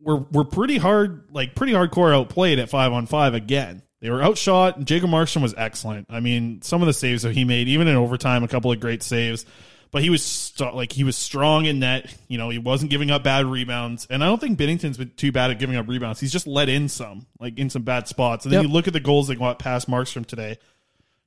were 0.00 0.16
were 0.32 0.44
pretty 0.44 0.78
hard, 0.78 1.28
like 1.30 1.54
pretty 1.54 1.72
hardcore 1.72 2.14
outplayed 2.14 2.58
at 2.58 2.68
five 2.70 2.92
on 2.92 3.06
five 3.06 3.34
again. 3.34 3.82
They 4.00 4.08
were 4.10 4.22
outshot. 4.22 4.78
And 4.78 4.86
Jacob 4.86 5.10
Markstrom 5.10 5.42
was 5.42 5.54
excellent. 5.56 6.06
I 6.08 6.20
mean, 6.20 6.62
some 6.62 6.80
of 6.82 6.86
the 6.86 6.92
saves 6.94 7.22
that 7.22 7.34
he 7.34 7.44
made, 7.44 7.68
even 7.68 7.86
in 7.86 7.96
overtime, 7.96 8.42
a 8.42 8.48
couple 8.48 8.72
of 8.72 8.80
great 8.80 9.02
saves. 9.02 9.44
But 9.92 10.02
he 10.02 10.08
was 10.10 10.24
st- 10.24 10.74
like 10.76 10.92
he 10.92 11.02
was 11.04 11.16
strong 11.16 11.66
in 11.66 11.80
net. 11.80 12.16
You 12.28 12.38
know, 12.38 12.48
he 12.48 12.58
wasn't 12.58 12.90
giving 12.92 13.10
up 13.10 13.24
bad 13.24 13.44
rebounds, 13.44 14.06
and 14.08 14.22
I 14.22 14.26
don't 14.28 14.40
think 14.40 14.56
Binnington's 14.56 14.96
been 14.96 15.10
too 15.16 15.32
bad 15.32 15.50
at 15.50 15.58
giving 15.58 15.74
up 15.76 15.88
rebounds. 15.88 16.20
He's 16.20 16.30
just 16.32 16.46
let 16.46 16.68
in 16.68 16.88
some, 16.88 17.26
like 17.40 17.58
in 17.58 17.70
some 17.70 17.82
bad 17.82 18.06
spots. 18.06 18.44
And 18.44 18.52
then 18.52 18.60
Yep. 18.62 18.68
you 18.68 18.72
look 18.72 18.86
at 18.86 18.92
the 18.92 19.00
goals 19.00 19.26
that 19.28 19.36
got 19.40 19.58
past 19.58 19.90
Markstrom 19.90 20.24
today. 20.24 20.58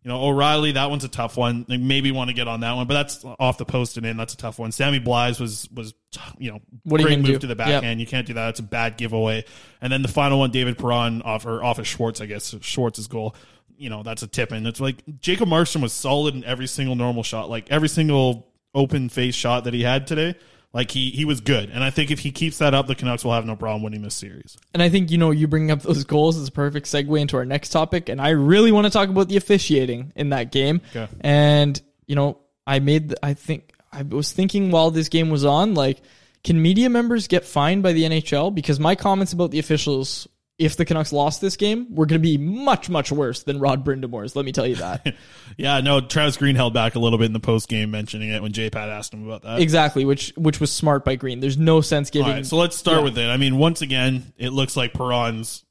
You 0.03 0.09
know, 0.09 0.21
O'Reilly, 0.21 0.73
that 0.73 0.89
one's 0.89 1.05
a 1.05 1.07
tough 1.07 1.37
one. 1.37 1.65
Like, 1.69 1.79
maybe 1.79 2.11
want 2.11 2.29
to 2.29 2.33
get 2.33 2.47
on 2.49 2.59
that 2.59 2.73
one, 2.73 2.87
but 2.87 2.93
that's 2.95 3.23
off 3.39 3.57
the 3.57 3.63
post 3.63 3.95
and 3.95 4.05
in. 4.05 4.17
That's 4.17 4.33
a 4.33 4.37
tough 4.37 4.59
one. 4.59 4.73
Sammy 4.73 4.99
Blyes 4.99 5.39
was 5.39 5.69
was 5.73 5.93
you 6.37 6.51
know 6.51 6.59
What 6.83 7.01
great 7.01 7.19
move 7.19 7.27
do? 7.27 7.39
to 7.39 7.47
the 7.47 7.55
Yep. 7.55 7.57
backhand. 7.57 7.99
You 8.01 8.05
can't 8.05 8.27
do 8.27 8.33
that. 8.33 8.49
It's 8.49 8.59
a 8.59 8.63
bad 8.63 8.97
giveaway. 8.97 9.45
And 9.81 9.93
then 9.93 10.01
the 10.01 10.09
final 10.09 10.39
one, 10.39 10.51
David 10.51 10.77
Perron 10.77 11.21
off 11.21 11.45
or 11.45 11.63
off 11.63 11.79
of 11.79 11.87
Schwartz, 11.87 12.19
I 12.19 12.25
guess 12.25 12.53
Schwartz's 12.61 13.07
goal. 13.07 13.33
You 13.77 13.89
know, 13.89 14.03
that's 14.03 14.23
a 14.23 14.27
tip 14.27 14.51
in. 14.51 14.65
It's 14.67 14.81
like 14.81 14.97
Jacob 15.21 15.47
Markstrom 15.47 15.81
was 15.81 15.93
solid 15.93 16.35
in 16.35 16.43
every 16.43 16.67
single 16.67 16.95
normal 16.95 17.23
shot, 17.23 17.49
like 17.49 17.71
every 17.71 17.89
single 17.89 18.47
open 18.75 19.07
face 19.09 19.35
shot 19.35 19.63
that 19.63 19.73
he 19.73 19.83
had 19.83 20.05
today. 20.05 20.35
Like 20.73 20.89
he 20.89 21.11
he 21.11 21.23
was 21.23 21.39
good, 21.39 21.69
and 21.69 21.83
I 21.83 21.91
think 21.91 22.09
if 22.09 22.17
he 22.17 22.31
keeps 22.31 22.57
that 22.57 22.73
up, 22.73 22.87
the 22.87 22.95
Canucks 22.95 23.23
will 23.23 23.33
have 23.33 23.45
no 23.45 23.55
problem 23.55 23.83
winning 23.83 24.01
this 24.01 24.15
series. 24.15 24.57
And 24.73 24.81
I 24.81 24.89
think, 24.89 25.11
you 25.11 25.19
know, 25.19 25.29
you 25.29 25.47
bringing 25.47 25.69
up 25.69 25.83
those 25.83 26.03
goals 26.03 26.35
is 26.35 26.47
a 26.47 26.51
perfect 26.51 26.87
segue 26.87 27.21
into 27.21 27.37
our 27.37 27.45
next 27.45 27.69
topic. 27.69 28.09
And 28.09 28.19
I 28.19 28.29
really 28.29 28.71
want 28.71 28.85
to 28.85 28.89
talk 28.89 29.09
about 29.09 29.29
the 29.29 29.37
officiating 29.37 30.13
in 30.15 30.29
that 30.29 30.51
game. 30.51 30.81
Okay. 30.95 31.07
And, 31.21 31.79
you 32.07 32.15
know, 32.15 32.39
I 32.65 32.79
made, 32.79 33.09
the, 33.09 33.23
I 33.23 33.35
think, 33.35 33.71
I 33.91 34.01
was 34.01 34.31
thinking 34.31 34.71
while 34.71 34.89
this 34.89 35.09
game 35.09 35.29
was 35.29 35.45
on, 35.45 35.75
like, 35.75 36.01
can 36.43 36.59
media 36.59 36.89
members 36.89 37.27
get 37.27 37.45
fined 37.45 37.83
by 37.83 37.93
the 37.93 38.03
NHL? 38.03 38.53
Because 38.55 38.79
my 38.79 38.95
comments 38.95 39.31
about 39.31 39.51
the 39.51 39.59
officials, 39.59 40.27
if 40.59 40.77
the 40.77 40.85
Canucks 40.85 41.11
lost 41.11 41.41
this 41.41 41.57
game, 41.57 41.87
we're 41.89 42.05
going 42.05 42.21
to 42.21 42.25
be 42.25 42.37
much, 42.37 42.89
much 42.89 43.11
worse 43.11 43.41
than 43.43 43.59
Rod 43.59 43.83
Brind'Amour's. 43.83 44.35
Let 44.35 44.45
me 44.45 44.51
tell 44.51 44.67
you 44.67 44.75
that. 44.75 45.15
Yeah, 45.55 45.81
no, 45.81 46.01
Travis 46.01 46.35
Green 46.37 46.55
held 46.55 46.73
back 46.73 46.95
a 46.95 46.99
little 46.99 47.19
bit 47.19 47.25
in 47.25 47.33
the 47.33 47.39
post 47.39 47.69
game, 47.69 47.91
mentioning 47.91 48.29
it 48.29 48.41
when 48.41 48.53
J 48.53 48.71
Pat 48.71 48.89
asked 48.89 49.13
him 49.13 49.23
about 49.27 49.43
that. 49.43 49.59
exactly, 49.61 50.03
which 50.03 50.33
which 50.35 50.59
was 50.59 50.71
smart 50.71 51.05
by 51.05 51.15
Green. 51.15 51.41
There's 51.41 51.59
no 51.59 51.79
sense 51.81 52.09
giving. 52.09 52.31
right, 52.31 52.45
so 52.45 52.57
let's 52.57 52.75
start 52.75 52.97
Yeah. 52.99 53.03
with 53.03 53.17
it. 53.19 53.27
I 53.29 53.37
mean, 53.37 53.57
once 53.57 53.83
again, 53.83 54.33
it 54.37 54.49
looks 54.49 54.75
like 54.75 54.93
Perron's 54.93 55.63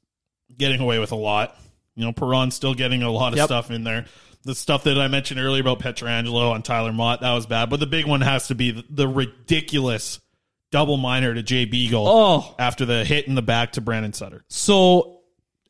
getting 0.57 0.79
away 0.79 0.99
with 0.99 1.11
a 1.11 1.17
lot. 1.17 1.57
You 1.95 2.05
know, 2.05 2.13
Perron's 2.13 2.55
still 2.55 2.73
getting 2.73 3.03
a 3.03 3.11
lot 3.11 3.33
of 3.33 3.37
Yep. 3.37 3.45
stuff 3.47 3.71
in 3.71 3.83
there. 3.83 4.05
The 4.45 4.55
stuff 4.55 4.83
that 4.85 4.97
I 4.97 5.09
mentioned 5.09 5.39
earlier 5.41 5.61
about 5.61 5.79
Pietrangelo 5.79 6.51
on 6.51 6.61
Tyler 6.61 6.93
Motte, 6.93 7.19
that 7.21 7.33
was 7.33 7.45
bad. 7.45 7.69
But 7.69 7.81
the 7.81 7.85
big 7.87 8.05
one 8.07 8.21
has 8.21 8.47
to 8.47 8.55
be 8.55 8.71
the, 8.71 8.85
the 8.89 9.07
ridiculous 9.07 10.19
double 10.73 10.97
minor 10.97 11.35
to 11.35 11.43
Jay 11.43 11.65
Beagle 11.65 12.07
Oh. 12.07 12.55
after 12.57 12.83
the 12.83 13.05
hit 13.05 13.27
in 13.27 13.35
the 13.35 13.43
back 13.43 13.73
to 13.73 13.81
Brandon 13.81 14.11
Sutter. 14.11 14.43
So 14.47 15.19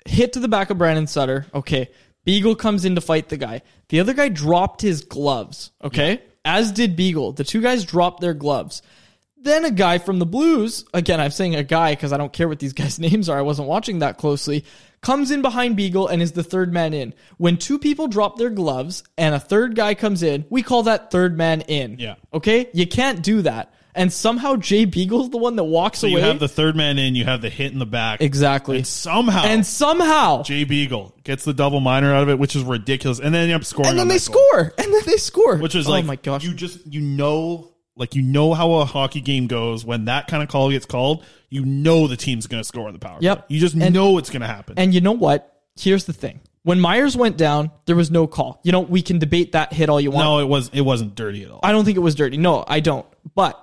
hit 0.05 0.31
to 0.33 0.39
the 0.39 0.47
back 0.47 0.69
of 0.69 0.77
Brandon 0.77 1.07
Sutter. 1.07 1.45
Okay. 1.53 1.89
Beagle 2.23 2.55
comes 2.55 2.85
in 2.85 2.95
to 2.95 3.01
fight 3.01 3.27
the 3.27 3.35
guy. 3.35 3.63
The 3.89 3.99
other 3.99 4.13
guy 4.13 4.29
dropped 4.29 4.81
his 4.81 5.03
gloves. 5.03 5.71
Okay. 5.83 6.21
As 6.45 6.71
did 6.71 6.95
Beagle. 6.95 7.33
The 7.33 7.43
two 7.43 7.61
guys 7.61 7.83
dropped 7.83 8.21
their 8.21 8.33
gloves. 8.33 8.81
Then 9.37 9.65
a 9.65 9.71
guy 9.71 9.97
from 9.97 10.19
the 10.19 10.25
Blues, 10.25 10.85
again, 10.93 11.19
I'm 11.19 11.31
saying 11.31 11.55
a 11.55 11.63
guy 11.63 11.91
because 11.91 12.13
I 12.13 12.17
don't 12.17 12.31
care 12.31 12.47
what 12.47 12.59
these 12.59 12.71
guys' 12.81 12.97
names 12.97 13.27
are. 13.27 13.37
I 13.37 13.41
wasn't 13.41 13.67
watching 13.67 13.99
that 13.99 14.17
closely. 14.17 14.63
Comes 15.01 15.31
in 15.31 15.41
behind 15.41 15.75
Beagle 15.75 16.07
and 16.07 16.21
is 16.21 16.31
the 16.31 16.43
third 16.43 16.71
man 16.71 16.93
in. 16.93 17.13
When 17.37 17.57
two 17.57 17.77
people 17.77 18.07
drop 18.07 18.37
their 18.37 18.49
gloves 18.49 19.03
and 19.17 19.35
a 19.35 19.39
third 19.39 19.75
guy 19.75 19.95
comes 19.95 20.23
in, 20.23 20.45
we 20.49 20.63
call 20.63 20.83
that 20.83 21.11
third 21.11 21.37
man 21.37 21.59
in. 21.59 21.99
Yeah. 21.99 22.15
Okay? 22.33 22.69
You 22.73 22.87
can't 22.87 23.21
do 23.21 23.41
that. 23.41 23.73
And 23.95 24.11
somehow 24.11 24.55
Jay 24.55 24.85
Beagle's 24.85 25.29
the 25.29 25.37
one 25.37 25.55
that 25.57 25.63
walks 25.65 25.99
So 25.99 26.07
away. 26.07 26.19
you 26.21 26.25
have 26.25 26.39
the 26.39 26.47
third 26.47 26.75
man 26.75 26.97
in, 26.97 27.13
you 27.15 27.25
have 27.25 27.41
the 27.41 27.49
hit 27.49 27.71
in 27.73 27.79
the 27.79 27.85
back. 27.85 28.21
exactly. 28.21 28.77
And 28.77 28.87
somehow 28.87 29.43
and 29.43 29.65
somehow 29.65 30.43
Jay 30.43 30.63
Beagle 30.63 31.15
gets 31.23 31.43
the 31.45 31.53
double 31.53 31.79
minor 31.79 32.13
out 32.13 32.23
of 32.23 32.29
it, 32.29 32.39
which 32.39 32.55
is 32.55 32.63
ridiculous. 32.63 33.19
And 33.19 33.33
then 33.33 33.49
you 33.49 33.55
up 33.55 33.63
scoring 33.65 33.89
and 33.91 33.99
then 33.99 34.07
they 34.07 34.17
that 34.17 34.31
goal. 34.31 34.43
score, 34.51 34.73
and 34.77 34.93
then 34.93 35.01
they 35.05 35.17
score. 35.17 35.57
which 35.57 35.75
is 35.75 35.87
oh 35.87 35.91
like 35.91 36.05
my 36.05 36.15
gosh, 36.15 36.43
you 36.43 36.53
just 36.53 36.85
you 36.87 37.01
know 37.01 37.69
like 37.95 38.15
you 38.15 38.23
know 38.23 38.53
how 38.55 38.73
a 38.73 38.85
hockey 38.85 39.21
game 39.21 39.45
goes 39.47 39.85
when 39.85 40.05
that 40.05 40.27
kind 40.27 40.41
of 40.41 40.49
call 40.49 40.71
gets 40.71 40.85
called 40.87 41.23
you 41.49 41.63
know 41.63 42.07
the 42.07 42.17
team's 42.17 42.47
going 42.47 42.59
to 42.59 42.67
score 42.67 42.87
on 42.87 42.93
the 42.93 42.99
power 42.99 43.19
Yep. 43.21 43.37
play. 43.47 43.55
you 43.55 43.59
just 43.61 43.75
And- 43.75 43.93
know 43.93 44.17
it's 44.17 44.31
going 44.31 44.41
to 44.41 44.47
happen 44.47 44.73
and 44.77 44.91
you 44.93 45.01
know 45.01 45.11
what? 45.11 45.61
Here's 45.79 46.05
the 46.05 46.13
thing: 46.13 46.39
when 46.63 46.79
Myers 46.79 47.15
went 47.15 47.37
down, 47.37 47.69
there 47.85 47.95
was 47.95 48.09
no 48.09 48.25
call. 48.25 48.59
You 48.63 48.71
know, 48.71 48.79
we 48.81 49.03
can 49.03 49.19
debate 49.19 49.51
that 49.51 49.71
hit 49.71 49.89
all 49.89 50.01
you 50.01 50.09
want. 50.09 50.25
no 50.25 50.39
it 50.39 50.47
was 50.47 50.69
it 50.73 50.81
wasn't 50.81 51.13
dirty 51.13 51.43
at 51.43 51.51
all 51.51 51.59
I 51.61 51.71
don't 51.71 51.85
think 51.85 51.97
it 51.97 52.01
was 52.01 52.15
dirty. 52.15 52.37
No, 52.37 52.63
I 52.67 52.79
don't. 52.79 53.05
But 53.35 53.59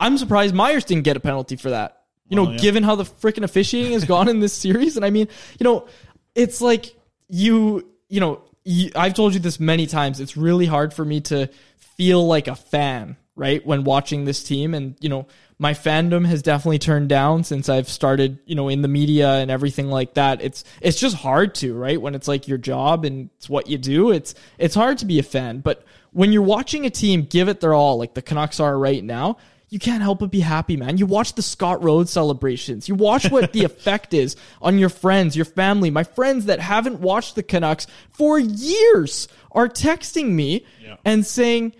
I'm 0.00 0.18
surprised 0.18 0.54
Myers 0.54 0.84
didn't 0.84 1.04
get 1.04 1.16
a 1.16 1.20
penalty 1.20 1.56
for 1.56 1.70
that. 1.70 1.98
You 2.28 2.36
know, 2.36 2.46
oh, 2.46 2.50
yeah. 2.52 2.58
given 2.58 2.82
how 2.82 2.94
the 2.94 3.04
freaking 3.04 3.44
officiating 3.44 3.92
has 3.92 4.04
gone 4.04 4.28
in 4.28 4.40
this 4.40 4.52
series, 4.66 4.96
and 4.96 5.04
I 5.04 5.10
mean, 5.10 5.28
you 5.58 5.64
know, 5.64 5.86
it's 6.34 6.60
like 6.60 6.96
you, 7.28 7.88
you 8.08 8.20
know, 8.20 8.42
you, 8.64 8.90
I've 8.96 9.14
told 9.14 9.34
you 9.34 9.40
this 9.40 9.60
many 9.60 9.86
times. 9.86 10.20
It's 10.20 10.36
really 10.36 10.66
hard 10.66 10.94
for 10.94 11.04
me 11.04 11.20
to 11.22 11.48
feel 11.76 12.26
like 12.26 12.48
a 12.48 12.56
fan, 12.56 13.16
right, 13.34 13.64
when 13.66 13.84
watching 13.84 14.24
this 14.24 14.42
team, 14.42 14.74
and 14.74 14.96
you 15.00 15.08
know, 15.08 15.26
my 15.58 15.74
fandom 15.74 16.24
has 16.24 16.40
definitely 16.40 16.78
turned 16.78 17.08
down 17.08 17.44
since 17.44 17.68
I've 17.68 17.88
started, 17.88 18.38
you 18.46 18.54
know, 18.54 18.68
in 18.68 18.80
the 18.80 18.88
media 18.88 19.34
and 19.34 19.50
everything 19.50 19.88
like 19.88 20.14
that. 20.14 20.40
It's 20.40 20.64
it's 20.80 20.98
just 20.98 21.16
hard 21.16 21.54
to, 21.56 21.74
right, 21.74 22.00
when 22.00 22.14
it's 22.14 22.28
like 22.28 22.48
your 22.48 22.58
job 22.58 23.04
and 23.04 23.28
it's 23.36 23.50
what 23.50 23.68
you 23.68 23.76
do. 23.76 24.10
It's 24.10 24.34
it's 24.56 24.74
hard 24.74 24.98
to 24.98 25.04
be 25.04 25.18
a 25.18 25.22
fan, 25.22 25.60
but 25.60 25.84
when 26.12 26.32
you're 26.32 26.42
watching 26.42 26.86
a 26.86 26.90
team 26.90 27.22
give 27.22 27.48
it 27.48 27.60
their 27.60 27.74
all, 27.74 27.98
like 27.98 28.14
the 28.14 28.22
Canucks 28.22 28.60
are 28.60 28.76
right 28.76 29.02
now, 29.02 29.36
you 29.70 29.78
can't 29.78 30.02
help 30.02 30.18
but 30.18 30.32
be 30.32 30.40
happy, 30.40 30.76
man. 30.76 30.98
You 30.98 31.06
watch 31.06 31.34
the 31.34 31.42
Scott 31.42 31.82
Rhodes 31.82 32.10
celebrations. 32.10 32.88
You 32.88 32.96
watch 32.96 33.30
what 33.30 33.52
the 33.52 33.64
effect 33.64 34.12
is 34.12 34.36
on 34.60 34.78
your 34.78 34.88
friends, 34.88 35.36
your 35.36 35.44
family. 35.44 35.90
My 35.90 36.02
friends 36.02 36.46
that 36.46 36.58
haven't 36.58 37.00
watched 37.00 37.36
the 37.36 37.42
Canucks 37.44 37.86
for 38.10 38.38
years 38.38 39.28
are 39.52 39.68
texting 39.68 40.30
me 40.30 40.66
and 41.04 41.24
saying, 41.24 41.74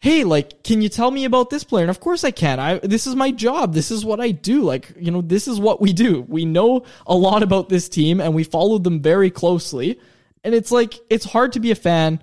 Hey, 0.00 0.24
like, 0.24 0.62
can 0.62 0.82
you 0.82 0.88
tell 0.88 1.10
me 1.10 1.24
about 1.24 1.48
this 1.48 1.64
player? 1.64 1.84
And 1.84 1.90
of 1.90 2.00
course 2.00 2.24
I 2.24 2.30
can. 2.30 2.60
I 2.60 2.78
this 2.78 3.06
is 3.06 3.14
my 3.14 3.30
job. 3.30 3.74
This 3.74 3.90
is 3.90 4.04
what 4.04 4.20
I 4.20 4.32
do. 4.32 4.62
Like, 4.62 4.92
you 4.98 5.10
know, 5.10 5.22
this 5.22 5.48
is 5.48 5.58
what 5.58 5.80
we 5.80 5.92
do. 5.92 6.22
We 6.28 6.44
know 6.44 6.84
a 7.06 7.14
lot 7.14 7.42
about 7.42 7.68
this 7.68 7.88
team 7.88 8.20
and 8.20 8.34
we 8.34 8.44
follow 8.44 8.78
them 8.78 9.00
very 9.00 9.30
closely. 9.30 10.00
And 10.44 10.54
it's 10.54 10.70
like 10.70 10.98
it's 11.08 11.24
hard 11.24 11.52
to 11.52 11.60
be 11.60 11.70
a 11.70 11.76
fan 11.76 12.20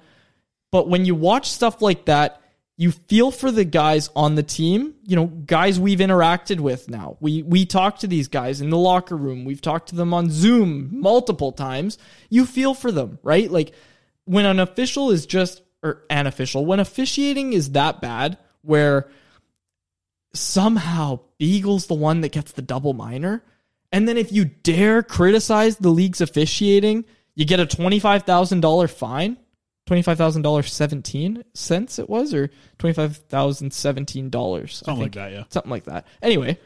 but 0.74 0.90
when 0.90 1.06
you 1.06 1.14
watch 1.14 1.52
stuff 1.52 1.84
like 1.84 2.06
that, 2.06 2.42
you 2.76 2.92
feel 2.92 3.30
for 3.32 3.52
the 3.52 3.66
guys 3.66 4.10
on 4.16 4.36
the 4.36 4.44
team, 4.44 4.96
you 5.04 5.16
know, 5.16 5.28
guys 5.28 5.80
we've 5.80 6.00
interacted 6.00 6.60
with 6.60 6.90
now. 6.90 7.18
We 7.20 7.44
we 7.44 7.66
talk 7.66 8.00
to 8.00 8.08
these 8.08 8.28
guys 8.28 8.62
in 8.62 8.70
the 8.72 8.78
locker 8.78 9.16
room. 9.16 9.46
We've 9.46 9.62
talked 9.62 9.90
to 9.90 9.96
them 9.96 10.14
on 10.14 10.32
Zoom 10.32 10.90
multiple 11.00 11.52
times. 11.52 11.98
You 12.30 12.46
feel 12.46 12.74
for 12.74 12.92
them, 12.92 13.20
right? 13.22 13.50
Like 13.50 13.74
when 14.26 14.46
an 14.46 14.60
official 14.60 15.12
is 15.12 15.26
just 15.26 15.62
or 15.84 16.04
an 16.10 16.26
official, 16.26 16.66
when 16.66 16.80
officiating 16.80 17.54
is 17.54 17.72
that 17.72 18.02
bad 18.02 18.38
where 18.62 19.10
somehow 20.34 21.20
Beagle's 21.38 21.86
the 21.86 21.94
one 21.94 22.22
that 22.22 22.32
gets 22.32 22.54
the 22.54 22.62
double 22.64 22.94
minor, 22.94 23.44
and 23.92 24.08
then 24.08 24.18
if 24.18 24.32
you 24.32 24.46
dare 24.46 25.04
criticize 25.04 25.78
the 25.78 25.90
league's 25.90 26.22
officiating, 26.22 27.06
you 27.36 27.46
get 27.46 27.60
a 27.60 27.68
$25,000 27.68 28.90
fine 28.90 29.38
$25,000 29.88 30.68
17 30.68 31.44
cents 31.54 32.00
it 32.00 32.10
was 32.10 32.34
or 32.34 32.50
$25,017 32.80 34.72
something 34.72 35.02
like 35.02 35.12
that 35.14 35.32
yeah. 35.32 35.44
Something 35.50 35.72
like 35.72 35.84
that. 35.86 36.08
Anyway 36.22 36.58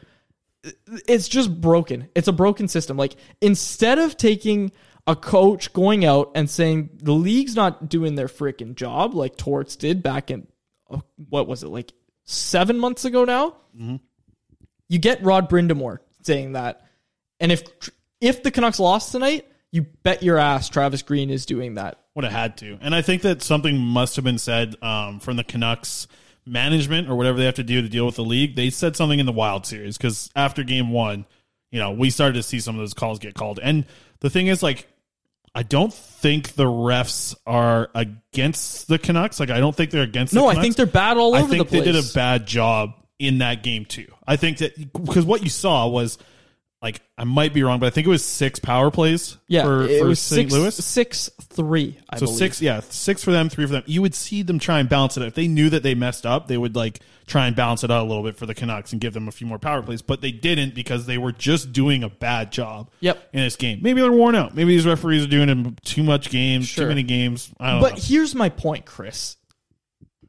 it's 1.06 1.28
just 1.28 1.60
broken. 1.60 2.08
It's 2.14 2.28
a 2.28 2.32
broken 2.32 2.68
system. 2.68 2.96
Like 2.96 3.16
instead 3.40 3.98
of 3.98 4.16
taking 4.16 4.72
a 5.06 5.16
coach 5.16 5.72
going 5.72 6.04
out 6.04 6.32
and 6.34 6.50
saying 6.50 6.90
the 7.02 7.12
league's 7.12 7.56
not 7.56 7.88
doing 7.88 8.14
their 8.14 8.28
freaking 8.28 8.74
job 8.74 9.14
like 9.14 9.36
Torts 9.36 9.76
did 9.76 10.02
back 10.02 10.30
in 10.30 10.46
oh, 10.90 11.02
what 11.30 11.46
was 11.46 11.62
it 11.62 11.68
like 11.68 11.92
7 12.24 12.78
months 12.78 13.06
ago 13.06 13.24
now 13.24 13.56
mm-hmm. 13.74 13.96
you 14.88 14.98
get 14.98 15.22
Rod 15.22 15.48
Brind'Amour 15.48 16.00
saying 16.22 16.52
that. 16.52 16.86
And 17.40 17.52
if 17.52 17.62
if 18.20 18.42
the 18.42 18.50
Canucks 18.50 18.80
lost 18.80 19.12
tonight 19.12 19.46
you 19.70 19.82
bet 20.02 20.22
your 20.22 20.38
ass 20.38 20.68
Travis 20.68 21.02
Green 21.02 21.30
is 21.30 21.46
doing 21.46 21.76
that. 21.76 21.98
Would 22.18 22.24
have 22.24 22.32
had 22.32 22.56
to. 22.56 22.76
And 22.80 22.96
I 22.96 23.02
think 23.02 23.22
that 23.22 23.42
something 23.42 23.78
must 23.78 24.16
have 24.16 24.24
been 24.24 24.38
said 24.38 24.74
um, 24.82 25.20
from 25.20 25.36
the 25.36 25.44
Canucks 25.44 26.08
management 26.44 27.08
or 27.08 27.14
whatever 27.14 27.38
they 27.38 27.44
have 27.44 27.54
to 27.54 27.62
do 27.62 27.80
to 27.80 27.88
deal 27.88 28.06
with 28.06 28.16
the 28.16 28.24
league. 28.24 28.56
They 28.56 28.70
said 28.70 28.96
something 28.96 29.20
in 29.20 29.24
the 29.24 29.30
Wild 29.30 29.66
series 29.66 29.96
because 29.96 30.28
after 30.34 30.64
game 30.64 30.90
one, 30.90 31.26
you 31.70 31.78
know, 31.78 31.92
we 31.92 32.10
started 32.10 32.34
to 32.34 32.42
see 32.42 32.58
some 32.58 32.74
of 32.74 32.80
those 32.80 32.92
calls 32.92 33.20
get 33.20 33.34
called. 33.34 33.60
And 33.62 33.86
the 34.18 34.30
thing 34.30 34.48
is, 34.48 34.64
like, 34.64 34.88
I 35.54 35.62
don't 35.62 35.94
think 35.94 36.54
the 36.54 36.64
refs 36.64 37.36
are 37.46 37.88
against 37.94 38.88
the 38.88 38.98
Canucks. 38.98 39.38
Like, 39.38 39.50
I 39.50 39.60
don't 39.60 39.76
think 39.76 39.92
they're 39.92 40.02
against. 40.02 40.34
No, 40.34 40.50
the 40.50 40.58
I 40.58 40.60
think 40.60 40.74
they're 40.74 40.86
bad 40.86 41.18
all 41.18 41.36
over 41.36 41.44
I 41.44 41.46
think 41.46 41.58
the 41.58 41.64
place. 41.66 41.84
they 41.84 41.92
did 41.92 42.04
a 42.04 42.12
bad 42.14 42.48
job 42.48 42.94
in 43.20 43.38
that 43.38 43.62
game 43.62 43.84
too. 43.84 44.12
I 44.26 44.34
think 44.34 44.58
that 44.58 44.76
because 44.92 45.24
what 45.24 45.44
you 45.44 45.50
saw 45.50 45.86
was 45.86 46.18
like 46.80 47.00
I 47.16 47.24
might 47.24 47.52
be 47.52 47.62
wrong, 47.64 47.80
but 47.80 47.86
I 47.86 47.90
think 47.90 48.06
it 48.06 48.10
was 48.10 48.24
six 48.24 48.58
power 48.60 48.90
plays. 48.90 49.36
Yeah, 49.48 49.64
for, 49.64 49.82
it 49.82 50.00
for 50.00 50.06
was 50.08 50.20
St. 50.20 50.48
six, 50.48 50.52
Louis. 50.52 50.74
six 50.84 51.30
three. 51.40 51.98
I 52.08 52.18
So 52.18 52.26
believe. 52.26 52.38
six, 52.38 52.62
yeah, 52.62 52.80
six 52.88 53.24
for 53.24 53.32
them, 53.32 53.48
three 53.48 53.66
for 53.66 53.72
them. 53.72 53.82
You 53.86 54.00
would 54.02 54.14
see 54.14 54.42
them 54.42 54.58
try 54.60 54.78
and 54.78 54.88
balance 54.88 55.16
it. 55.16 55.22
out. 55.22 55.26
If 55.26 55.34
they 55.34 55.48
knew 55.48 55.70
that 55.70 55.82
they 55.82 55.94
messed 55.96 56.24
up, 56.24 56.46
they 56.46 56.56
would 56.56 56.76
like 56.76 57.00
try 57.26 57.46
and 57.48 57.56
balance 57.56 57.82
it 57.84 57.90
out 57.90 58.02
a 58.04 58.08
little 58.08 58.22
bit 58.22 58.36
for 58.36 58.46
the 58.46 58.54
Canucks 58.54 58.92
and 58.92 59.00
give 59.00 59.12
them 59.12 59.26
a 59.28 59.32
few 59.32 59.46
more 59.46 59.58
power 59.58 59.82
plays. 59.82 60.02
But 60.02 60.20
they 60.20 60.30
didn't 60.32 60.74
because 60.74 61.04
they 61.06 61.18
were 61.18 61.32
just 61.32 61.72
doing 61.72 62.04
a 62.04 62.08
bad 62.08 62.52
job. 62.52 62.90
Yep. 63.00 63.28
in 63.32 63.40
this 63.40 63.56
game. 63.56 63.80
Maybe 63.82 64.00
they're 64.00 64.12
worn 64.12 64.34
out. 64.36 64.54
Maybe 64.54 64.70
these 64.76 64.86
referees 64.86 65.24
are 65.24 65.28
doing 65.28 65.76
too 65.84 66.02
much 66.04 66.30
games, 66.30 66.68
Sure. 66.68 66.84
too 66.84 66.88
many 66.88 67.02
games. 67.02 67.50
I 67.58 67.72
don't 67.72 67.80
But 67.82 67.94
know. 67.96 68.02
here's 68.02 68.34
my 68.36 68.48
point, 68.50 68.86
Chris. 68.86 69.36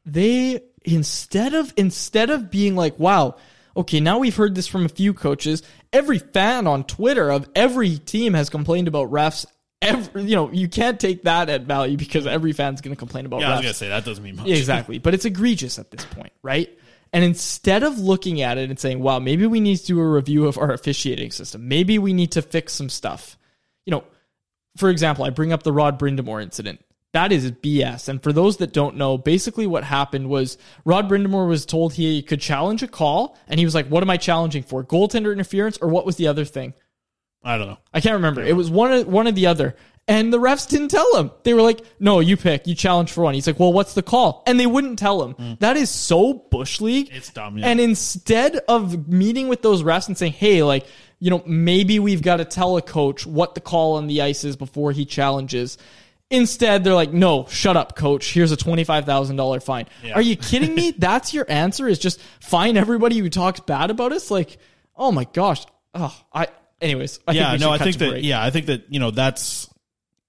They 0.05 0.61
instead 0.83 1.53
of 1.53 1.73
instead 1.77 2.29
of 2.29 2.49
being 2.49 2.75
like, 2.75 2.97
"Wow, 2.97 3.35
okay, 3.75 3.99
now 3.99 4.19
we've 4.19 4.35
heard 4.35 4.55
this 4.55 4.67
from 4.67 4.85
a 4.85 4.89
few 4.89 5.13
coaches. 5.13 5.63
Every 5.93 6.19
fan 6.19 6.67
on 6.67 6.83
Twitter 6.83 7.29
of 7.29 7.49
every 7.55 7.97
team 7.97 8.33
has 8.33 8.49
complained 8.49 8.87
about 8.87 9.11
refs. 9.11 9.45
Every, 9.81 10.23
you 10.23 10.35
know, 10.35 10.51
you 10.51 10.67
can't 10.67 10.99
take 10.99 11.23
that 11.23 11.49
at 11.49 11.61
value 11.63 11.95
because 11.97 12.27
every 12.27 12.51
fan's 12.51 12.81
going 12.81 12.93
to 12.93 12.99
complain 12.99 13.25
about 13.25 13.39
Yeah, 13.41 13.47
I 13.47 13.51
refs. 13.51 13.55
was 13.57 13.63
gonna 13.63 13.73
say 13.75 13.89
that 13.89 14.03
doesn't 14.05 14.23
mean 14.23 14.35
much. 14.35 14.47
Yeah, 14.47 14.55
exactly. 14.57 14.97
But 14.97 15.13
it's 15.13 15.25
egregious 15.25 15.79
at 15.79 15.89
this 15.89 16.03
point, 16.05 16.33
right? 16.43 16.69
And 17.13 17.23
instead 17.23 17.83
of 17.83 17.97
looking 17.97 18.41
at 18.41 18.57
it 18.57 18.69
and 18.69 18.79
saying, 18.79 18.99
wow, 18.99 19.19
maybe 19.19 19.47
we 19.47 19.59
need 19.59 19.77
to 19.77 19.85
do 19.85 19.99
a 19.99 20.07
review 20.07 20.47
of 20.47 20.57
our 20.57 20.71
officiating 20.71 21.31
system, 21.31 21.67
maybe 21.67 21.97
we 21.97 22.13
need 22.13 22.33
to 22.33 22.41
fix 22.41 22.73
some 22.73 22.89
stuff. 22.89 23.37
You 23.85 23.91
know, 23.91 24.03
for 24.77 24.89
example, 24.89 25.25
I 25.25 25.29
bring 25.31 25.51
up 25.51 25.63
the 25.63 25.73
Rod 25.73 25.97
Brind'Amour 25.97 26.43
incident. 26.43 26.81
That 27.13 27.31
is 27.31 27.51
BS. 27.51 28.07
And 28.07 28.21
for 28.21 28.31
those 28.31 28.57
that 28.57 28.71
don't 28.71 28.95
know, 28.95 29.17
basically 29.17 29.65
what 29.65 29.83
happened 29.83 30.29
was 30.29 30.57
Rod 30.85 31.09
Brind'Amour 31.09 31.47
was 31.47 31.65
told 31.65 31.93
he 31.93 32.21
could 32.21 32.39
challenge 32.39 32.83
a 32.83 32.87
call, 32.87 33.37
and 33.47 33.59
he 33.59 33.65
was 33.65 33.73
like, 33.73 33.87
What 33.87 34.03
am 34.03 34.09
I 34.09 34.17
challenging 34.17 34.63
for? 34.63 34.83
Goaltender 34.83 35.33
interference, 35.33 35.77
or 35.77 35.89
what 35.89 36.05
was 36.05 36.17
the 36.17 36.27
other 36.27 36.45
thing? 36.45 36.73
I 37.43 37.57
don't 37.57 37.67
know. 37.67 37.77
I 37.93 38.01
can't 38.01 38.15
remember. 38.15 38.43
It 38.43 38.55
was 38.55 38.69
one 38.69 38.91
of 38.91 39.07
one 39.07 39.27
of 39.27 39.35
the 39.35 39.47
other. 39.47 39.75
And 40.09 40.33
the 40.33 40.39
refs 40.39 40.67
didn't 40.67 40.87
tell 40.87 41.17
him. 41.17 41.29
They 41.43 41.53
were 41.53 41.61
like, 41.61 41.81
"No, 41.99 42.19
you 42.19 42.35
pick. 42.35 42.65
You 42.65 42.73
challenge 42.73 43.11
for 43.11 43.23
one." 43.23 43.35
He's 43.35 43.45
like, 43.45 43.59
"Well, 43.59 43.71
what's 43.71 43.93
the 43.93 44.01
call?" 44.01 44.43
And 44.47 44.59
they 44.59 44.65
wouldn't 44.65 44.97
tell 44.97 45.23
him. 45.23 45.57
That 45.59 45.77
is 45.77 45.89
so 45.89 46.33
bush 46.33 46.81
league. 46.81 47.11
Mm. 47.11 47.15
It's 47.15 47.31
dumb, 47.31 47.57
yeah. 47.59 47.67
And 47.67 47.79
instead 47.79 48.57
of 48.67 49.07
meeting 49.07 49.49
with 49.49 49.61
those 49.61 49.83
refs 49.83 50.07
and 50.07 50.17
saying, 50.17 50.33
"Hey, 50.33 50.63
like, 50.63 50.87
you 51.19 51.29
know, 51.29 51.43
maybe 51.45 51.99
we've 51.99 52.23
got 52.23 52.37
to 52.37 52.45
tell 52.45 52.75
a 52.75 52.81
coach 52.81 53.27
what 53.27 53.53
the 53.53 53.61
call 53.61 53.97
on 53.97 54.07
the 54.07 54.23
ice 54.23 54.43
is 54.43 54.55
before 54.55 54.91
he 54.91 55.05
challenges." 55.05 55.77
Instead, 56.31 56.83
they're 56.83 56.93
like, 56.93 57.11
"No, 57.11 57.47
shut 57.49 57.75
up, 57.75 57.95
coach. 57.95 58.33
Here's 58.33 58.51
a 58.51 58.57
twenty-five 58.57 59.05
thousand 59.05 59.35
dollar 59.35 59.59
fine." 59.59 59.87
Are 60.13 60.21
you 60.21 60.35
kidding 60.35 60.75
me? 60.75 60.91
That's 60.97 61.33
your 61.33 61.45
answer? 61.49 61.87
Is 61.87 61.97
just 61.97 62.21
fine 62.39 62.77
everybody 62.77 63.17
who 63.17 63.29
talks 63.29 63.59
bad 63.61 63.89
about 63.89 64.11
us? 64.11 64.29
Like, 64.29 64.57
oh 64.95 65.11
my 65.11 65.23
gosh. 65.33 65.65
Oh, 65.93 66.15
I. 66.31 66.47
Anyways, 66.81 67.19
I 67.27 67.33
yeah, 67.33 67.55
no, 67.57 67.71
I 67.71 67.77
think 67.77 67.97
that 67.97 68.09
break. 68.09 68.23
yeah, 68.23 68.41
I 68.41 68.51
think 68.51 68.67
that 68.67 68.85
you 68.93 68.99
know 68.99 69.11
that's 69.11 69.69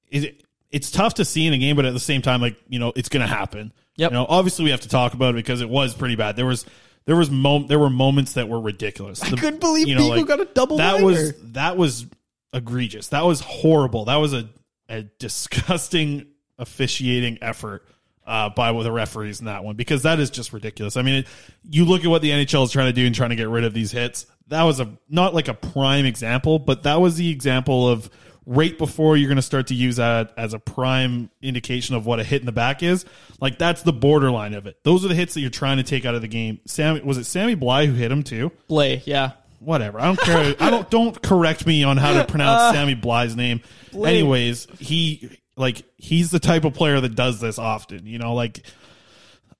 it, 0.08 0.42
it's 0.70 0.90
tough 0.90 1.14
to 1.14 1.24
see 1.24 1.46
in 1.46 1.52
a 1.52 1.58
game, 1.58 1.76
but 1.76 1.84
at 1.84 1.92
the 1.92 2.00
same 2.00 2.22
time, 2.22 2.40
like 2.40 2.56
you 2.68 2.78
know, 2.78 2.92
it's 2.96 3.08
going 3.08 3.26
to 3.26 3.32
happen. 3.32 3.72
Yep. 3.96 4.10
You 4.10 4.14
know, 4.14 4.26
obviously 4.28 4.64
we 4.64 4.70
have 4.70 4.80
to 4.80 4.88
talk 4.88 5.14
about 5.14 5.30
it 5.30 5.36
because 5.36 5.60
it 5.60 5.68
was 5.68 5.94
pretty 5.94 6.16
bad. 6.16 6.36
There 6.36 6.46
was 6.46 6.64
there 7.04 7.16
was 7.16 7.30
mom- 7.30 7.66
there 7.66 7.78
were 7.78 7.90
moments 7.90 8.34
that 8.34 8.48
were 8.48 8.60
ridiculous. 8.60 9.22
I 9.22 9.30
couldn't 9.30 9.60
believe 9.60 9.86
Beagle 9.86 10.24
got 10.24 10.40
a 10.40 10.44
double 10.44 10.78
That 10.78 11.02
was 11.02 11.34
that 11.52 11.76
was 11.76 12.06
egregious. 12.52 13.08
That 13.08 13.24
was 13.24 13.40
horrible. 13.40 14.06
That 14.06 14.16
was 14.16 14.32
a 14.32 14.48
a 14.90 15.02
disgusting 15.18 16.26
officiating 16.58 17.38
effort. 17.40 17.86
Uh, 18.26 18.48
by 18.48 18.70
the 18.70 18.92
referees 18.92 19.40
in 19.40 19.46
that 19.46 19.64
one 19.64 19.74
because 19.74 20.04
that 20.04 20.20
is 20.20 20.30
just 20.30 20.52
ridiculous. 20.52 20.96
I 20.96 21.02
mean, 21.02 21.14
it, 21.16 21.26
you 21.68 21.84
look 21.84 22.04
at 22.04 22.10
what 22.10 22.22
the 22.22 22.30
NHL 22.30 22.62
is 22.62 22.70
trying 22.70 22.86
to 22.86 22.92
do 22.92 23.04
and 23.04 23.12
trying 23.12 23.30
to 23.30 23.36
get 23.36 23.48
rid 23.48 23.64
of 23.64 23.74
these 23.74 23.90
hits. 23.90 24.26
That 24.48 24.62
was 24.62 24.78
a 24.78 24.96
not 25.08 25.34
like 25.34 25.48
a 25.48 25.54
prime 25.54 26.04
example, 26.04 26.60
but 26.60 26.84
that 26.84 27.00
was 27.00 27.16
the 27.16 27.28
example 27.30 27.88
of 27.88 28.08
right 28.46 28.76
before 28.76 29.16
you're 29.16 29.28
going 29.28 29.36
to 29.36 29.42
start 29.42 29.68
to 29.68 29.74
use 29.74 29.96
that 29.96 30.32
as 30.36 30.54
a 30.54 30.58
prime 30.58 31.30
indication 31.42 31.94
of 31.94 32.06
what 32.06 32.20
a 32.20 32.24
hit 32.24 32.40
in 32.40 32.46
the 32.46 32.52
back 32.52 32.82
is. 32.82 33.04
Like 33.40 33.58
that's 33.58 33.82
the 33.82 33.92
borderline 33.92 34.54
of 34.54 34.66
it. 34.66 34.76
Those 34.84 35.04
are 35.04 35.08
the 35.08 35.14
hits 35.14 35.34
that 35.34 35.40
you're 35.40 35.50
trying 35.50 35.78
to 35.78 35.82
take 35.82 36.04
out 36.04 36.14
of 36.14 36.20
the 36.20 36.28
game. 36.28 36.60
Sam 36.66 37.04
was 37.04 37.18
it 37.18 37.24
Sammy 37.24 37.54
Bly 37.54 37.86
who 37.86 37.94
hit 37.94 38.12
him 38.12 38.22
too? 38.22 38.52
Blais, 38.68 39.02
yeah. 39.06 39.32
Whatever. 39.60 40.00
I 40.00 40.06
don't 40.06 40.20
care. 40.20 40.54
I 40.58 40.70
don't 40.70 40.90
don't 40.90 41.22
correct 41.22 41.64
me 41.66 41.84
on 41.84 41.96
how 41.96 42.12
to 42.14 42.24
pronounce 42.24 42.60
Uh, 42.60 42.72
Sammy 42.72 42.94
Bly's 42.94 43.36
name. 43.36 43.60
Anyways, 43.94 44.66
he 44.80 45.38
like 45.56 45.82
he's 45.96 46.30
the 46.30 46.40
type 46.40 46.64
of 46.64 46.74
player 46.74 47.00
that 47.00 47.14
does 47.14 47.40
this 47.40 47.58
often. 47.58 48.06
You 48.06 48.18
know, 48.18 48.34
like 48.34 48.62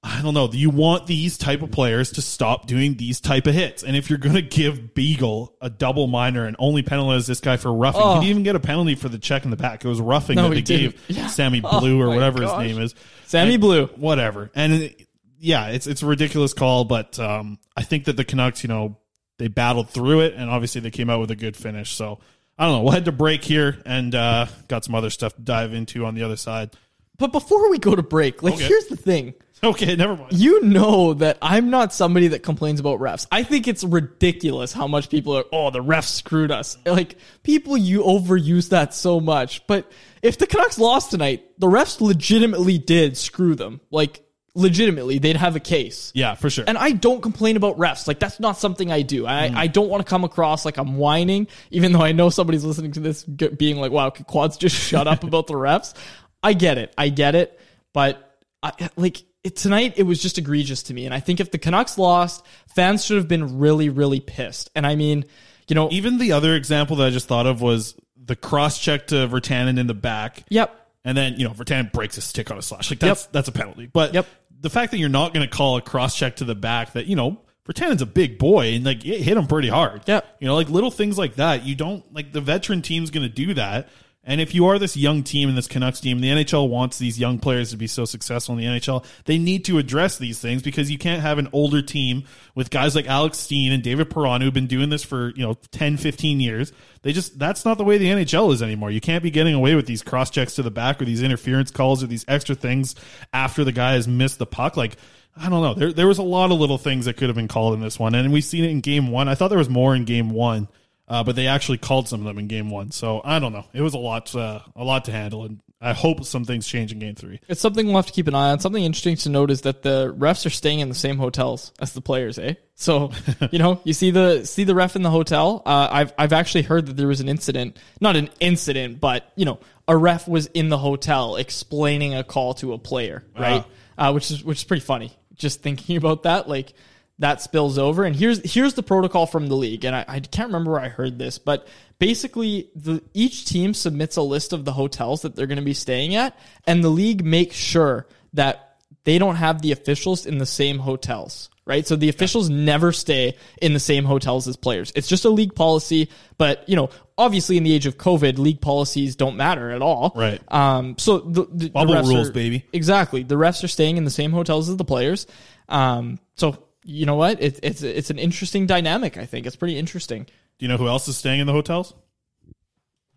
I 0.03 0.23
don't 0.23 0.33
know. 0.33 0.49
You 0.51 0.71
want 0.71 1.07
these 1.07 1.37
type 1.37 1.61
of 1.61 1.71
players 1.71 2.13
to 2.13 2.23
stop 2.23 2.67
doing 2.67 2.95
these 2.97 3.21
type 3.21 3.47
of 3.47 3.53
hits. 3.53 3.83
And 3.83 3.95
if 3.95 4.09
you're 4.09 4.19
going 4.19 4.35
to 4.35 4.41
give 4.41 4.95
Beagle 4.95 5.55
a 5.61 5.69
double 5.69 6.07
minor 6.07 6.47
and 6.47 6.57
only 6.59 6.81
penalize 6.81 7.27
this 7.27 7.41
guy 7.41 7.59
for 7.59 7.71
roughing, 7.71 8.01
Oh. 8.03 8.15
he 8.15 8.21
didn't 8.21 8.31
even 8.31 8.43
get 8.43 8.57
a 8.57 8.61
penalty 8.61 8.95
for 8.95 9.11
the 9.11 9.19
check 9.19 9.45
in 9.45 9.51
the 9.51 9.59
back. 9.59 9.85
It 9.85 9.89
was 9.89 10.01
roughing 10.01 10.37
No, 10.37 10.49
that 10.49 10.57
he 10.57 10.63
they 10.63 10.77
didn't. 10.79 11.07
gave 11.09 11.17
Yeah. 11.19 11.27
Sammy 11.27 11.61
Oh 11.65 11.81
Blue 11.81 12.01
or 12.01 12.09
whatever 12.09 12.39
gosh. 12.41 12.63
his 12.63 12.73
name 12.73 12.83
is. 12.83 12.95
Sammy 13.27 13.55
And- 13.55 13.61
Blue. 13.61 13.87
Whatever. 13.97 14.51
And 14.55 14.73
it- 14.73 15.07
yeah, 15.39 15.67
it's 15.69 15.87
it's 15.87 16.03
a 16.03 16.07
ridiculous 16.07 16.55
call, 16.55 16.85
but 16.85 17.19
um, 17.19 17.59
I 17.77 17.83
think 17.83 18.05
that 18.07 18.17
the 18.17 18.25
Canucks, 18.25 18.63
you 18.63 18.69
know, 18.69 18.97
they 19.41 19.49
battled 19.49 19.89
through 19.89 20.21
it, 20.21 20.35
and 20.35 20.51
obviously 20.51 20.83
they 20.83 20.91
came 20.91 21.09
out 21.09 21.19
with 21.19 21.31
a 21.31 21.37
good 21.37 21.57
finish. 21.57 21.93
So 21.95 22.21
I 22.59 22.67
don't 22.67 22.73
know. 22.77 22.83
We'll 22.83 22.93
head 22.93 23.07
to 23.07 23.13
break 23.13 23.43
here, 23.43 23.81
and 23.87 24.15
uh, 24.15 24.47
got 24.69 24.85
some 24.85 24.95
other 24.95 25.09
stuff 25.09 25.35
to 25.35 25.41
dive 25.41 25.73
into 25.73 26.05
on 26.05 26.15
the 26.15 26.23
other 26.23 26.37
side. 26.37 26.71
But 27.19 27.33
before 27.33 27.71
we 27.71 27.79
go 27.79 27.97
to 27.97 28.03
break, 28.03 28.43
like 28.43 28.55
Okay. 28.55 28.65
here's 28.69 28.87
the 28.87 28.97
thing. 28.97 29.35
Okay, 29.63 29.95
never 29.95 30.17
mind. 30.17 30.33
You 30.33 30.63
know 30.63 31.13
that 31.13 31.37
I'm 31.43 31.69
not 31.69 31.93
somebody 31.93 32.29
that 32.29 32.43
complains 32.43 32.81
about 32.81 32.99
refs. 32.99 33.27
I 33.31 33.43
think 33.43 33.69
it's 33.69 33.85
ridiculous 33.85 34.73
how 34.73 34.87
much 34.87 35.11
people 35.11 35.37
are, 35.37 35.45
oh, 35.53 35.69
the 35.71 35.85
refs 35.85 36.05
screwed 36.15 36.51
us. 36.51 36.79
Like, 36.87 37.17
people 37.43 37.77
you 37.77 38.01
overuse 38.03 38.71
that 38.71 38.95
so 38.95 39.21
much. 39.21 39.67
But 39.67 39.93
if 40.23 40.39
the 40.39 40.47
Canucks 40.47 40.79
lost 40.79 41.11
tonight, 41.11 41.45
the 41.59 41.67
refs 41.67 42.01
legitimately 42.01 42.79
did 42.79 43.19
screw 43.19 43.55
them. 43.55 43.83
Like, 43.91 44.23
legitimately, 44.55 45.19
they'd 45.19 45.37
have 45.37 45.57
a 45.57 45.61
case. 45.61 46.13
Yeah, 46.15 46.35
for 46.35 46.51
sure. 46.51 46.65
And 46.67 46.77
I 46.77 46.93
don't 46.93 47.23
complain 47.23 47.57
about 47.57 47.79
refs. 47.79 48.07
Like 48.09 48.19
that's 48.19 48.41
not 48.41 48.59
something 48.59 48.91
I 48.91 49.03
do. 49.03 49.27
I, 49.27 49.49
mm. 49.49 49.57
I 49.57 49.67
don't 49.67 49.89
want 49.89 50.05
to 50.05 50.09
come 50.09 50.25
across 50.25 50.65
like 50.65 50.77
I'm 50.77 50.97
whining, 50.97 51.47
even 51.71 51.93
though 51.93 52.03
I 52.03 52.13
know 52.13 52.31
somebody's 52.31 52.65
listening 52.65 52.93
to 52.93 53.01
this 53.01 53.25
being 53.25 53.77
like, 53.77 53.93
"Wow, 53.93 54.11
could 54.11 54.27
Quads 54.27 54.57
just 54.57 54.77
shut 54.89 55.07
up 55.07 55.25
about 55.25 55.47
the 55.47 55.55
refs?" 55.55 55.95
I 56.43 56.53
get 56.55 56.79
it. 56.79 56.95
I 56.97 57.09
get 57.11 57.35
it. 57.35 57.61
But 57.93 58.39
I, 58.63 58.91
like 58.97 59.23
it, 59.45 59.57
tonight, 59.57 59.95
it 59.97 60.05
was 60.05 60.21
just 60.21 60.39
egregious 60.39 60.85
to 60.85 60.95
me. 60.95 61.07
And 61.07 61.15
I 61.15 61.21
think 61.21 61.41
if 61.41 61.51
the 61.51 61.59
Canucks 61.59 61.99
lost, 61.99 62.45
fans 62.75 63.05
should 63.05 63.17
have 63.17 63.29
been 63.29 63.59
really, 63.59 63.89
really 63.89 64.21
pissed. 64.21 64.71
And 64.75 64.87
I 64.87 64.97
mean, 64.97 65.25
you 65.69 65.75
know, 65.75 65.89
Even 65.91 66.19
the 66.19 66.33
other 66.33 66.55
example 66.57 66.97
that 66.97 67.07
I 67.07 67.11
just 67.11 67.29
thought 67.29 67.47
of 67.47 67.61
was 67.61 67.95
the 68.17 68.37
cross 68.37 68.79
check 68.79 69.07
to 69.09 69.15
Virtanen 69.29 69.79
in 69.79 69.87
the 69.87 69.95
back. 69.95 70.45
yep. 70.49 70.77
And 71.03 71.17
then, 71.17 71.37
you 71.39 71.49
know, 71.49 71.55
Virtanen 71.55 71.91
breaks 71.93 72.17
his 72.17 72.25
stick 72.25 72.51
on 72.51 72.59
a 72.59 72.63
slash. 72.63 72.91
Like 72.91 72.99
that's 72.99 73.25
that's 73.27 73.49
a 73.49 73.53
penalty. 73.53 73.87
But 73.87 74.13
Yep. 74.13 74.27
The 74.61 74.71
fact 74.71 74.93
that 74.93 74.99
you're 74.99 75.09
not 75.09 75.33
going 75.35 75.49
to 75.49 75.55
call 75.55 75.77
a 75.77 75.83
cross 75.83 76.17
check 76.17 76.37
to 76.37 76.45
the 76.45 76.55
back 76.55 76.93
that, 76.93 77.07
you 77.07 77.17
know, 77.17 77.41
Virtanen's 77.67 78.03
a 78.03 78.07
big 78.07 78.39
boy 78.39 78.75
and 78.75 78.85
like 78.85 79.05
it 79.05 79.23
hit 79.23 79.37
him 79.37 79.47
pretty 79.47 79.69
hard. 79.69 80.03
Yeah, 80.07 80.21
You 80.39 80.49
know, 80.49 80.55
like 80.55 80.69
little 80.69 80.91
things 80.91 81.17
like 81.17 81.37
that. 81.37 81.65
You 81.65 81.75
don't 81.75 82.13
like 82.13 82.33
the 82.33 82.41
veteran 82.41 82.83
team's 82.83 83.11
going 83.11 83.23
to 83.27 83.33
do 83.33 83.55
that. 83.55 83.89
And 84.31 84.41
if 84.41 84.55
you 84.55 84.67
are 84.67 84.79
this 84.79 84.97
young 84.97 85.25
team 85.25 85.49
and 85.49 85.59
this 85.59 85.67
Canucks 85.67 85.99
team, 85.99 86.21
the 86.21 86.29
NHL 86.29 86.69
wants 86.69 86.99
these 86.99 87.19
young 87.19 87.41
players 87.41 87.73
to 87.73 87.77
be 87.77 87.89
so 87.89 88.05
successful 88.05 88.57
in 88.57 88.61
the 88.61 88.79
NHL. 88.79 89.05
They 89.25 89.39
need 89.39 89.65
to 89.65 89.79
address 89.79 90.19
these 90.19 90.39
things 90.39 90.63
because 90.63 90.89
you 90.89 90.99
can't 90.99 91.21
have 91.21 91.39
an 91.39 91.49
older 91.53 91.83
team 91.83 92.23
with 92.55 92.71
guys 92.71 92.95
like 92.95 93.09
Alex 93.09 93.39
Steen 93.39 93.73
and 93.73 93.83
David 93.83 94.09
Perron 94.09 94.41
who've 94.41 94.55
been 94.55 94.69
doing 94.69 94.89
this 94.89 95.03
for, 95.03 95.31
you 95.31 95.43
know, 95.43 95.55
10, 95.73 95.97
15 95.97 96.39
years. 96.39 96.73
They 97.03 97.13
just, 97.13 97.41
that's 97.41 97.65
not 97.65 97.77
the 97.77 97.83
way 97.83 97.99
the 97.99 98.07
NHL 98.07 98.55
is 98.55 98.63
anymore. 98.63 98.93
You 98.93 99.01
can't 99.01 99.25
be 99.25 99.33
getting 99.33 99.55
away 99.55 99.75
with 99.75 99.87
these 99.87 100.05
cross 100.05 100.31
checks 100.31 100.55
to 100.55 100.63
the 100.63 100.71
back 100.71 101.03
or 101.03 101.07
these 101.07 101.25
interference 101.25 101.73
calls 101.73 102.01
or 102.01 102.07
these 102.07 102.25
extra 102.29 102.55
things 102.55 102.95
after 103.33 103.65
the 103.65 103.73
guy 103.73 103.95
has 103.95 104.07
missed 104.07 104.39
the 104.39 104.47
puck. 104.47 104.77
Like, 104.77 104.95
I 105.37 105.49
don't 105.49 105.61
know. 105.61 105.75
There, 105.75 105.93
there 105.93 106.07
was 106.07 106.19
a 106.19 106.23
lot 106.23 106.53
of 106.53 106.61
little 106.61 106.79
things 106.79 107.07
that 107.07 107.17
could 107.17 107.31
have 107.31 107.37
been 107.37 107.49
called 107.49 107.75
in 107.75 107.81
this 107.81 107.99
one. 107.99 108.15
And 108.15 108.33
we've 108.33 108.45
seen 108.45 108.63
it 108.63 108.71
in 108.71 108.81
game 108.81 109.11
one. 109.11 109.29
I 109.29 109.35
thought 109.35 109.49
there 109.49 109.59
was 109.59 109.69
more 109.69 109.93
in 109.93 110.05
game 110.05 110.31
one. 110.31 110.69
Uh, 111.11 111.25
but 111.25 111.35
they 111.35 111.49
actually 111.49 111.79
called 111.79 112.09
some 112.09 112.21
of 112.21 112.27
them 112.27 112.39
in 112.39 112.47
game 112.47 112.71
one, 112.71 112.93
so 112.93 113.21
I 113.25 113.41
don't 113.41 113.53
know. 113.53 113.67
It 113.73 113.83
was 113.83 113.95
a 113.95 113.99
lot, 113.99 114.35
uh, 114.35 114.61
a 114.77 114.85
lot 114.85 115.07
to 115.07 115.13
handle, 115.13 115.45
and 115.45 115.61
I 115.81 115.93
hope 115.93 116.25
some 116.25 116.45
things 116.45 116.69
change 116.69 116.93
in 116.93 117.01
game 117.01 117.15
three. 117.15 117.41
It's 117.49 117.61
something 117.61 117.87
we'll 117.87 117.97
have 117.97 118.07
to 118.07 118.13
keep 118.13 118.29
an 118.29 118.35
eye 118.35 118.51
on. 118.51 118.61
Something 118.61 118.85
interesting 118.85 119.17
to 119.17 119.29
note 119.31 119.51
is 119.51 119.63
that 119.63 119.83
the 119.83 120.15
refs 120.15 120.47
are 120.47 120.51
staying 120.51 120.81
in 120.81 120.89
the 120.89 120.95
same 120.95 121.17
hotels 121.17 121.73
as 121.81 121.95
the 121.95 122.01
players, 122.01 122.39
eh? 122.39 122.55
So, 122.75 123.13
you 123.51 123.59
know, 123.59 123.81
you 123.83 123.93
see 123.93 124.11
the 124.11 124.45
see 124.45 124.65
the 124.65 124.75
ref 124.75 124.95
in 124.95 125.03
the 125.03 125.11
hotel. 125.11 125.63
Uh, 125.67 125.89
I've 125.91 126.13
I've 126.17 126.33
actually 126.33 126.63
heard 126.63 126.87
that 126.87 126.97
there 126.97 127.09
was 127.09 127.21
an 127.21 127.29
incident, 127.29 127.79
not 128.01 128.15
an 128.15 128.29
incident, 128.41 129.01
but 129.01 129.33
you 129.37 129.47
know, 129.47 129.59
a 129.89 129.97
ref 129.97 130.29
was 130.29 130.47
in 130.47 130.69
the 130.69 130.79
hotel 130.79 131.37
explaining 131.37 132.15
a 132.15 132.23
call 132.23 132.55
to 132.55 132.75
a 132.75 132.79
player, 132.79 133.25
right? 133.37 133.65
Uh, 133.99 134.13
which 134.13 134.31
is 134.31 134.45
which 134.45 134.59
is 134.59 134.65
pretty 134.65 134.85
funny. 134.85 135.13
Just 135.35 135.63
thinking 135.63 135.97
about 136.03 136.25
that, 136.25 136.47
like 136.47 136.75
that 137.21 137.41
spills 137.41 137.79
over. 137.79 138.05
And 138.05 138.17
here's 138.17 138.41
here's 138.51 138.75
the 138.75 138.83
protocol 138.83 139.27
from 139.27 139.47
the 139.47 139.55
league, 139.55 139.85
and 139.85 139.95
I, 139.95 140.05
I 140.09 140.21
can't 140.21 140.49
remember 140.49 140.73
where 140.73 140.81
I 140.81 140.89
heard 140.89 141.19
this, 141.19 141.39
but 141.39 141.69
basically, 141.99 142.71
the 142.75 143.03
each 143.15 143.45
team 143.45 143.75
submits 143.75 144.17
a 144.17 144.23
list 144.23 144.53
of 144.53 144.65
the 144.65 144.73
hotels 144.73 145.23
that 145.23 145.37
they're 145.37 145.47
going 145.47 145.59
to 145.59 145.65
be 145.65 145.75
staying 145.75 146.17
at, 146.17 146.37
and 146.67 146.83
the 146.83 146.89
league 146.89 147.25
makes 147.25 147.55
sure 147.55 148.07
that 148.33 148.79
they 149.05 149.19
don't 149.19 149.37
have 149.37 149.63
the 149.63 149.73
officials 149.73 150.27
in 150.27 150.39
the 150.39 150.47
same 150.47 150.79
hotels. 150.79 151.51
Right, 151.67 151.87
so 151.87 151.95
the 151.95 152.09
officials 152.09 152.51
never 152.51 152.91
stay 152.91 153.37
in 153.63 153.75
the 153.75 153.81
same 153.81 154.05
hotels 154.05 154.49
as 154.49 154.57
players. 154.57 154.93
It's 154.97 155.07
just 155.07 155.25
a 155.25 155.29
league 155.29 155.55
policy, 155.55 156.11
but 156.37 156.69
you 156.69 156.75
know, 156.75 156.91
obviously, 157.17 157.59
in 157.59 157.63
the 157.63 157.73
age 157.73 157.87
of 157.87 157.97
COVID, 157.97 158.39
league 158.39 158.61
policies 158.61 159.15
don't 159.15 159.37
matter 159.37 159.71
at 159.71 159.81
all. 159.81 160.13
Right. 160.17 160.41
Um. 160.49 160.97
So 160.99 161.19
the, 161.19 161.45
the, 161.45 161.49
the 161.53 161.71
Bubble 161.71 161.95
refs 161.95 162.09
rules, 162.09 162.31
are- 162.31 162.33
baby. 162.33 162.65
Exactly. 162.73 163.23
The 163.23 163.37
refs 163.37 163.63
are 163.63 163.69
staying 163.69 163.99
in 163.99 164.05
the 164.05 164.11
same 164.11 164.33
hotels 164.33 164.69
as 164.69 164.79
the 164.79 164.85
players. 164.85 165.29
Um, 165.69 166.19
so 166.35 166.65
you 166.91 167.07
know 167.07 167.15
what? 167.15 167.41
It, 167.41 167.61
it's 167.63 167.83
it's 167.83 168.11
an 168.11 168.19
interesting 168.19 168.67
dynamic. 168.67 169.17
I 169.17 169.25
think 169.25 169.47
it's 169.47 169.57
pretty 169.57 169.79
interesting. 169.79 170.25
Do 170.25 170.67
you 170.67 170.69
know 170.69 170.77
who 170.77 170.89
else 170.89 171.07
is 171.09 171.17
staying 171.17 171.41
in 171.41 171.47
the 171.47 171.53
hotels? 171.53 171.95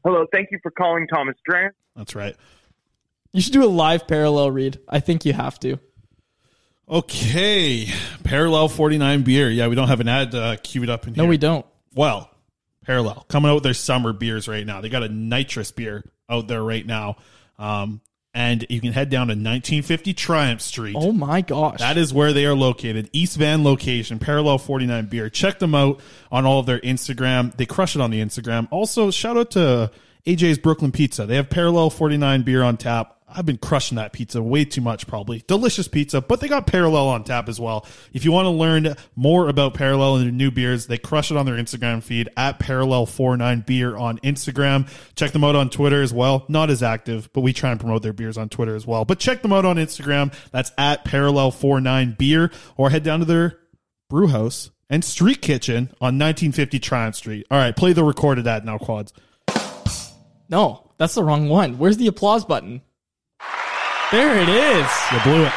Hello, 0.05 0.25
thank 0.31 0.51
you 0.51 0.59
for 0.61 0.69
calling 0.71 1.07
Thomas 1.07 1.35
Drance. 1.49 1.71
That's 1.95 2.15
right. 2.15 2.35
You 3.31 3.41
should 3.41 3.53
do 3.53 3.63
a 3.63 3.65
live 3.65 4.07
parallel 4.07 4.51
read. 4.51 4.79
I 4.87 4.99
think 4.99 5.25
you 5.25 5.33
have 5.33 5.59
to. 5.61 5.79
Okay, 6.87 7.87
Parallel 8.23 8.67
49 8.67 9.23
beer. 9.23 9.49
Yeah, 9.49 9.67
we 9.67 9.75
don't 9.75 9.87
have 9.87 10.01
an 10.01 10.09
ad 10.09 10.35
uh, 10.35 10.57
queued 10.61 10.89
up 10.89 11.07
in 11.07 11.15
here. 11.15 11.23
No, 11.23 11.29
we 11.29 11.37
don't. 11.37 11.65
Well, 11.95 12.29
Parallel 12.85 13.25
coming 13.29 13.49
out 13.49 13.55
with 13.55 13.63
their 13.63 13.73
summer 13.73 14.13
beers 14.13 14.47
right 14.47 14.65
now. 14.65 14.81
They 14.81 14.89
got 14.89 15.03
a 15.03 15.09
nitrous 15.09 15.71
beer 15.71 16.03
out 16.29 16.47
there 16.47 16.61
right 16.61 16.85
now. 16.85 17.15
Um, 17.57 18.01
and 18.33 18.65
you 18.69 18.81
can 18.81 18.93
head 18.93 19.09
down 19.09 19.27
to 19.27 19.33
1950 19.33 20.13
Triumph 20.13 20.61
Street. 20.61 20.95
Oh 20.97 21.11
my 21.11 21.41
gosh. 21.41 21.79
That 21.79 21.97
is 21.97 22.13
where 22.13 22.33
they 22.33 22.45
are 22.45 22.55
located. 22.55 23.09
East 23.13 23.37
Van 23.37 23.63
location, 23.63 24.19
Parallel 24.19 24.57
49 24.57 25.05
Beer. 25.05 25.29
Check 25.29 25.59
them 25.59 25.75
out 25.75 25.99
on 26.31 26.45
all 26.45 26.59
of 26.59 26.65
their 26.65 26.79
Instagram. 26.79 27.55
They 27.55 27.65
crush 27.65 27.95
it 27.95 28.01
on 28.01 28.11
the 28.11 28.21
Instagram. 28.21 28.67
Also, 28.71 29.11
shout 29.11 29.37
out 29.37 29.51
to 29.51 29.91
AJ's 30.25 30.57
Brooklyn 30.57 30.91
Pizza. 30.91 31.25
They 31.25 31.35
have 31.35 31.49
Parallel 31.49 31.89
49 31.89 32.43
beer 32.43 32.63
on 32.63 32.77
tap. 32.77 33.17
I've 33.35 33.45
been 33.45 33.57
crushing 33.57 33.95
that 33.95 34.13
pizza 34.13 34.41
way 34.41 34.65
too 34.65 34.81
much, 34.81 35.07
probably. 35.07 35.43
Delicious 35.47 35.87
pizza, 35.87 36.21
but 36.21 36.39
they 36.39 36.47
got 36.47 36.67
Parallel 36.67 37.07
on 37.09 37.23
tap 37.23 37.49
as 37.49 37.59
well. 37.59 37.85
If 38.13 38.25
you 38.25 38.31
want 38.31 38.45
to 38.45 38.51
learn 38.51 38.95
more 39.15 39.49
about 39.49 39.73
Parallel 39.73 40.17
and 40.17 40.25
their 40.25 40.31
new 40.31 40.51
beers, 40.51 40.87
they 40.87 40.97
crush 40.97 41.31
it 41.31 41.37
on 41.37 41.45
their 41.45 41.55
Instagram 41.55 42.03
feed 42.03 42.29
at 42.37 42.59
Parallel49 42.59 43.65
Beer 43.65 43.95
on 43.95 44.19
Instagram. 44.19 44.89
Check 45.15 45.31
them 45.31 45.43
out 45.43 45.55
on 45.55 45.69
Twitter 45.69 46.01
as 46.01 46.13
well. 46.13 46.45
Not 46.47 46.69
as 46.69 46.83
active, 46.83 47.29
but 47.33 47.41
we 47.41 47.53
try 47.53 47.71
and 47.71 47.79
promote 47.79 48.03
their 48.03 48.13
beers 48.13 48.37
on 48.37 48.49
Twitter 48.49 48.75
as 48.75 48.85
well. 48.87 49.05
But 49.05 49.19
check 49.19 49.41
them 49.41 49.53
out 49.53 49.65
on 49.65 49.77
Instagram. 49.77 50.33
That's 50.51 50.71
at 50.77 51.05
Parallel49 51.05 52.17
Beer 52.17 52.51
or 52.77 52.89
head 52.89 53.03
down 53.03 53.19
to 53.19 53.25
their 53.25 53.59
brew 54.09 54.27
house 54.27 54.69
and 54.89 55.03
street 55.03 55.41
kitchen 55.41 55.89
on 55.99 56.19
1950 56.19 56.79
Triumph 56.79 57.15
Street. 57.15 57.47
All 57.49 57.57
right, 57.57 57.75
play 57.75 57.93
the 57.93 58.03
recorded 58.03 58.47
ad 58.47 58.65
now, 58.65 58.77
Quads. 58.77 59.13
no, 60.49 60.91
that's 60.97 61.15
the 61.15 61.23
wrong 61.23 61.49
one. 61.49 61.77
Where's 61.77 61.97
the 61.97 62.07
applause 62.07 62.45
button? 62.45 62.81
There 64.13 64.37
it 64.39 64.47
is. 64.47 64.87
You 65.11 65.19
blew 65.23 65.43
it. 65.43 65.51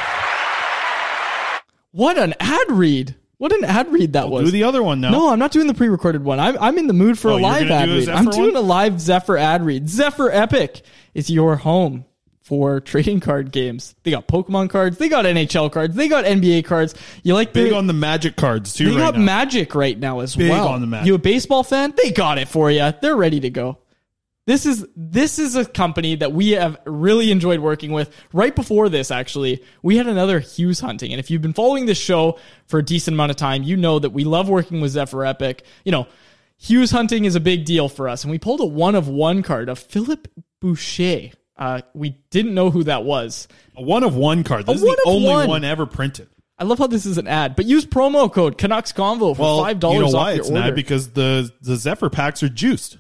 What 1.93 2.17
an 2.17 2.35
ad 2.41 2.71
read. 2.71 3.15
What 3.37 3.53
an 3.53 3.65
ad 3.65 3.93
read 3.93 4.15
that 4.15 4.31
was. 4.31 4.47
Do 4.47 4.51
the 4.51 4.65
other 4.65 4.83
one 4.83 5.03
now. 5.03 5.11
No, 5.11 5.29
I'm 5.29 5.39
not 5.39 5.53
doing 5.53 5.67
the 5.67 5.75
pre-recorded 5.75 6.25
one. 6.25 6.41
I'm, 6.41 6.57
I'm 6.59 6.79
in 6.79 6.87
the 6.87 6.95
mood 6.95 7.19
for 7.19 7.31
Oh, 7.33 7.37
a 7.37 7.39
live 7.39 7.71
ad 7.71 7.89
read. 7.91 8.09
I'm 8.09 8.25
one? 8.25 8.35
doing 8.35 8.57
a 8.57 8.61
live 8.63 8.99
Zephyr 8.99 9.37
ad 9.37 9.63
read. 9.65 9.91
Zephyr 9.91 10.31
Epic 10.31 10.81
is 11.13 11.29
your 11.29 11.57
home 11.57 12.07
for 12.41 12.81
trading 12.81 13.21
card 13.21 13.53
games. 13.53 13.95
They 14.05 14.11
got 14.11 14.27
Pokemon 14.27 14.71
cards, 14.71 14.97
they 14.97 15.11
got 15.11 15.27
NHL 15.27 15.71
cards, 15.71 15.95
they 15.95 16.09
got 16.09 16.25
NBA 16.25 16.65
cards. 16.65 16.95
You 17.25 17.35
like 17.35 17.53
Big 17.53 17.71
the 17.71 17.77
on 17.77 17.87
the 17.89 17.93
Magic 17.93 18.37
cards 18.37 18.73
too. 18.73 18.87
they 18.87 18.93
right 18.93 18.99
got 19.13 19.17
now. 19.17 19.25
Magic 19.25 19.75
right 19.75 19.99
now 19.99 20.21
as 20.21 20.35
Big 20.35 20.49
well. 20.51 20.69
on 20.69 20.81
the 20.81 20.87
Magic. 20.87 21.09
You 21.09 21.15
a 21.17 21.19
baseball 21.19 21.63
fan? 21.63 21.93
They 21.95 22.11
got 22.11 22.39
it 22.39 22.49
for 22.49 22.71
you. 22.71 22.91
They're 23.03 23.17
ready 23.17 23.41
to 23.41 23.51
go. 23.51 23.77
This 24.47 24.65
is 24.65 24.87
this 24.95 25.39
is 25.41 25.57
a 25.57 25.65
company 25.65 26.15
that 26.17 26.33
we 26.33 26.53
have 26.53 26.79
really 26.87 27.33
enjoyed 27.33 27.59
working 27.61 27.91
with. 27.91 28.15
Right 28.33 28.55
before 28.55 28.89
this, 28.89 29.11
actually, 29.11 29.63
we 29.83 29.97
had 29.97 30.07
another 30.07 30.39
Hughes 30.39 30.79
hunting, 30.81 31.13
and 31.13 31.19
if 31.19 31.31
you've 31.31 31.43
been 31.43 31.53
following 31.53 31.87
this 31.87 31.99
show 31.99 32.39
for 32.67 32.79
a 32.79 32.85
decent 32.85 33.15
amount 33.15 33.31
of 33.31 33.37
time, 33.37 33.65
you 33.65 33.77
know 33.77 33.99
that 33.99 34.11
we 34.11 34.23
love 34.25 34.49
working 34.49 34.81
with 34.81 34.93
Zephyr 34.93 35.25
Epic. 35.25 35.65
You 35.85 35.91
know, 35.93 36.07
Hughes 36.59 36.93
hunting 36.93 37.25
is 37.25 37.35
a 37.35 37.41
big 37.41 37.65
deal 37.65 37.89
for 37.89 38.09
us, 38.09 38.23
and 38.23 38.31
we 38.31 38.39
pulled 38.39 38.61
a 38.61 38.65
one 38.65 38.95
of 38.95 39.09
one 39.09 39.43
card 39.43 39.69
of 39.69 39.81
Philip 39.81 40.29
Boucher. 40.61 41.31
Uh, 41.57 41.81
we 41.95 42.11
didn't 42.31 42.55
know 42.55 42.71
who 42.71 42.85
that 42.85 43.03
was. 43.05 43.49
a 43.77 43.83
one 43.83 44.05
of 44.05 44.15
one 44.15 44.45
card. 44.45 44.67
This 44.67 44.81
A 44.81 44.87
is 44.87 44.97
the 44.97 45.03
only 45.07 45.29
one. 45.29 45.49
one 45.49 45.65
ever 45.65 45.87
printed. 45.87 46.29
I 46.59 46.65
love 46.65 46.79
how 46.79 46.87
this 46.87 47.05
is 47.05 47.19
an 47.19 47.27
ad, 47.27 47.57
but 47.57 47.65
use 47.67 47.85
promo 47.85 48.33
code 48.33 48.57
Canucks 48.59 48.93
Convo 48.93 49.35
for 49.37 49.43
Well, 49.43 49.63
five 49.65 49.81
dollars 49.81 49.95
you 49.97 50.01
know 50.03 50.07
off 50.09 50.15
why 50.15 50.31
your 50.33 50.41
it's 50.41 50.49
order. 50.51 50.61
not 50.67 50.75
because 50.77 51.11
the 51.11 51.53
the 51.63 51.77
Zephyr 51.77 52.09
packs 52.11 52.43
are 52.43 52.49
juiced. 52.49 52.99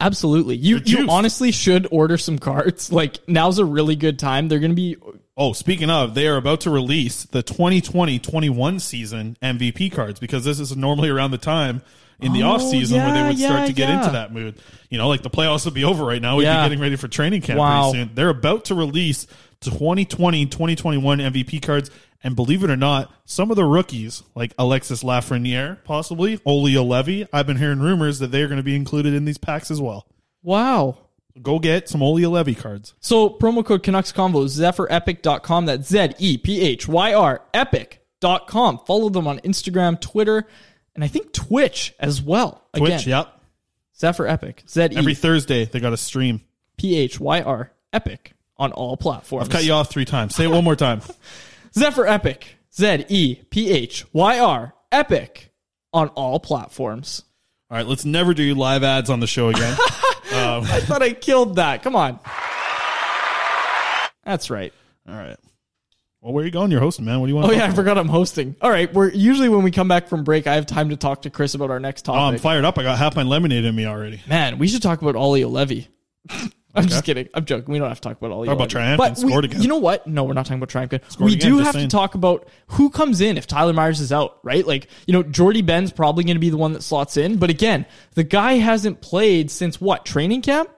Absolutely. 0.00 0.56
You 0.56 0.80
you 0.84 1.08
honestly 1.08 1.50
should 1.52 1.86
order 1.90 2.18
some 2.18 2.38
cards. 2.38 2.92
Like 2.96 3.18
now's 3.28 3.58
a 3.58 3.64
really 3.64 3.96
good 3.96 4.18
time. 4.18 4.48
They're 4.48 4.58
going 4.60 4.72
to 4.72 4.76
be 4.76 4.96
Oh, 5.38 5.52
speaking 5.52 5.90
of, 5.90 6.14
they 6.14 6.26
are 6.28 6.36
about 6.36 6.62
to 6.62 6.70
release 6.70 7.24
the 7.24 7.42
2020-21 7.42 8.80
season 8.80 9.36
MVP 9.42 9.92
cards 9.92 10.18
because 10.18 10.44
this 10.44 10.58
is 10.60 10.74
normally 10.76 11.10
around 11.10 11.30
the 11.30 11.38
time 11.38 11.82
in 12.20 12.32
the 12.32 12.42
Oh, 12.42 12.52
off 12.52 12.62
season 12.62 12.98
where 13.02 13.12
they 13.12 13.18
yeah, 13.20 13.28
would 13.28 13.38
start 13.38 13.66
to 13.66 13.72
get 13.74 13.88
yeah. 13.90 13.98
into 13.98 14.10
that 14.12 14.32
mood. 14.32 14.54
You 14.88 14.96
know, 14.96 15.08
like 15.08 15.22
the 15.22 15.28
playoffs 15.30 15.64
will 15.66 15.72
be 15.72 15.84
over 15.84 16.04
right 16.04 16.22
now. 16.22 16.36
We'd 16.36 16.44
Yeah. 16.44 16.62
be 16.62 16.70
getting 16.70 16.80
ready 16.80 16.96
for 16.96 17.08
training 17.08 17.42
camp 17.42 17.58
Wow. 17.58 17.90
pretty 17.90 18.04
soon. 18.06 18.14
They're 18.14 18.30
about 18.30 18.66
to 18.66 18.74
release 18.74 19.26
2020-2021 19.60 20.48
MVP 21.00 21.62
cards. 21.62 21.90
And 22.24 22.34
believe 22.34 22.64
it 22.64 22.70
or 22.70 22.76
not, 22.76 23.12
some 23.24 23.50
of 23.50 23.56
the 23.56 23.64
rookies, 23.64 24.22
like 24.34 24.52
Alexis 24.58 25.02
Lafreniere, 25.04 25.82
possibly, 25.84 26.40
Olli 26.44 26.72
Juolevi, 26.72 27.28
I've 27.32 27.46
been 27.46 27.58
hearing 27.58 27.78
rumors 27.78 28.18
that 28.18 28.32
they're 28.32 28.48
going 28.48 28.56
to 28.56 28.64
be 28.64 28.74
included 28.74 29.14
in 29.14 29.24
these 29.26 29.38
packs 29.38 29.70
as 29.70 29.80
well. 29.80 30.06
wow. 30.42 30.98
Go 31.42 31.58
get 31.58 31.86
some 31.86 32.02
Olli 32.02 32.22
Juolevi 32.22 32.56
cards. 32.56 32.94
So 32.98 33.28
promo 33.28 33.62
code 33.62 33.82
Canucks 33.82 34.10
Convo 34.10 34.46
ZephyrEpic.com. 34.46 35.66
That's 35.66 35.86
Z 35.86 36.14
E 36.18 36.38
P 36.38 36.62
H 36.62 36.88
Y 36.88 37.12
R 37.12 37.42
Epic.com. 37.52 38.78
Follow 38.86 39.10
them 39.10 39.28
on 39.28 39.40
Instagram, 39.40 40.00
Twitter, 40.00 40.46
and 40.94 41.04
I 41.04 41.08
think 41.08 41.34
Twitch 41.34 41.94
as 42.00 42.22
well. 42.22 42.66
Twitch, 42.74 43.02
Again, 43.02 43.08
yep. 43.26 43.40
Zephyr 43.98 44.26
Epic. 44.26 44.64
Z 44.66 44.80
Every 44.96 45.12
E 45.12 45.14
Thursday, 45.14 45.66
they 45.66 45.78
got 45.78 45.92
a 45.92 45.98
stream. 45.98 46.40
P 46.78 46.96
H 46.96 47.20
Y 47.20 47.42
R 47.42 47.70
Epic 47.92 48.32
on 48.58 48.72
all 48.72 48.96
platforms. 48.96 49.46
I've 49.46 49.52
cut 49.52 49.64
you 49.64 49.72
off 49.72 49.90
three 49.90 50.04
times. 50.04 50.34
Say 50.34 50.44
it 50.44 50.50
one 50.50 50.64
more 50.64 50.76
time. 50.76 51.00
Zephyr 51.74 52.06
Epic. 52.06 52.56
Z 52.74 53.06
E 53.08 53.36
P 53.50 53.70
H 53.70 54.04
Y 54.12 54.38
R 54.38 54.74
Epic 54.92 55.50
on 55.92 56.08
all 56.08 56.38
platforms. 56.38 57.22
All 57.70 57.76
right, 57.76 57.86
let's 57.86 58.04
never 58.04 58.34
do 58.34 58.54
live 58.54 58.84
ads 58.84 59.10
on 59.10 59.20
the 59.20 59.26
show 59.26 59.48
again. 59.48 59.76
I 60.32 60.80
thought 60.80 61.02
I 61.02 61.12
killed 61.12 61.56
that. 61.56 61.82
Come 61.82 61.96
on. 61.96 62.20
That's 64.24 64.50
right. 64.50 64.72
All 65.08 65.14
right. 65.14 65.36
Well, 66.20 66.32
where 66.32 66.42
are 66.42 66.44
you 66.44 66.50
going? 66.50 66.70
You're 66.70 66.80
hosting, 66.80 67.04
man. 67.04 67.20
What 67.20 67.26
do 67.26 67.30
you 67.30 67.36
want? 67.36 67.48
Oh 67.48 67.52
yeah, 67.52 67.62
I 67.62 67.64
about? 67.66 67.76
forgot 67.76 67.98
I'm 67.98 68.08
hosting. 68.08 68.56
All 68.60 68.70
right, 68.70 68.92
we're 68.92 69.10
usually 69.10 69.48
when 69.48 69.62
we 69.62 69.70
come 69.70 69.86
back 69.88 70.08
from 70.08 70.24
break, 70.24 70.46
I 70.46 70.56
have 70.56 70.66
time 70.66 70.90
to 70.90 70.96
talk 70.96 71.22
to 71.22 71.30
Chris 71.30 71.54
about 71.54 71.70
our 71.70 71.78
next 71.80 72.08
Oh, 72.08 72.14
I'm 72.14 72.38
fired 72.38 72.64
up. 72.64 72.78
I 72.78 72.82
got 72.82 72.98
half 72.98 73.14
my 73.14 73.22
lemonade 73.22 73.64
in 73.64 73.74
me 73.74 73.86
already. 73.86 74.20
Man, 74.28 74.58
we 74.58 74.66
should 74.68 74.82
talk 74.82 75.00
about 75.00 75.14
Olli 75.14 75.42
Juolevi. 75.42 75.86
I'm 76.76 76.86
just 76.86 77.04
kidding. 77.04 77.28
I'm 77.34 77.44
joking. 77.44 77.72
We 77.72 77.78
don't 77.78 77.88
have 77.88 78.00
to 78.00 78.08
talk 78.08 78.18
about 78.18 78.30
all. 78.30 78.44
Talk 78.44 78.54
about 78.54 78.70
Triumphant. 78.70 78.98
But 79.16 79.22
we- 79.24 79.28
Scored 79.30 79.44
again. 79.46 79.62
You 79.62 79.68
know 79.68 79.78
what? 79.78 80.06
No, 80.06 80.24
we're 80.24 80.34
not 80.34 80.46
talking 80.46 80.58
about 80.58 80.68
Triumphant. 80.68 81.02
Scored 81.10 81.30
We 81.30 81.36
again, 81.36 81.50
do 81.50 81.56
just 81.58 81.66
have 81.66 81.74
saying. 81.74 81.88
to 81.88 81.96
talk 81.96 82.14
about 82.14 82.48
who 82.68 82.90
comes 82.90 83.20
in 83.20 83.38
if 83.38 83.46
Tyler 83.46 83.72
Myers 83.72 84.00
is 84.00 84.12
out, 84.12 84.38
right? 84.44 84.66
Like, 84.66 84.88
you 85.06 85.12
know, 85.12 85.22
Jordie 85.22 85.62
Benn's 85.62 85.90
probably 85.92 86.24
going 86.24 86.36
to 86.36 86.40
be 86.40 86.50
the 86.50 86.56
one 86.56 86.72
that 86.74 86.82
slots 86.82 87.16
in. 87.16 87.36
But 87.38 87.50
again, 87.50 87.86
the 88.14 88.24
guy 88.24 88.54
hasn't 88.54 89.00
played 89.00 89.50
since 89.50 89.80
what? 89.80 90.04
Training 90.04 90.42
camp? 90.42 90.68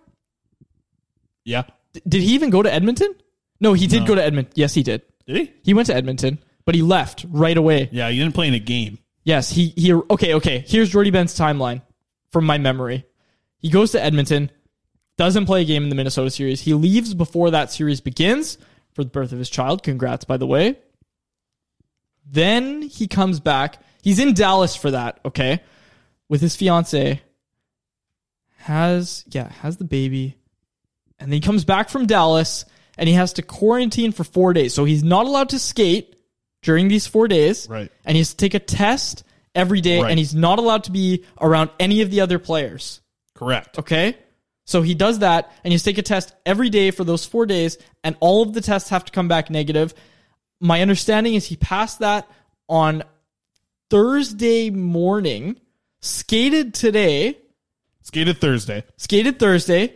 Yeah. 1.44 1.64
D- 1.92 2.02
did 2.06 2.22
he 2.22 2.34
even 2.34 2.50
go 2.50 2.62
to 2.62 2.72
Edmonton? 2.72 3.14
No, 3.60 3.72
he 3.72 3.86
did 3.86 4.06
go 4.06 4.14
to 4.14 4.22
Edmonton. 4.22 4.52
Yes, 4.56 4.74
he 4.74 4.82
did. 4.82 5.02
Did 5.26 5.36
he? 5.36 5.52
He 5.62 5.74
went 5.74 5.86
to 5.86 5.94
Edmonton, 5.94 6.38
but 6.64 6.74
he 6.74 6.82
left 6.82 7.24
right 7.28 7.56
away. 7.56 7.88
Yeah, 7.92 8.08
he 8.10 8.18
didn't 8.18 8.34
play 8.34 8.48
in 8.48 8.54
a 8.54 8.58
game. 8.60 8.98
Yes, 9.24 9.50
he 9.50 9.74
he 9.76 9.92
okay, 9.92 10.34
okay. 10.34 10.64
Here's 10.66 10.90
Jordie 10.90 11.10
Benn's 11.10 11.36
timeline 11.36 11.82
from 12.32 12.46
my 12.46 12.56
memory. 12.58 13.04
He 13.58 13.68
goes 13.68 13.90
to 13.92 14.02
Edmonton, 14.02 14.50
doesn't 15.18 15.44
play 15.44 15.60
a 15.62 15.64
game 15.66 15.82
in 15.82 15.90
the 15.90 15.94
Minnesota 15.94 16.30
series. 16.30 16.62
He 16.62 16.72
leaves 16.72 17.12
before 17.12 17.50
that 17.50 17.70
series 17.70 18.00
begins 18.00 18.56
for 18.92 19.04
the 19.04 19.10
birth 19.10 19.32
of 19.32 19.38
his 19.38 19.50
child. 19.50 19.82
Congrats, 19.82 20.24
by 20.24 20.38
the 20.38 20.46
way. 20.46 20.78
Then 22.30 22.82
he 22.82 23.06
comes 23.06 23.40
back. 23.40 23.82
He's 24.02 24.18
in 24.18 24.32
Dallas 24.34 24.74
for 24.76 24.90
that, 24.92 25.20
okay? 25.26 25.60
With 26.28 26.40
his 26.40 26.56
fiance. 26.56 27.20
Has 28.58 29.24
yeah, 29.30 29.50
has 29.50 29.76
the 29.76 29.84
baby. 29.84 30.36
and 31.18 31.30
then 31.30 31.34
he 31.36 31.40
comes 31.40 31.64
back 31.64 31.88
from 31.88 32.06
Dallas 32.06 32.64
and 32.98 33.08
he 33.08 33.14
has 33.14 33.34
to 33.34 33.42
quarantine 33.42 34.12
for 34.12 34.24
four 34.24 34.52
days. 34.52 34.74
So 34.74 34.84
he's 34.84 35.02
not 35.04 35.26
allowed 35.26 35.50
to 35.50 35.58
skate 35.58 36.16
during 36.62 36.88
these 36.88 37.06
four 37.06 37.28
days. 37.28 37.68
Right. 37.68 37.90
And 38.04 38.14
he 38.16 38.20
has 38.20 38.30
to 38.30 38.36
take 38.36 38.54
a 38.54 38.58
test 38.58 39.22
every 39.54 39.80
day 39.80 40.02
Right. 40.02 40.10
and 40.10 40.18
he's 40.18 40.34
not 40.34 40.58
allowed 40.58 40.84
to 40.84 40.90
be 40.92 41.24
around 41.40 41.70
any 41.78 42.02
of 42.02 42.10
the 42.10 42.20
other 42.20 42.38
players. 42.38 43.00
Correct. 43.34 43.78
Okay. 43.78 44.16
So 44.68 44.82
he 44.82 44.94
does 44.94 45.20
that 45.20 45.50
and 45.64 45.72
he 45.72 45.76
has 45.76 45.82
take 45.82 45.96
a 45.96 46.02
test 46.02 46.34
every 46.44 46.68
day 46.68 46.90
for 46.90 47.02
those 47.02 47.24
four 47.24 47.46
days, 47.46 47.78
and 48.04 48.18
all 48.20 48.42
of 48.42 48.52
the 48.52 48.60
tests 48.60 48.90
have 48.90 49.02
to 49.06 49.10
come 49.12 49.26
back 49.26 49.48
negative. 49.48 49.94
My 50.60 50.82
understanding 50.82 51.32
is 51.36 51.46
he 51.46 51.56
passed 51.56 52.00
that 52.00 52.30
on 52.68 53.02
Thursday 53.88 54.68
morning, 54.68 55.58
skated 56.02 56.74
today, 56.74 57.38
Skated 58.02 58.42
Thursday. 58.42 58.84
skated 58.98 59.38
Thursday, 59.38 59.94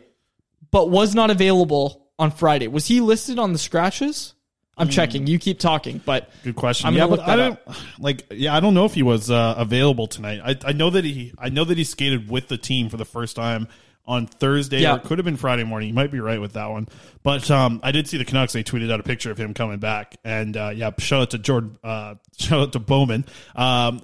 but 0.71 0.89
was 0.89 1.15
not 1.15 1.31
available 1.31 2.07
on 2.19 2.31
Friday. 2.31 2.67
Was 2.67 2.87
he 2.87 3.03
listed 3.03 3.39
on 3.39 3.53
the 3.53 3.59
scratches? 3.59 4.33
I'm 4.79 4.89
checking. 4.89 5.27
You 5.27 5.39
keep 5.39 5.59
talking, 5.59 6.01
but 6.03 6.31
Good 6.45 6.57
question. 6.57 6.87
I'm 6.87 6.95
yeah, 6.95 7.07
but 7.07 7.21
I 7.21 7.37
don't 7.37 7.61
like. 7.99 8.25
Yeah, 8.31 8.57
I 8.57 8.61
don't 8.61 8.73
know 8.73 8.87
if 8.87 8.95
he 8.95 9.03
was 9.03 9.31
uh, 9.31 9.55
available 9.59 10.07
tonight. 10.07 10.41
I, 10.43 10.71
I 10.71 10.73
know 10.73 10.89
that 10.89 11.05
he. 11.05 11.35
I 11.37 11.51
know 11.51 11.65
that 11.65 11.77
he 11.77 11.85
skated 11.85 12.31
with 12.31 12.49
the 12.49 12.57
team 12.57 12.89
for 12.89 12.97
the 12.97 13.05
first 13.05 13.37
time 13.37 13.69
on 14.07 14.27
Thursday, 14.27 14.81
Yeah. 14.81 14.95
or 14.95 14.97
it 14.99 15.05
could 15.05 15.19
have 15.19 15.25
been 15.25 15.37
Friday 15.37 15.65
morning. 15.65 15.89
You 15.89 15.95
might 15.95 16.11
be 16.11 16.21
right 16.21 16.41
with 16.41 16.55
that 16.55 16.71
one. 16.71 16.89
But 17.23 17.51
um, 17.51 17.81
I 17.83 17.93
did 17.93 18.09
see 18.09 18.19
the 18.19 18.25
Canucks. 18.25 18.53
They 18.53 18.65
tweeted 18.65 18.91
out 18.93 18.99
a 19.01 19.05
picture 19.05 19.31
of 19.31 19.39
him 19.39 19.55
coming 19.55 19.79
back, 19.79 20.17
and 20.25 20.57
uh, 20.57 20.73
yeah, 20.75 20.91
shout 20.99 21.23
out 21.23 21.31
to 21.31 21.39
Jordan. 21.39 21.79
Uh, 21.85 22.17
shout 22.39 22.61
out 22.61 22.73
to 22.73 22.79
Bowman. 22.81 23.25
Um, 23.55 24.01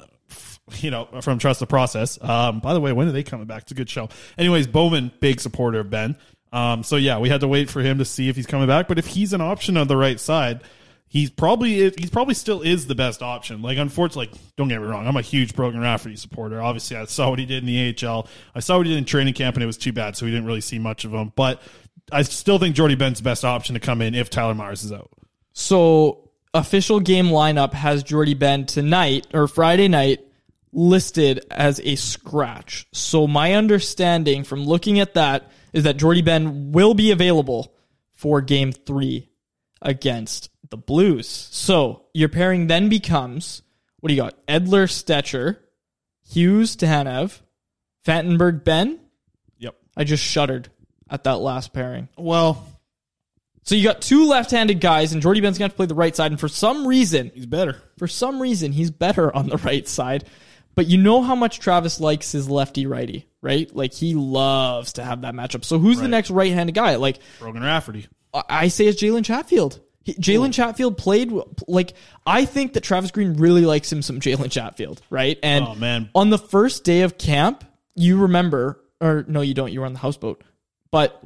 you 0.76 0.90
know, 0.90 1.08
from 1.22 1.38
Trust 1.38 1.60
the 1.60 1.66
Process. 1.66 2.18
Um, 2.22 2.60
by 2.60 2.74
the 2.74 2.80
way, 2.80 2.92
when 2.92 3.08
are 3.08 3.12
they 3.12 3.22
coming 3.22 3.46
back? 3.46 3.62
It's 3.62 3.72
a 3.72 3.74
good 3.74 3.88
show. 3.88 4.08
Anyways, 4.36 4.66
Bowman, 4.66 5.10
big 5.20 5.40
supporter 5.40 5.80
of 5.80 5.88
Benn. 5.90 6.16
Um, 6.52 6.82
so 6.82 6.96
yeah, 6.96 7.18
we 7.18 7.28
had 7.28 7.40
to 7.40 7.48
wait 7.48 7.68
for 7.70 7.80
him 7.80 7.98
to 7.98 8.04
see 8.04 8.28
if 8.28 8.36
he's 8.36 8.46
coming 8.46 8.66
back. 8.66 8.86
But 8.88 8.98
if 8.98 9.06
he's 9.06 9.32
an 9.32 9.40
option 9.40 9.76
on 9.76 9.88
the 9.88 9.96
right 9.96 10.18
side, 10.20 10.62
he's 11.08 11.30
probably 11.30 11.90
he's 11.90 12.10
probably 12.10 12.34
still 12.34 12.62
is 12.62 12.86
the 12.86 12.94
best 12.94 13.22
option. 13.22 13.62
Like, 13.62 13.78
unfortunately, 13.78 14.28
like, 14.32 14.40
don't 14.56 14.68
get 14.68 14.80
me 14.80 14.86
wrong, 14.86 15.06
I'm 15.06 15.16
a 15.16 15.22
huge 15.22 15.54
Brogan 15.54 15.80
Rafferty 15.80 16.16
supporter. 16.16 16.60
Obviously, 16.60 16.96
I 16.96 17.04
saw 17.06 17.30
what 17.30 17.38
he 17.38 17.46
did 17.46 17.62
in 17.62 17.66
the 17.66 18.06
AHL. 18.06 18.28
I 18.54 18.60
saw 18.60 18.76
what 18.76 18.86
he 18.86 18.92
did 18.92 18.98
in 18.98 19.04
training 19.04 19.34
camp, 19.34 19.56
and 19.56 19.62
it 19.62 19.66
was 19.66 19.78
too 19.78 19.92
bad, 19.92 20.16
so 20.16 20.26
we 20.26 20.32
didn't 20.32 20.46
really 20.46 20.60
see 20.60 20.78
much 20.78 21.04
of 21.04 21.12
him. 21.12 21.32
But 21.34 21.62
I 22.12 22.22
still 22.22 22.58
think 22.58 22.76
Jordie 22.76 22.94
Benn's 22.94 23.18
the 23.18 23.24
best 23.24 23.44
option 23.44 23.74
to 23.74 23.80
come 23.80 24.02
in 24.02 24.14
if 24.14 24.30
Tyler 24.30 24.54
Myers 24.54 24.84
is 24.84 24.92
out. 24.92 25.10
So 25.52 26.30
official 26.54 27.00
game 27.00 27.26
lineup 27.26 27.72
has 27.72 28.02
Jordie 28.02 28.34
Benn 28.34 28.66
tonight 28.66 29.26
or 29.34 29.48
Friday 29.48 29.88
night 29.88 30.20
listed 30.72 31.44
as 31.50 31.80
a 31.80 31.96
scratch. 31.96 32.86
So 32.92 33.26
my 33.26 33.54
understanding 33.54 34.44
from 34.44 34.64
looking 34.64 35.00
at 35.00 35.14
that 35.14 35.50
is 35.72 35.84
that 35.84 35.96
Jordie 35.96 36.22
Benn 36.22 36.72
will 36.72 36.94
be 36.94 37.10
available 37.10 37.74
for 38.14 38.40
game 38.40 38.72
three 38.72 39.28
against 39.80 40.47
the 40.70 40.76
Blues. 40.76 41.28
So 41.28 42.06
your 42.14 42.28
pairing 42.28 42.66
then 42.66 42.88
becomes 42.88 43.62
what 44.00 44.08
do 44.08 44.14
you 44.14 44.22
got? 44.22 44.46
Edler 44.46 44.86
Stecher, 44.88 45.58
Hughes 46.28 46.76
Tanev, 46.76 47.40
Fantenberg 48.06 48.64
Benn. 48.64 49.00
Yep. 49.58 49.74
I 49.96 50.04
just 50.04 50.22
shuddered 50.22 50.68
at 51.10 51.24
that 51.24 51.38
last 51.40 51.72
pairing. 51.72 52.08
Well, 52.16 52.64
So 53.64 53.74
you 53.74 53.82
got 53.84 54.00
two 54.00 54.26
left-handed 54.26 54.80
guys, 54.80 55.12
and 55.12 55.20
Jordie 55.20 55.40
Benn's 55.40 55.58
going 55.58 55.68
to 55.68 55.72
have 55.72 55.72
to 55.72 55.76
play 55.76 55.86
the 55.86 55.94
right 55.94 56.14
side. 56.14 56.30
And 56.30 56.40
for 56.40 56.48
some 56.48 56.86
reason, 56.86 57.32
he's 57.34 57.46
better. 57.46 57.82
for 57.98 58.06
some 58.06 58.40
reason, 58.40 58.72
he's 58.72 58.90
better 58.90 59.34
on 59.34 59.48
the 59.48 59.56
right 59.58 59.86
side. 59.88 60.24
But 60.74 60.86
you 60.86 60.96
know 60.96 61.22
how 61.22 61.34
much 61.34 61.58
Travis 61.58 61.98
likes 61.98 62.30
his 62.30 62.48
lefty 62.48 62.86
righty, 62.86 63.26
right? 63.42 63.74
Like 63.74 63.92
he 63.92 64.14
loves 64.14 64.92
to 64.92 65.02
have 65.04 65.22
that 65.22 65.34
matchup. 65.34 65.64
So 65.64 65.78
who's 65.80 65.98
the 66.00 66.06
next 66.06 66.30
right-handed 66.30 66.74
guy? 66.76 66.94
Like 66.96 67.18
Brogan 67.40 67.62
Rafferty. 67.62 68.06
I 68.32 68.68
say 68.68 68.86
it's 68.86 69.02
Jalen 69.02 69.24
Chatfield. 69.24 69.80
Jalen 70.14 70.52
Chatfield 70.54 70.96
played 70.96 71.32
like 71.66 71.94
I 72.26 72.44
think 72.44 72.74
that 72.74 72.82
Travis 72.82 73.10
Green 73.10 73.34
really 73.34 73.64
likes 73.64 73.90
him 73.92 74.02
some 74.02 74.20
Jalen 74.20 74.50
Chatfield, 74.50 75.02
right? 75.10 75.38
And 75.42 75.64
Oh, 75.66 75.74
man. 75.74 76.10
on 76.14 76.30
the 76.30 76.38
first 76.38 76.84
day 76.84 77.02
of 77.02 77.18
camp, 77.18 77.64
you 77.94 78.18
remember, 78.18 78.80
or 79.00 79.24
no, 79.28 79.40
you 79.40 79.54
don't. 79.54 79.72
You 79.72 79.80
were 79.80 79.86
on 79.86 79.92
the 79.92 79.98
houseboat, 79.98 80.42
but 80.90 81.20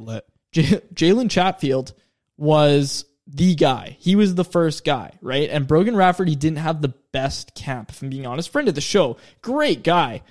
J- 0.53 0.81
Jalen 0.95 1.31
Chatfield 1.31 1.93
was 2.37 3.05
the 3.27 3.55
guy. 3.55 3.97
He 4.01 4.17
was 4.17 4.35
the 4.35 4.45
first 4.45 4.85
guy, 4.85 5.13
right? 5.21 5.49
And 5.49 5.67
Brogan 5.67 5.97
Rafferty 5.97 6.35
didn't 6.35 6.59
have 6.59 6.83
the 6.83 6.93
best 7.13 7.55
camp, 7.55 7.91
if 7.91 8.03
I'm 8.03 8.11
being 8.11 8.27
honest. 8.27 8.51
Friend 8.51 8.69
of 8.69 8.75
the 8.75 8.81
show, 8.81 9.17
great 9.43 9.83
guy, 9.85 10.23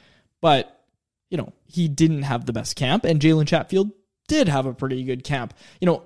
but 0.41 0.77
you 1.29 1.37
know 1.37 1.53
he 1.65 1.87
didn't 1.87 2.23
have 2.23 2.45
the 2.45 2.53
best 2.53 2.75
camp. 2.75 3.05
And 3.05 3.19
Jalen 3.21 3.47
Chatfield 3.47 3.91
did 4.27 4.47
have 4.49 4.65
a 4.65 4.73
pretty 4.73 5.03
good 5.03 5.23
camp. 5.23 5.53
You 5.79 5.85
know, 5.85 6.03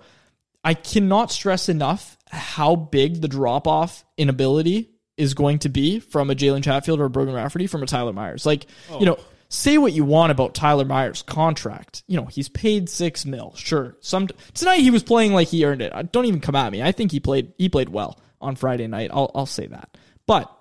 I 0.64 0.74
cannot 0.74 1.32
stress 1.32 1.70
enough 1.70 2.15
how 2.32 2.76
big 2.76 3.22
the 3.22 3.28
drop 3.28 3.68
off 3.68 4.04
in 4.18 4.30
ability 4.30 4.92
is 5.18 5.34
going 5.34 5.60
to 5.60 5.70
be 5.70 6.00
from 6.00 6.30
a 6.30 6.36
Jalen 6.36 6.64
Chatfield 6.64 7.00
or 7.00 7.06
a 7.06 7.10
Brogan 7.10 7.34
Rafferty 7.34 7.68
from 7.68 7.84
a 7.84 7.86
Tyler 7.86 8.14
Myers. 8.14 8.46
Like, 8.46 8.66
you 9.00 9.06
know, 9.06 9.18
say 9.50 9.78
what 9.78 9.94
you 9.94 10.04
want 10.04 10.32
about 10.32 10.54
Tyler 10.54 10.86
Myers' 10.86 11.22
contract. 11.22 12.04
You 12.08 12.18
know, 12.18 12.26
he's 12.26 12.50
paid 12.50 12.90
six 12.90 13.26
mil. 13.26 13.54
Sure. 13.56 13.96
Some 14.02 14.28
tonight 14.54 14.80
he 14.80 14.92
was 14.92 15.04
playing 15.04 15.34
like 15.34 15.48
he 15.48 15.66
earned 15.66 15.82
it. 15.82 15.94
Uh, 15.96 16.04
Don't 16.04 16.26
even 16.26 16.42
come 16.42 16.56
at 16.56 16.72
me. 16.72 16.82
I 16.82 16.92
think 16.92 17.12
he 17.12 17.20
played 17.20 17.54
he 17.58 17.70
played 17.70 17.90
well 17.90 18.20
on 18.42 18.56
Friday 18.56 18.88
night. 18.88 19.12
I'll 19.14 19.32
I'll 19.34 19.46
say 19.46 19.68
that. 19.68 19.98
But 20.28 20.52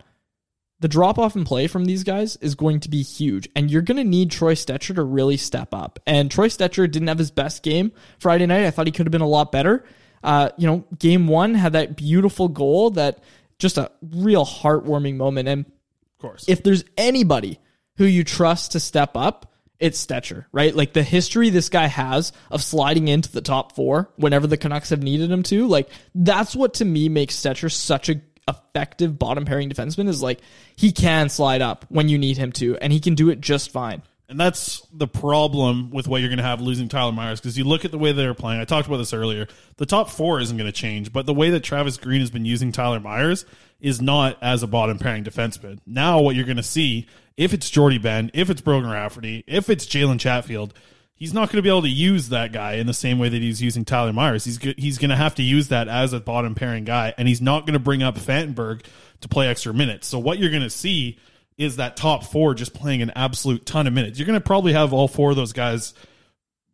the 0.81 0.89
drop 0.89 1.19
off 1.19 1.35
in 1.35 1.45
play 1.45 1.67
from 1.67 1.87
these 1.87 2.05
guys 2.05 2.37
is 2.37 2.55
going 2.55 2.81
to 2.81 2.91
be 2.91 3.03
huge, 3.03 3.49
and 3.57 3.71
you're 3.71 3.83
going 3.83 3.97
to 3.97 4.05
need 4.05 4.31
Troy 4.31 4.55
Stecher 4.55 4.95
to 4.95 5.03
really 5.03 5.37
step 5.37 5.73
up. 5.73 5.99
And 6.07 6.31
Troy 6.31 6.49
Stecher 6.49 6.91
didn't 6.91 7.09
have 7.09 7.19
his 7.19 7.31
best 7.31 7.63
game 7.63 7.93
Friday 8.19 8.47
night. 8.47 8.67
I 8.67 8.71
thought 8.71 8.87
he 8.87 8.93
could 8.93 9.07
have 9.07 9.13
been 9.13 9.21
a 9.21 9.27
lot 9.27 9.51
better. 9.51 9.85
Uh, 10.25 10.49
you 10.57 10.67
know, 10.67 10.85
game 10.99 11.29
one 11.29 11.55
had 11.55 11.75
that 11.75 11.97
beautiful 11.97 12.49
goal 12.49 12.91
that 12.91 13.23
just 13.59 13.79
a 13.79 13.91
real 14.03 14.45
heartwarming 14.45 15.17
moment. 15.17 15.49
And 15.49 15.67
of 15.67 16.19
course. 16.19 16.47
if 16.49 16.63
there's 16.63 16.85
anybody 16.97 17.61
who 17.99 18.07
you 18.07 18.25
trust 18.25 18.73
to 18.73 18.81
step 18.81 19.17
up, 19.17 19.53
it's 19.79 20.05
Stecher, 20.05 20.47
right? 20.51 20.75
Like 20.75 20.95
the 20.95 21.03
history 21.03 21.51
this 21.51 21.69
guy 21.69 21.87
has 21.87 22.33
of 22.51 22.63
sliding 22.63 23.09
into 23.09 23.31
the 23.31 23.43
top 23.43 23.75
four 23.75 24.11
whenever 24.17 24.47
the 24.47 24.57
Canucks 24.57 24.91
have 24.91 25.03
needed 25.03 25.31
him 25.31 25.43
to, 25.45 25.67
like 25.67 25.91
that's 26.15 26.57
what 26.57 26.75
to 26.75 26.85
me 26.85 27.09
makes 27.09 27.37
Stecher 27.37 27.71
such 27.71 28.09
a 28.09 28.21
effective 28.49 29.19
bottom 29.19 29.45
pairing 29.45 29.71
defenseman 29.71 30.09
is 30.09 30.23
like 30.23 30.41
he 30.77 30.93
can 30.93 31.29
slide 31.29 31.63
up 31.63 31.87
when 31.89 32.09
you 32.09 32.19
need 32.19 32.39
him 32.39 32.53
to, 32.53 32.77
and 32.79 32.93
he 32.93 33.01
can 33.01 33.15
do 33.15 33.31
it 33.31 33.41
just 33.41 33.71
fine. 33.71 34.03
And 34.29 34.41
that's 34.41 34.81
the 34.93 35.07
problem 35.07 35.91
with 35.91 36.09
what 36.09 36.21
you're 36.21 36.31
going 36.31 36.39
to 36.39 36.45
have 36.45 36.61
losing 36.61 36.89
Tyler 36.89 37.13
Myers 37.13 37.41
because 37.41 37.59
you 37.59 37.65
look 37.65 37.85
at 37.85 37.91
the 37.91 37.99
way 37.99 38.13
they're 38.13 38.33
playing. 38.33 38.61
I 38.61 38.65
talked 38.65 38.89
about 38.89 38.97
this 38.97 39.13
earlier. 39.13 39.47
The 39.77 39.85
top 39.85 40.09
four 40.09 40.41
isn't 40.41 40.57
going 40.57 40.71
to 40.71 40.73
change, 40.73 41.13
but 41.13 41.27
the 41.27 41.35
way 41.35 41.51
that 41.51 41.61
Travis 41.61 41.99
Green 41.99 42.21
has 42.21 42.31
been 42.31 42.47
using 42.47 42.73
Tyler 42.73 43.01
Myers 43.01 43.45
is 43.81 44.01
not 44.01 44.39
as 44.43 44.63
a 44.63 44.67
bottom 44.67 44.99
pairing 44.99 45.25
defenseman. 45.25 45.79
Now, 45.87 46.21
what 46.21 46.37
you're 46.37 46.47
going 46.47 46.57
to 46.57 46.63
see, 46.63 47.07
if 47.37 47.53
it's 47.53 47.69
Jordie 47.69 47.99
Benn, 47.99 48.31
if 48.33 48.49
it's 48.49 48.63
Brogan 48.63 48.89
Rafferty, 48.89 49.45
if 49.47 49.69
it's 49.69 49.85
Jalen 49.85 50.19
Chatfield, 50.19 50.73
he's 51.15 51.35
not 51.35 51.49
going 51.49 51.59
to 51.59 51.63
be 51.63 51.69
able 51.69 51.83
to 51.83 51.89
use 51.89 52.31
that 52.31 52.51
guy 52.51 52.75
in 52.75 52.87
the 52.87 52.95
same 52.95 53.19
way 53.19 53.29
that 53.29 53.43
he's 53.43 53.61
using 53.61 53.85
Tyler 53.85 54.15
Myers. 54.15 54.45
He's 54.45 54.57
he's 54.79 54.97
going 54.97 55.11
to 55.11 55.17
have 55.17 55.35
to 55.35 55.43
use 55.43 55.69
that 55.69 55.87
as 55.87 56.15
a 56.15 56.21
bottom 56.21 56.55
pairing 56.55 56.85
guy, 56.85 57.13
and 57.19 57.29
he's 57.29 57.43
not 57.43 57.67
going 57.67 57.75
to 57.75 57.79
bring 57.79 58.03
up 58.03 58.17
Fantenberg 58.17 58.87
to 59.21 59.29
play 59.29 59.49
extra 59.49 59.75
minutes. 59.75 60.07
So 60.07 60.19
what 60.19 60.39
you're 60.39 60.51
going 60.51 60.63
to 60.63 60.71
see 60.71 61.19
is 61.57 61.77
that 61.77 61.97
top 61.97 62.25
four 62.25 62.55
just 62.55 62.75
playing 62.75 63.03
an 63.03 63.13
absolute 63.15 63.65
ton 63.65 63.87
of 63.87 63.93
minutes. 63.93 64.19
You're 64.19 64.27
going 64.27 64.39
to 64.39 64.45
probably 64.45 64.73
have 64.73 64.93
all 64.93 65.09
four 65.09 65.31
of 65.31 65.37
those 65.37 65.53
guys. 65.53 65.95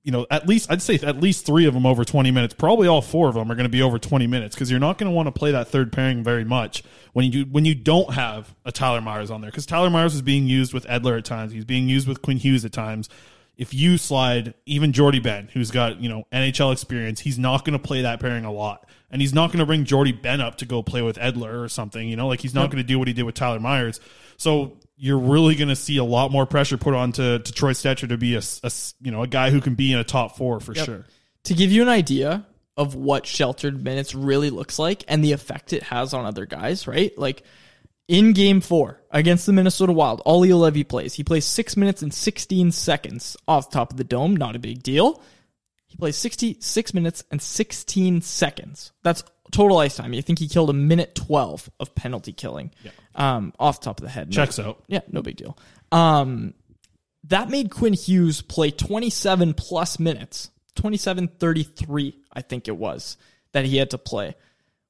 You 0.02 0.12
know, 0.12 0.26
at 0.30 0.48
least 0.48 0.70
I'd 0.70 0.80
say 0.80 0.94
at 0.94 1.20
least 1.20 1.44
three 1.44 1.66
of 1.66 1.74
them 1.74 1.84
over 1.84 2.04
20 2.04 2.30
minutes. 2.30 2.54
Probably 2.54 2.88
all 2.88 3.02
four 3.02 3.28
of 3.28 3.34
them 3.34 3.52
are 3.52 3.54
going 3.54 3.64
to 3.64 3.70
be 3.70 3.82
over 3.82 3.98
20 3.98 4.26
minutes 4.26 4.54
because 4.54 4.70
you're 4.70 4.80
not 4.80 4.96
going 4.96 5.10
to 5.10 5.14
want 5.14 5.26
to 5.26 5.32
play 5.32 5.52
that 5.52 5.68
third 5.68 5.92
pairing 5.92 6.24
very 6.24 6.44
much 6.44 6.82
when 7.12 7.30
you 7.30 7.44
when 7.44 7.66
you 7.66 7.74
don't 7.74 8.14
have 8.14 8.54
a 8.64 8.72
Tyler 8.72 9.02
Myers 9.02 9.30
on 9.30 9.42
there 9.42 9.50
because 9.50 9.66
Tyler 9.66 9.90
Myers 9.90 10.14
is 10.14 10.22
being 10.22 10.46
used 10.46 10.72
with 10.72 10.86
Edler 10.86 11.18
at 11.18 11.26
times. 11.26 11.52
He's 11.52 11.66
being 11.66 11.88
used 11.88 12.08
with 12.08 12.22
Quinn 12.22 12.38
Hughes 12.38 12.64
at 12.64 12.72
times. 12.72 13.10
If 13.58 13.74
you 13.74 13.98
slide 13.98 14.54
even 14.64 14.94
Jordie 14.94 15.20
Benn, 15.20 15.50
who's 15.52 15.70
got 15.70 16.00
you 16.00 16.08
know 16.08 16.24
NHL 16.32 16.72
experience, 16.72 17.20
he's 17.20 17.38
not 17.38 17.66
going 17.66 17.78
to 17.78 17.84
play 17.84 18.00
that 18.00 18.20
pairing 18.20 18.46
a 18.46 18.52
lot, 18.52 18.88
and 19.10 19.20
he's 19.20 19.34
not 19.34 19.48
going 19.48 19.58
to 19.58 19.66
bring 19.66 19.84
Jordie 19.84 20.12
Benn 20.12 20.40
up 20.40 20.56
to 20.56 20.64
go 20.64 20.82
play 20.82 21.02
with 21.02 21.18
Edler 21.18 21.62
or 21.62 21.68
something. 21.68 22.08
You 22.08 22.16
know, 22.16 22.26
like 22.26 22.40
he's 22.40 22.54
not 22.54 22.70
going 22.70 22.82
to 22.82 22.88
do 22.88 22.98
what 22.98 23.06
he 23.06 23.12
did 23.12 23.24
with 23.24 23.34
Tyler 23.34 23.60
Myers. 23.60 24.00
So 24.40 24.78
you're 24.96 25.18
really 25.18 25.54
going 25.54 25.68
to 25.68 25.76
see 25.76 25.98
a 25.98 26.04
lot 26.04 26.32
more 26.32 26.46
pressure 26.46 26.78
put 26.78 26.94
on 26.94 27.12
to, 27.12 27.40
to 27.40 27.52
Troy 27.52 27.72
Stecher 27.72 28.08
to 28.08 28.16
be 28.16 28.36
a, 28.36 28.42
a 28.62 28.72
you 29.02 29.10
know 29.10 29.22
a 29.22 29.26
guy 29.26 29.50
who 29.50 29.60
can 29.60 29.74
be 29.74 29.92
in 29.92 29.98
a 29.98 30.04
top 30.04 30.38
four 30.38 30.60
for 30.60 30.74
sure. 30.74 31.04
To 31.44 31.54
give 31.54 31.70
you 31.70 31.82
an 31.82 31.90
idea 31.90 32.46
of 32.74 32.94
what 32.94 33.26
sheltered 33.26 33.84
minutes 33.84 34.14
really 34.14 34.48
looks 34.48 34.78
like 34.78 35.04
and 35.08 35.22
the 35.22 35.32
effect 35.32 35.74
it 35.74 35.82
has 35.82 36.14
on 36.14 36.24
other 36.24 36.46
guys, 36.46 36.86
right? 36.86 37.16
Like 37.18 37.42
in 38.08 38.32
game 38.32 38.62
four 38.62 39.02
against 39.10 39.44
the 39.44 39.52
Minnesota 39.52 39.92
Wild, 39.92 40.22
Olli 40.24 40.48
Juolevi 40.48 40.88
plays. 40.88 41.12
He 41.12 41.22
plays 41.22 41.44
six 41.44 41.76
minutes 41.76 42.00
and 42.00 42.12
16 42.12 42.72
seconds 42.72 43.36
off 43.46 43.68
the 43.68 43.74
top 43.74 43.90
of 43.90 43.98
the 43.98 44.04
dome. 44.04 44.34
Not 44.36 44.56
a 44.56 44.58
big 44.58 44.82
deal. 44.82 45.22
He 45.86 45.98
plays 45.98 46.16
66 46.16 46.94
minutes 46.94 47.24
and 47.30 47.42
16 47.42 48.22
seconds. 48.22 48.92
That's 49.02 49.22
total 49.50 49.78
ice 49.78 49.96
time. 49.96 50.12
You 50.12 50.22
think 50.22 50.38
he 50.38 50.48
killed 50.48 50.70
a 50.70 50.74
minute 50.74 51.14
12 51.14 51.70
of 51.80 51.94
penalty 51.94 52.32
killing 52.32 52.70
yeah. 52.82 52.92
um, 53.14 53.52
off 53.58 53.80
the 53.80 53.84
top 53.86 53.98
of 53.98 54.04
the 54.04 54.10
head. 54.10 54.28
No- 54.28 54.34
Checks 54.34 54.58
out. 54.58 54.82
yeah, 54.86 55.00
no 55.10 55.22
big 55.22 55.36
deal. 55.36 55.56
Um, 55.92 56.54
that 57.24 57.50
made 57.50 57.70
Quinn 57.70 57.92
Hughes 57.92 58.42
play 58.42 58.70
27 58.70 59.54
plus 59.54 59.98
minutes 59.98 60.50
27 60.76 61.28
33, 61.28 62.16
I 62.32 62.42
think 62.42 62.68
it 62.68 62.76
was, 62.76 63.16
that 63.52 63.64
he 63.64 63.76
had 63.76 63.90
to 63.90 63.98
play. 63.98 64.34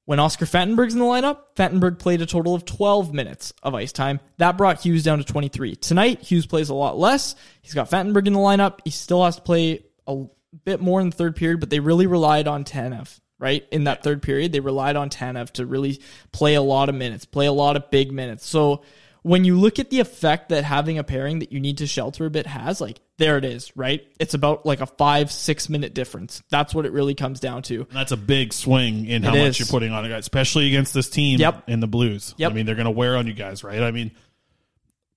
When 0.04 0.18
Oskar 0.18 0.46
Fantenberg's 0.46 0.94
in 0.94 0.98
the 0.98 1.04
lineup, 1.04 1.38
Fantenberg 1.56 1.98
played 1.98 2.20
a 2.20 2.26
total 2.26 2.54
of 2.54 2.64
12 2.64 3.14
minutes 3.14 3.52
of 3.62 3.74
ice 3.74 3.92
time. 3.92 4.18
That 4.38 4.56
brought 4.56 4.80
Hughes 4.80 5.04
down 5.04 5.18
to 5.18 5.24
23. 5.24 5.76
Tonight, 5.76 6.20
Hughes 6.20 6.46
plays 6.46 6.68
a 6.68 6.74
lot 6.74 6.98
less. 6.98 7.36
He's 7.62 7.74
got 7.74 7.90
Fantenberg 7.90 8.26
in 8.26 8.32
the 8.32 8.40
lineup. 8.40 8.80
He 8.84 8.90
still 8.90 9.24
has 9.24 9.36
to 9.36 9.42
play 9.42 9.84
a 10.06 10.24
bit 10.64 10.80
more 10.80 11.00
in 11.00 11.10
the 11.10 11.16
third 11.16 11.36
period, 11.36 11.60
but 11.60 11.70
they 11.70 11.78
really 11.78 12.06
relied 12.06 12.48
on 12.48 12.64
Tanev, 12.64 13.20
right? 13.40 13.66
In 13.72 13.84
that 13.84 14.04
third 14.04 14.22
period, 14.22 14.52
they 14.52 14.60
relied 14.60 14.94
on 14.96 15.10
Tanev 15.10 15.50
to 15.52 15.66
really 15.66 16.00
play 16.30 16.54
a 16.54 16.62
lot 16.62 16.88
of 16.88 16.94
minutes, 16.94 17.24
play 17.24 17.46
a 17.46 17.52
lot 17.52 17.76
of 17.76 17.90
big 17.90 18.12
minutes. 18.12 18.46
So 18.46 18.82
when 19.22 19.44
you 19.44 19.58
look 19.58 19.78
at 19.78 19.90
the 19.90 20.00
effect 20.00 20.50
that 20.50 20.64
having 20.64 20.98
a 20.98 21.04
pairing 21.04 21.40
that 21.40 21.52
you 21.52 21.60
need 21.60 21.78
to 21.78 21.86
shelter 21.86 22.24
a 22.26 22.30
bit 22.30 22.46
has, 22.46 22.80
like 22.80 23.00
there 23.18 23.36
it 23.36 23.44
is, 23.44 23.76
right? 23.76 24.06
It's 24.18 24.32
about 24.32 24.64
like 24.64 24.80
a 24.80 24.86
five, 24.86 25.30
six 25.30 25.68
minute 25.68 25.92
difference. 25.92 26.42
That's 26.48 26.74
what 26.74 26.86
it 26.86 26.92
really 26.92 27.14
comes 27.14 27.38
down 27.40 27.62
to. 27.64 27.80
And 27.80 27.88
that's 27.90 28.12
a 28.12 28.16
big 28.16 28.52
swing 28.54 29.04
in 29.06 29.22
how 29.22 29.34
It 29.34 29.38
much 29.40 29.48
is. 29.48 29.58
you're 29.60 29.66
putting 29.66 29.92
on 29.92 30.04
a 30.06 30.08
guy, 30.08 30.16
especially 30.16 30.68
against 30.68 30.94
this 30.94 31.10
team 31.10 31.38
Yep. 31.38 31.68
in 31.68 31.80
the 31.80 31.86
Blues. 31.86 32.34
Yep. 32.38 32.50
I 32.50 32.54
mean, 32.54 32.64
they're 32.66 32.76
going 32.76 32.86
to 32.86 32.90
wear 32.90 33.16
on 33.16 33.26
you 33.26 33.34
guys, 33.34 33.62
right? 33.62 33.82
I 33.82 33.90
mean, 33.90 34.12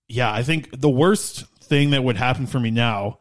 yeah, 0.10 0.32
I 0.34 0.44
think 0.44 0.80
the 0.80 0.90
worst 0.90 1.46
thing 1.64 1.92
that 1.92 2.04
would 2.04 2.18
happen 2.18 2.46
for 2.46 2.60
me 2.60 2.72
now, 2.72 3.20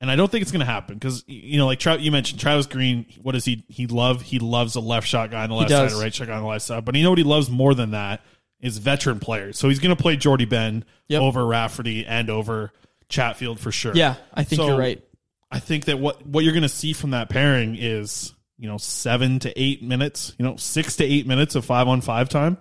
and 0.00 0.10
I 0.10 0.16
don't 0.16 0.30
think 0.30 0.42
it's 0.42 0.52
going 0.52 0.60
to 0.60 0.66
happen 0.66 0.94
because 0.96 1.24
you 1.26 1.58
know, 1.58 1.66
like 1.66 1.78
Tra- 1.78 1.98
you 1.98 2.10
mentioned, 2.12 2.40
Travis 2.40 2.66
Green. 2.66 3.06
What 3.22 3.32
does 3.32 3.44
he? 3.44 3.64
He 3.68 3.86
love 3.86 4.22
he 4.22 4.38
loves 4.38 4.74
a 4.76 4.80
left 4.80 5.06
shot 5.06 5.30
guy 5.30 5.42
on 5.44 5.48
the 5.50 5.54
left 5.56 5.70
side, 5.70 5.92
a 5.92 5.96
right 5.96 6.14
shot 6.14 6.26
guy 6.28 6.34
on 6.36 6.42
the 6.42 6.48
left 6.48 6.64
side. 6.64 6.84
But 6.84 6.94
you 6.94 7.02
know 7.02 7.10
what 7.10 7.18
he 7.18 7.24
loves 7.24 7.48
more 7.50 7.74
than 7.74 7.92
that 7.92 8.22
is 8.60 8.78
veteran 8.78 9.20
players. 9.20 9.58
So 9.58 9.68
he's 9.68 9.78
going 9.78 9.94
to 9.94 10.00
play 10.02 10.16
Jordie 10.16 10.44
Benn 10.46 10.84
Yep. 11.08 11.22
over 11.22 11.44
Rafferty 11.46 12.04
and 12.06 12.28
over 12.30 12.72
Chatfield 13.08 13.60
for 13.60 13.70
sure. 13.70 13.92
Yeah, 13.94 14.16
I 14.34 14.44
think 14.44 14.60
So- 14.60 14.68
you're 14.68 14.78
right. 14.78 15.02
I 15.50 15.60
think 15.60 15.84
that 15.84 15.98
what 15.98 16.26
what 16.26 16.42
you're 16.44 16.52
going 16.52 16.62
to 16.62 16.68
see 16.68 16.92
from 16.92 17.10
that 17.10 17.28
pairing 17.28 17.76
is 17.78 18.34
you 18.58 18.68
know 18.68 18.78
seven 18.78 19.38
to 19.40 19.60
eight 19.60 19.82
minutes, 19.82 20.34
you 20.38 20.44
know 20.44 20.56
six 20.56 20.96
to 20.96 21.04
eight 21.04 21.26
minutes 21.26 21.54
of 21.54 21.64
five 21.64 21.86
on 21.88 22.00
five 22.00 22.28
time. 22.28 22.58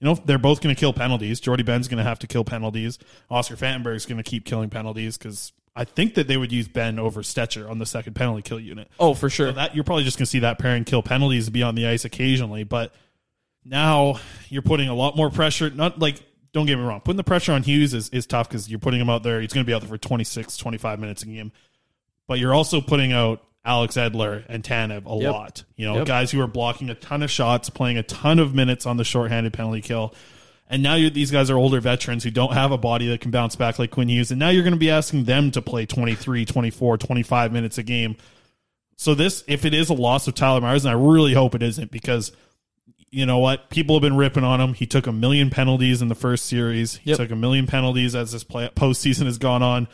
You 0.00 0.04
know 0.08 0.14
they're 0.26 0.36
both 0.38 0.60
going 0.60 0.74
to 0.74 0.78
kill 0.78 0.92
penalties. 0.92 1.40
Jordie 1.40 1.62
Benn's 1.62 1.88
going 1.88 1.96
to 1.98 2.04
have 2.04 2.18
to 2.18 2.26
kill 2.26 2.44
penalties. 2.44 2.98
Oskar 3.30 3.56
Fantenberg's 3.56 4.04
going 4.04 4.18
to 4.18 4.22
keep 4.22 4.44
killing 4.44 4.68
penalties 4.68 5.16
because 5.16 5.52
I 5.78 5.84
think 5.84 6.14
that 6.14 6.26
they 6.26 6.36
would 6.38 6.50
use 6.52 6.66
Benn 6.68 6.98
over 6.98 7.20
Stecher 7.22 7.68
on 7.68 7.78
the 7.78 7.84
second 7.86 8.14
penalty 8.14 8.40
kill 8.42 8.58
unit. 8.58 8.90
Oh, 8.98 9.12
for 9.12 9.28
sure. 9.28 9.48
So 9.50 9.52
that 9.52 9.74
you're 9.74 9.84
probably 9.84 10.04
just 10.04 10.16
going 10.18 10.24
to 10.24 10.30
see 10.30 10.38
that 10.40 10.58
pairing 10.58 10.84
kill 10.84 11.02
penalties 11.02 11.50
be 11.50 11.62
on 11.62 11.74
the 11.74 11.86
ice 11.86 12.04
occasionally, 12.06 12.64
but 12.64 12.94
now 13.64 14.18
you're 14.48 14.62
putting 14.62 14.88
a 14.88 14.94
lot 14.94 15.16
more 15.16 15.30
pressure. 15.30 15.68
Not 15.70 15.98
like 15.98 16.20
don't 16.52 16.66
get 16.66 16.76
me 16.78 16.84
wrong, 16.84 17.00
putting 17.02 17.18
the 17.18 17.24
pressure 17.24 17.52
on 17.52 17.62
Hughes 17.62 17.92
is, 17.92 18.08
is 18.08 18.26
tough 18.26 18.48
because 18.48 18.68
you're 18.70 18.78
putting 18.78 19.00
him 19.00 19.10
out 19.10 19.22
there. 19.22 19.40
He's 19.40 19.52
going 19.52 19.64
to 19.64 19.68
be 19.68 19.74
out 19.74 19.80
there 19.82 19.88
for 19.90 19.98
26, 19.98 20.56
25 20.56 20.98
minutes 20.98 21.22
a 21.22 21.26
game, 21.26 21.52
but 22.26 22.38
you're 22.38 22.54
also 22.54 22.80
putting 22.80 23.12
out 23.12 23.42
Alex 23.64 23.96
Edler 23.96 24.44
and 24.48 24.62
Tanev 24.62 25.04
a 25.04 25.22
Yep. 25.22 25.32
lot. 25.32 25.64
You 25.76 25.86
know, 25.86 25.96
Yep. 25.98 26.06
guys 26.06 26.30
who 26.30 26.40
are 26.40 26.46
blocking 26.46 26.88
a 26.88 26.94
ton 26.94 27.22
of 27.22 27.30
shots, 27.30 27.68
playing 27.68 27.98
a 27.98 28.02
ton 28.02 28.38
of 28.38 28.54
minutes 28.54 28.86
on 28.86 28.96
the 28.96 29.04
shorthanded 29.04 29.52
penalty 29.52 29.82
kill. 29.82 30.14
And 30.68 30.82
now 30.82 30.96
these 30.96 31.30
guys 31.30 31.48
are 31.48 31.56
older 31.56 31.80
veterans 31.80 32.24
who 32.24 32.30
don't 32.30 32.52
have 32.52 32.72
a 32.72 32.78
body 32.78 33.06
that 33.08 33.20
can 33.20 33.30
bounce 33.30 33.54
back 33.54 33.78
like 33.78 33.92
Quinn 33.92 34.08
Hughes. 34.08 34.30
And 34.32 34.40
now 34.40 34.48
you're 34.48 34.64
going 34.64 34.72
to 34.74 34.78
be 34.78 34.90
asking 34.90 35.24
them 35.24 35.50
to 35.52 35.62
play 35.62 35.86
23, 35.86 36.44
24, 36.44 36.98
25 36.98 37.52
minutes 37.52 37.78
a 37.78 37.82
game. 37.84 38.16
So 38.96 39.14
this, 39.14 39.44
if 39.46 39.64
it 39.64 39.74
is 39.74 39.90
a 39.90 39.94
loss 39.94 40.26
of 40.26 40.34
Tyler 40.34 40.60
Myers, 40.60 40.84
and 40.84 40.90
I 40.90 41.00
really 41.00 41.34
hope 41.34 41.54
it 41.54 41.62
isn't, 41.62 41.90
because 41.92 42.32
you 43.10 43.26
know 43.26 43.38
what, 43.38 43.70
people 43.70 43.94
have 43.96 44.02
been 44.02 44.16
ripping 44.16 44.42
on 44.42 44.60
him. 44.60 44.74
He 44.74 44.86
took 44.86 45.06
a 45.06 45.12
million 45.12 45.50
penalties 45.50 46.02
in 46.02 46.08
the 46.08 46.14
first 46.14 46.46
series. 46.46 46.96
He 46.96 47.10
Yep. 47.10 47.18
took 47.18 47.30
a 47.30 47.36
million 47.36 47.66
penalties 47.66 48.14
as 48.16 48.32
this 48.32 48.42
play, 48.42 48.68
postseason 48.74 49.26
has 49.26 49.38
gone 49.38 49.62
on. 49.62 49.86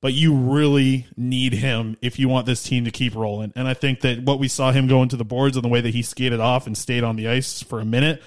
But 0.00 0.14
you 0.14 0.34
really 0.34 1.06
need 1.16 1.52
him 1.52 1.96
if 2.02 2.18
you 2.18 2.28
want 2.28 2.46
this 2.46 2.62
team 2.62 2.84
to 2.86 2.90
keep 2.90 3.14
rolling. 3.14 3.52
And 3.54 3.68
I 3.68 3.74
think 3.74 4.00
that 4.00 4.22
what 4.22 4.38
we 4.40 4.48
saw 4.48 4.72
him 4.72 4.86
go 4.88 5.02
into 5.02 5.16
the 5.16 5.24
boards 5.24 5.56
and 5.56 5.64
the 5.64 5.68
way 5.68 5.80
that 5.80 5.94
he 5.94 6.02
skated 6.02 6.40
off 6.40 6.66
and 6.66 6.76
stayed 6.76 7.04
on 7.04 7.16
the 7.16 7.28
ice 7.28 7.62
for 7.62 7.80
a 7.80 7.84
minute, 7.84 8.22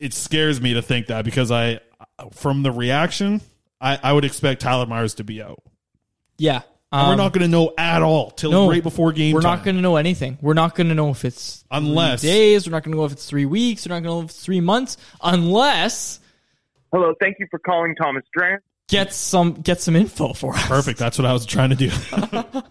it 0.00 0.12
scares 0.14 0.60
me 0.60 0.74
to 0.74 0.82
think 0.82 1.06
that 1.06 1.24
because 1.24 1.50
I, 1.52 1.78
from 2.32 2.62
the 2.64 2.72
reaction, 2.72 3.40
I, 3.80 3.98
I 4.02 4.12
would 4.12 4.24
expect 4.24 4.62
Tyler 4.62 4.86
Myers 4.86 5.14
to 5.14 5.24
be 5.24 5.40
out. 5.42 5.62
yeah. 6.38 6.62
And 6.92 7.06
we're 7.06 7.12
Um, 7.12 7.18
not 7.18 7.32
going 7.32 7.42
to 7.42 7.48
know 7.48 7.72
at 7.78 8.02
all 8.02 8.32
till 8.32 8.50
no, 8.50 8.68
right 8.68 8.82
before 8.82 9.12
game 9.12 9.32
We're 9.32 9.42
time. 9.42 9.58
not 9.58 9.64
going 9.64 9.76
to 9.76 9.80
know 9.80 9.94
anything. 9.94 10.38
We're 10.42 10.54
not 10.54 10.74
going 10.74 10.88
to 10.88 10.94
know 10.96 11.10
if 11.10 11.24
it's 11.24 11.64
Unless- 11.70 12.22
three 12.22 12.30
days. 12.30 12.66
We're 12.66 12.72
not 12.72 12.82
going 12.82 12.90
to 12.94 12.98
know 12.98 13.04
if 13.04 13.12
it's 13.12 13.26
three 13.26 13.46
weeks. 13.46 13.86
We're 13.86 13.94
not 13.94 14.02
going 14.02 14.10
to 14.12 14.18
know 14.18 14.24
if 14.24 14.30
it's 14.30 14.44
three 14.44 14.60
months, 14.60 14.96
unless 15.22 16.18
Hello, 16.92 17.14
thank 17.20 17.36
you 17.38 17.46
for 17.48 17.60
calling 17.60 17.94
Thomas 17.94 18.24
Drance. 18.36 18.58
get 18.88 19.14
some 19.14 19.52
get 19.54 19.80
some 19.80 19.94
info 19.94 20.32
for 20.32 20.52
us. 20.56 20.66
Perfect. 20.66 20.98
That's 20.98 21.16
what 21.16 21.26
I 21.26 21.32
was 21.32 21.46
trying 21.46 21.70
to 21.70 21.76
do. 21.76 21.90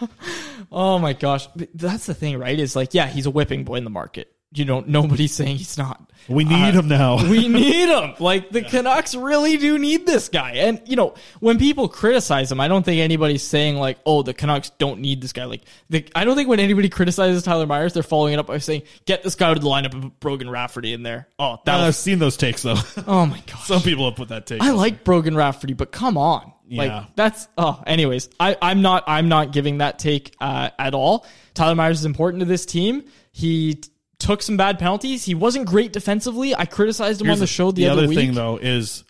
Oh 0.72 1.00
my 1.00 1.14
gosh, 1.14 1.48
that's 1.74 2.06
the 2.06 2.14
thing, 2.14 2.38
right? 2.38 2.60
Is 2.60 2.76
like, 2.76 2.94
yeah, 2.94 3.08
he's 3.08 3.26
a 3.26 3.32
whipping 3.32 3.64
boy 3.64 3.76
in 3.76 3.84
the 3.86 3.90
market. 3.90 4.32
You 4.52 4.66
know, 4.66 4.84
nobody's 4.86 5.32
saying 5.32 5.58
he's 5.58 5.78
not. 5.78 6.12
we 6.28 6.44
need 6.44 6.74
him 6.74 6.88
now. 6.88 7.18
we 7.30 7.48
need 7.48 7.88
him. 7.88 8.16
Like 8.20 8.50
the 8.50 8.64
Canucks 8.64 9.14
really 9.14 9.58
do 9.58 9.78
need 9.78 10.06
this 10.08 10.28
guy. 10.30 10.54
And 10.54 10.82
you 10.86 10.96
know, 10.96 11.14
when 11.40 11.60
people 11.60 11.88
criticize 11.88 12.52
him, 12.52 12.60
I 12.60 12.68
don't 12.68 12.84
think 12.84 13.00
anybody's 13.00 13.44
saying 13.44 13.78
like, 13.78 14.00
"Oh, 14.06 14.24
the 14.24 14.34
Canucks 14.34 14.72
don't 14.72 15.00
need 15.02 15.22
this 15.22 15.34
guy." 15.34 15.46
Like, 15.46 15.62
the, 15.90 16.08
I 16.16 16.26
don't 16.26 16.36
think 16.36 16.50
when 16.50 16.60
anybody 16.60 16.90
criticizes 16.90 17.44
Tyler 17.44 17.68
Myers, 17.68 17.94
they're 17.94 18.02
following 18.04 18.34
it 18.34 18.40
up 18.40 18.48
by 18.48 18.58
saying, 18.58 18.84
"Get 19.06 19.22
this 19.24 19.36
guy 19.36 19.50
out 19.52 19.58
of 19.58 19.64
the 19.64 19.70
lineup 19.70 19.94
of 19.94 20.20
Brogan 20.20 20.50
Rafferty 20.50 20.94
in 20.94 21.04
there." 21.04 21.28
Oh, 21.38 21.58
that 21.66 21.80
I've 21.80 21.96
seen 21.96 22.18
those 22.20 22.36
takes 22.38 22.64
though. 22.64 22.76
Oh 23.08 23.26
my 23.28 23.42
god, 23.46 23.60
Some 23.60 23.82
people 23.84 24.06
have 24.10 24.18
put 24.18 24.30
that 24.30 24.46
take. 24.48 24.62
I 24.62 24.72
like 24.72 25.04
Brogan 25.04 25.36
Rafferty, 25.36 25.74
but 25.74 25.92
come 25.92 26.18
on. 26.18 26.52
Yeah. 26.68 26.84
Like 26.84 27.16
that's 27.16 27.48
oh 27.58 27.82
anyways, 27.88 28.30
I, 28.40 28.58
I'm 28.62 28.82
not 28.82 29.04
I'm 29.08 29.30
not 29.30 29.52
giving 29.52 29.78
that 29.80 30.00
take 30.00 30.36
uh, 30.42 30.70
at 30.78 30.94
all. 30.94 31.26
Tyler 31.54 31.76
Myers 31.76 32.00
is 32.00 32.06
important 32.06 32.42
to 32.42 32.46
this 32.46 32.66
team. 32.66 33.06
He 33.32 33.82
took 34.20 34.42
some 34.42 34.58
bad 34.58 34.78
penalties. 34.80 35.26
He 35.26 35.34
wasn't 35.36 35.66
great 35.66 35.92
defensively. 35.94 36.54
I 36.56 36.66
criticized 36.66 37.22
him 37.22 37.28
Here's 37.28 37.38
on 37.38 37.42
the 37.42 37.48
show 37.48 37.72
the, 37.72 37.88
other, 37.88 38.02
other 38.04 38.10
week. 38.10 38.18
thing 38.20 38.34
though 38.34 38.58
is 38.58 39.04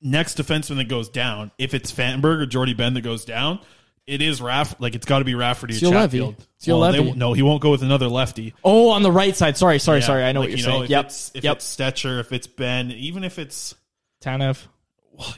next 0.00 0.38
defenseman 0.38 0.76
that 0.76 0.88
goes 0.88 1.08
down. 1.08 1.50
If 1.58 1.74
it's 1.74 1.92
Fantenberg 1.92 2.40
or 2.40 2.46
Jordie 2.46 2.74
Benn 2.76 2.94
that 2.94 3.00
goes 3.02 3.24
down, 3.24 3.60
it 4.06 4.22
is 4.22 4.40
Raff. 4.42 4.80
Like 4.80 4.94
it's 4.94 5.06
got 5.06 5.20
to 5.20 5.24
be 5.24 5.34
Rafferty 5.34 5.74
or 5.74 5.78
Seal. 5.78 5.90
Chatfield. 5.92 6.36
Seal 6.58 6.80
Well, 6.80 6.92
they 6.92 6.98
Levy. 7.00 7.18
no, 7.18 7.32
he 7.34 7.42
won't 7.42 7.62
go 7.62 7.70
with 7.70 7.82
another 7.82 8.08
lefty. 8.08 8.54
Oh, 8.64 8.90
on 8.90 9.02
the 9.02 9.12
right 9.12 9.36
side. 9.36 9.56
Sorry, 9.56 9.78
sorry, 9.78 10.00
Yeah, 10.00 10.06
sorry. 10.06 10.24
I 10.24 10.32
know 10.32 10.40
like, 10.40 10.50
what 10.50 10.58
you're 10.58 10.58
you 10.58 10.66
know, 10.66 10.72
saying. 10.72 10.84
If 10.84 10.90
Yep. 10.90 11.04
it's, 11.06 11.30
if 11.34 11.44
yep. 11.44 11.56
it's 11.56 11.76
Stecher, 11.76 12.20
if 12.20 12.32
it's 12.32 12.46
Benn, 12.46 12.90
even 12.92 13.24
if 13.24 13.38
it's 13.38 13.74
Tanev. 14.22 14.62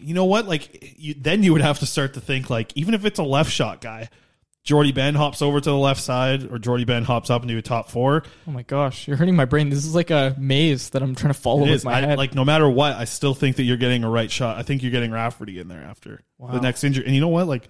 you 0.01 0.14
know 0.14 0.24
what? 0.26 0.47
Like 0.47 0.95
you, 0.99 1.14
then 1.14 1.43
you 1.43 1.53
would 1.53 1.62
have 1.62 1.80
to 1.80 1.87
start 1.87 2.14
to 2.14 2.20
think 2.20 2.49
like 2.51 2.72
even 2.74 2.95
if 2.95 3.05
it's 3.05 3.18
a 3.18 3.22
left 3.24 3.51
shot 3.51 3.80
guy, 3.80 4.09
Jordie 4.64 4.92
Benn 4.92 5.14
hops 5.14 5.42
over 5.42 5.60
to 5.60 5.70
the 5.70 5.76
left 5.76 6.00
side, 6.00 6.50
or 6.50 6.58
Jordie 6.58 6.86
Benn 6.86 7.04
hops 7.04 7.28
up 7.28 7.42
into 7.42 7.56
a 7.58 7.62
top 7.62 7.90
four. 7.90 8.22
Oh 8.48 8.50
my 8.50 8.62
gosh, 8.62 9.06
you're 9.06 9.18
hurting 9.18 9.36
my 9.36 9.44
brain. 9.44 9.68
This 9.68 9.84
is 9.84 9.94
like 9.94 10.10
a 10.10 10.34
maze 10.38 10.88
that 10.90 11.02
I'm 11.02 11.14
trying 11.14 11.32
to 11.34 11.38
follow 11.38 11.66
It 11.66 11.70
with 11.70 11.84
my 11.84 11.98
I, 11.98 12.00
head. 12.00 12.18
like 12.18 12.34
no 12.34 12.44
matter 12.46 12.68
what, 12.68 12.94
I 12.94 13.04
still 13.04 13.34
think 13.34 13.56
that 13.56 13.64
you're 13.64 13.76
getting 13.76 14.04
a 14.04 14.10
right 14.10 14.30
shot. 14.30 14.56
I 14.56 14.62
think 14.62 14.82
you're 14.82 14.90
getting 14.90 15.10
Rafferty 15.10 15.58
in 15.58 15.68
there 15.68 15.82
after 15.82 16.22
Wow. 16.38 16.52
the 16.52 16.60
next 16.60 16.82
injury. 16.82 17.04
And 17.04 17.14
you 17.14 17.20
know 17.20 17.28
what? 17.28 17.46
Like 17.46 17.68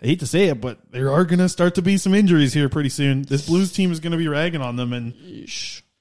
I 0.00 0.06
hate 0.06 0.20
to 0.20 0.26
say 0.26 0.44
it, 0.44 0.60
but 0.60 0.78
there 0.92 1.10
are 1.10 1.24
going 1.24 1.38
to 1.40 1.48
start 1.48 1.74
to 1.76 1.82
be 1.82 1.96
some 1.96 2.14
injuries 2.14 2.52
here 2.52 2.68
pretty 2.68 2.90
soon. 2.90 3.22
This 3.22 3.46
Blues 3.46 3.72
team 3.72 3.90
is 3.90 3.98
going 3.98 4.12
to 4.12 4.18
be 4.18 4.28
ragging 4.28 4.60
on 4.60 4.76
them, 4.76 4.92
and 4.92 5.14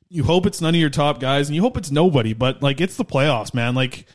you 0.09 0.23
hope 0.25 0.45
it's 0.45 0.61
none 0.61 0.75
of 0.75 0.79
your 0.81 0.89
top 0.91 1.19
guys, 1.19 1.47
and 1.47 1.55
you 1.55 1.61
hope 1.61 1.75
it's 1.77 1.89
nobody. 1.91 2.33
But 2.33 2.61
like 2.61 2.81
it's 2.81 2.97
the 2.97 3.05
playoffs, 3.05 3.53
man. 3.53 3.73
Like 3.73 4.05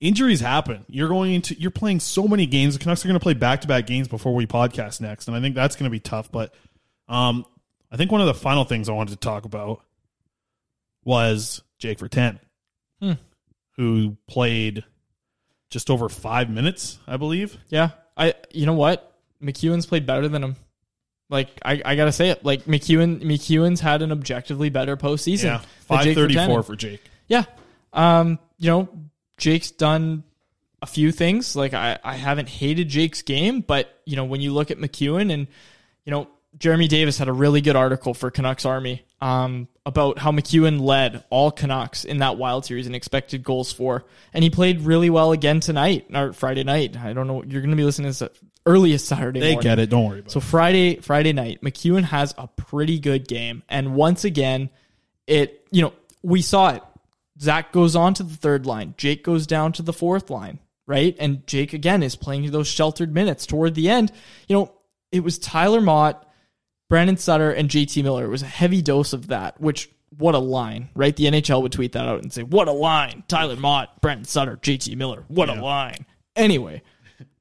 injuries 0.00 0.40
happen. 0.40 0.84
You're 0.88 1.08
going 1.08 1.34
into 1.34 1.54
you're 1.60 1.70
playing 1.70 2.00
so 2.00 2.26
many 2.26 2.46
games. 2.46 2.74
The 2.76 2.80
Canucks 2.82 3.04
are 3.04 3.08
going 3.08 3.18
to 3.18 3.22
play 3.22 3.34
back 3.34 3.60
to 3.62 3.68
back 3.68 3.86
games 3.86 4.08
before 4.08 4.34
we 4.34 4.46
podcast 4.46 5.00
next, 5.00 5.28
and 5.28 5.36
I 5.36 5.40
think 5.40 5.54
that's 5.54 5.76
going 5.76 5.84
to 5.84 5.90
be 5.90 6.00
tough. 6.00 6.30
But 6.32 6.54
um, 7.08 7.44
I 7.90 7.96
think 7.96 8.10
one 8.12 8.20
of 8.20 8.26
the 8.26 8.34
final 8.34 8.64
things 8.64 8.88
I 8.88 8.92
wanted 8.92 9.12
to 9.12 9.16
talk 9.18 9.44
about 9.44 9.82
was 11.04 11.62
Jake 11.78 11.98
Verten, 11.98 12.38
Hmm. 13.00 13.12
who 13.76 14.16
played 14.28 14.84
just 15.70 15.90
over 15.90 16.08
five 16.08 16.50
minutes, 16.50 16.98
I 17.06 17.16
believe. 17.16 17.56
yeah, 17.68 17.90
I. 18.16 18.34
You 18.52 18.66
know 18.66 18.74
what? 18.74 19.06
MacEwen's 19.42 19.86
played 19.86 20.04
better 20.04 20.28
than 20.28 20.44
him. 20.44 20.56
Like 21.30 21.48
I, 21.64 21.80
I 21.84 21.94
gotta 21.96 22.12
say 22.12 22.30
it. 22.30 22.44
Like 22.44 22.64
MacEwen, 22.64 23.22
MacEwen's 23.22 23.80
had 23.80 24.02
an 24.02 24.10
objectively 24.12 24.68
better 24.68 24.96
postseason. 24.96 25.44
Yeah, 25.44 25.58
five 25.86 26.12
thirty 26.14 26.34
four 26.34 26.62
for 26.62 26.74
Jake. 26.76 27.02
Yeah. 27.28 27.44
Um, 27.92 28.38
you 28.58 28.68
know, 28.70 28.88
Jake's 29.40 29.70
done 29.70 30.22
a 30.82 30.86
few 30.86 31.10
things. 31.10 31.56
Like 31.56 31.74
I, 31.74 31.98
I 32.04 32.14
haven't 32.14 32.48
hated 32.48 32.88
Jake's 32.88 33.22
game, 33.22 33.60
but 33.60 34.00
you 34.04 34.16
know, 34.16 34.24
when 34.24 34.40
you 34.40 34.52
look 34.52 34.70
at 34.70 34.78
MacEwen 34.78 35.32
and 35.32 35.48
you 36.04 36.10
know, 36.12 36.28
Jeremy 36.58 36.88
Davis 36.88 37.18
had 37.18 37.28
a 37.28 37.32
really 37.32 37.60
good 37.60 37.76
article 37.76 38.12
for 38.12 38.30
Canucks 38.30 38.64
Army 38.64 39.04
um, 39.20 39.68
about 39.86 40.18
how 40.18 40.32
MacEwen 40.32 40.80
led 40.80 41.24
all 41.30 41.50
Canucks 41.50 42.04
in 42.04 42.18
that 42.18 42.36
Wild 42.38 42.64
Series 42.64 42.86
and 42.86 42.96
expected 42.96 43.44
goals 43.44 43.72
for, 43.72 44.04
and 44.34 44.42
he 44.42 44.50
played 44.50 44.80
really 44.82 45.10
well 45.10 45.32
again 45.32 45.60
tonight 45.60 46.06
or 46.12 46.32
Friday 46.32 46.64
night. 46.64 46.96
I 46.96 47.12
don't 47.12 47.26
know. 47.26 47.44
You're 47.44 47.60
going 47.60 47.70
to 47.70 47.76
be 47.76 47.84
listening 47.84 48.12
to 48.12 48.18
this 48.18 48.40
earliest 48.66 49.06
Saturday. 49.06 49.40
They 49.40 49.52
morning. 49.52 49.62
get 49.62 49.78
it. 49.78 49.90
Don't 49.90 50.08
worry 50.08 50.20
about 50.20 50.32
So 50.32 50.40
Friday, 50.40 50.96
Friday 50.96 51.32
night, 51.32 51.62
MacEwen 51.62 52.04
has 52.04 52.34
a 52.36 52.48
pretty 52.48 52.98
good 52.98 53.28
game, 53.28 53.62
and 53.68 53.94
once 53.94 54.24
again, 54.24 54.70
it 55.26 55.66
you 55.70 55.82
know 55.82 55.92
we 56.22 56.42
saw 56.42 56.70
it. 56.70 56.82
Zack 57.40 57.72
goes 57.72 57.96
on 57.96 58.14
to 58.14 58.22
the 58.22 58.36
third 58.36 58.66
line. 58.66 58.94
Jake 58.96 59.24
goes 59.24 59.46
down 59.46 59.72
to 59.72 59.82
the 59.82 59.92
fourth 59.92 60.30
line, 60.30 60.58
right? 60.86 61.16
And 61.18 61.46
Jake 61.46 61.72
again 61.72 62.02
is 62.02 62.16
playing 62.16 62.50
those 62.50 62.68
sheltered 62.68 63.14
minutes 63.14 63.46
toward 63.46 63.74
the 63.74 63.88
end. 63.88 64.12
You 64.48 64.56
know, 64.56 64.72
it 65.10 65.24
was 65.24 65.38
Tyler 65.38 65.80
Motte 65.80 66.26
Brandon 66.90 67.16
Sutter 67.16 67.50
and 67.52 67.70
JT 67.70 68.02
Miller. 68.02 68.24
It 68.24 68.30
was 68.30 68.42
a 68.42 68.46
heavy 68.46 68.82
dose 68.82 69.12
of 69.14 69.28
that, 69.28 69.58
which 69.60 69.88
what 70.18 70.34
a 70.34 70.38
line, 70.38 70.90
right? 70.94 71.14
The 71.14 71.26
NHL 71.26 71.62
would 71.62 71.72
tweet 71.72 71.92
that 71.92 72.06
out 72.06 72.20
and 72.20 72.32
say, 72.32 72.42
"What 72.42 72.66
a 72.68 72.72
line! 72.72 73.22
Tyler 73.28 73.56
Motte, 73.56 74.00
Brandon 74.00 74.24
Sutter, 74.24 74.56
JT 74.56 74.96
Miller. 74.96 75.24
What 75.28 75.48
a 75.48 75.54
line!" 75.54 76.04
Anyway, 76.34 76.82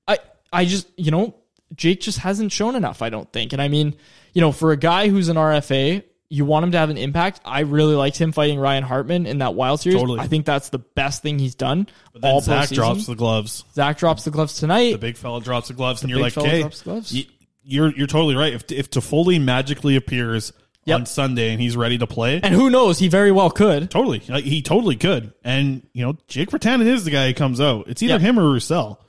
I 0.08 0.20
I 0.54 0.66
just 0.66 0.88
you 0.98 1.10
know 1.10 1.36
Jake 1.76 2.00
just 2.00 2.20
hasn't 2.20 2.52
shown 2.52 2.76
enough. 2.76 3.02
I 3.02 3.10
don't 3.10 3.32
think, 3.34 3.52
and 3.52 3.62
I 3.62 3.68
mean, 3.68 3.96
you 4.34 4.42
know, 4.42 4.52
for 4.52 4.72
a 4.72 4.78
guy 4.78 5.10
who's 5.10 5.30
an 5.30 5.36
RFA, 5.36 6.04
you 6.30 6.46
want 6.46 6.64
him 6.64 6.72
to 6.74 6.78
have 6.78 6.90
an 6.92 6.98
impact. 6.98 7.42
I 7.44 7.62
really 7.62 7.96
liked 7.96 8.18
him 8.18 8.32
fighting 8.32 8.60
Ryan 8.60 8.84
Hartman 8.84 9.26
in 9.26 9.40
that 9.40 9.56
Wild 9.56 9.80
series. 9.80 10.00
Totally. 10.00 10.20
I 10.20 10.28
think 10.28 10.46
that's 10.46 10.70
the 10.70 10.78
best 10.80 11.24
thing 11.24 11.40
he's 11.40 11.56
done. 11.56 11.88
But 12.14 12.22
then 12.22 12.32
all 12.32 12.42
Zack 12.42 12.70
postseason. 12.70 12.76
drops 12.76 13.06
the 13.08 13.16
gloves. 13.16 13.64
Zack 13.74 13.98
drops 13.98 14.24
the 14.26 14.32
gloves 14.32 14.54
tonight. 14.56 14.92
The 14.92 14.98
big 15.00 15.18
fella 15.18 15.42
drops 15.42 15.70
the 15.70 15.74
gloves, 15.74 16.02
and 16.04 16.10
you're 16.12 16.20
like, 16.22 16.38
"Okay, 16.38 16.62
the 16.64 16.82
gloves. 16.84 17.26
you're 17.64 17.92
you're 17.96 18.08
totally 18.08 18.36
right." 18.36 18.54
If 18.54 18.72
if 18.72 18.90
Toffoli 18.92 19.42
magically 19.42 19.96
appears 19.96 20.54
Yep. 20.86 20.96
on 21.02 21.06
Sunday 21.06 21.52
and 21.52 21.62
he's 21.62 21.76
ready 21.76 21.98
to 21.98 22.08
play, 22.08 22.40
and 22.42 22.54
who 22.56 22.70
knows? 22.70 22.98
He 23.00 23.10
very 23.10 23.32
well 23.32 23.50
could. 23.52 23.92
totally, 23.92 24.22
like, 24.30 24.44
he 24.46 24.62
totally 24.62 24.96
could. 24.96 25.34
And 25.44 25.86
you 25.94 26.04
know, 26.06 26.16
Jake 26.28 26.50
Virtanen 26.52 26.88
is 26.88 27.04
the 27.06 27.12
guy 27.12 27.28
who 27.28 27.34
comes 27.34 27.60
out. 27.62 27.88
It's 27.88 28.02
either 28.02 28.14
Yep. 28.14 28.22
him 28.22 28.40
or 28.40 28.50
Roussel. 28.54 29.00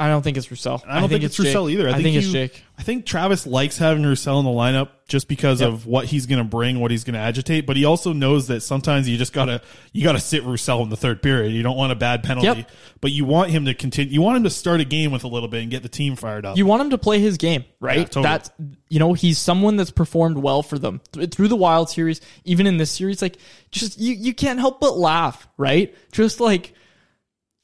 I 0.00 0.08
don't 0.08 0.22
think 0.22 0.36
it's 0.36 0.48
Roussel. 0.48 0.80
I 0.86 1.00
don't 1.00 1.08
think, 1.08 1.24
it's, 1.24 1.36
Roussel 1.40 1.66
Jake. 1.66 1.74
either. 1.78 1.88
I, 1.88 1.94
I, 1.94 2.02
think, 2.02 2.16
it's 2.16 2.26
you- 2.28 2.32
Jake. 2.32 2.62
I 2.78 2.82
think 2.82 3.04
Travis 3.04 3.48
likes 3.48 3.78
having 3.78 4.04
Roussel 4.04 4.38
in 4.38 4.44
the 4.44 4.50
lineup 4.52 4.90
just 5.08 5.26
because 5.26 5.60
Yep. 5.60 5.68
of 5.70 5.86
what 5.86 6.04
he's 6.04 6.26
going 6.26 6.38
to 6.38 6.44
bring, 6.44 6.78
what 6.78 6.92
he's 6.92 7.02
going 7.02 7.14
to 7.14 7.18
agitate. 7.20 7.66
But 7.66 7.76
he 7.76 7.84
also 7.84 8.12
knows 8.12 8.46
that 8.46 8.60
sometimes 8.60 9.08
you 9.08 9.16
just 9.18 9.32
gotta 9.32 9.60
you 9.92 10.04
gotta 10.04 10.20
sit 10.20 10.44
Roussel 10.44 10.84
in 10.84 10.88
the 10.88 10.96
third 10.96 11.20
period. 11.20 11.52
You 11.52 11.64
don't 11.64 11.76
want 11.76 11.90
a 11.90 11.96
bad 11.96 12.22
penalty, 12.22 12.60
Yep. 12.60 12.70
but 13.00 13.10
you 13.10 13.24
want 13.24 13.50
him 13.50 13.64
to 13.64 13.74
continue. 13.74 14.12
You 14.12 14.22
want 14.22 14.36
him 14.36 14.44
to 14.44 14.50
start 14.50 14.80
a 14.80 14.84
game 14.84 15.10
with 15.10 15.24
a 15.24 15.28
little 15.28 15.48
bit 15.48 15.62
and 15.62 15.70
get 15.72 15.82
the 15.82 15.88
team 15.88 16.14
fired 16.14 16.46
up. 16.46 16.56
You 16.56 16.64
want 16.66 16.82
him 16.82 16.90
to 16.90 16.98
play 16.98 17.18
his 17.18 17.36
game, 17.36 17.64
right? 17.80 17.98
Yeah, 17.98 18.04
totally. 18.04 18.22
That's 18.22 18.50
you 18.88 19.00
know 19.00 19.14
he's 19.14 19.38
someone 19.38 19.74
that's 19.74 19.90
performed 19.90 20.38
well 20.38 20.62
for 20.62 20.78
them 20.78 21.00
Th- 21.10 21.28
through 21.34 21.48
the 21.48 21.56
Wild 21.56 21.90
series, 21.90 22.20
even 22.44 22.68
in 22.68 22.76
this 22.76 22.92
series. 22.92 23.20
Like 23.20 23.38
just 23.72 23.98
you, 23.98 24.14
you 24.14 24.32
can't 24.32 24.60
help 24.60 24.78
but 24.78 24.96
laugh, 24.96 25.48
right? 25.56 25.92
Just 26.12 26.38
like 26.38 26.74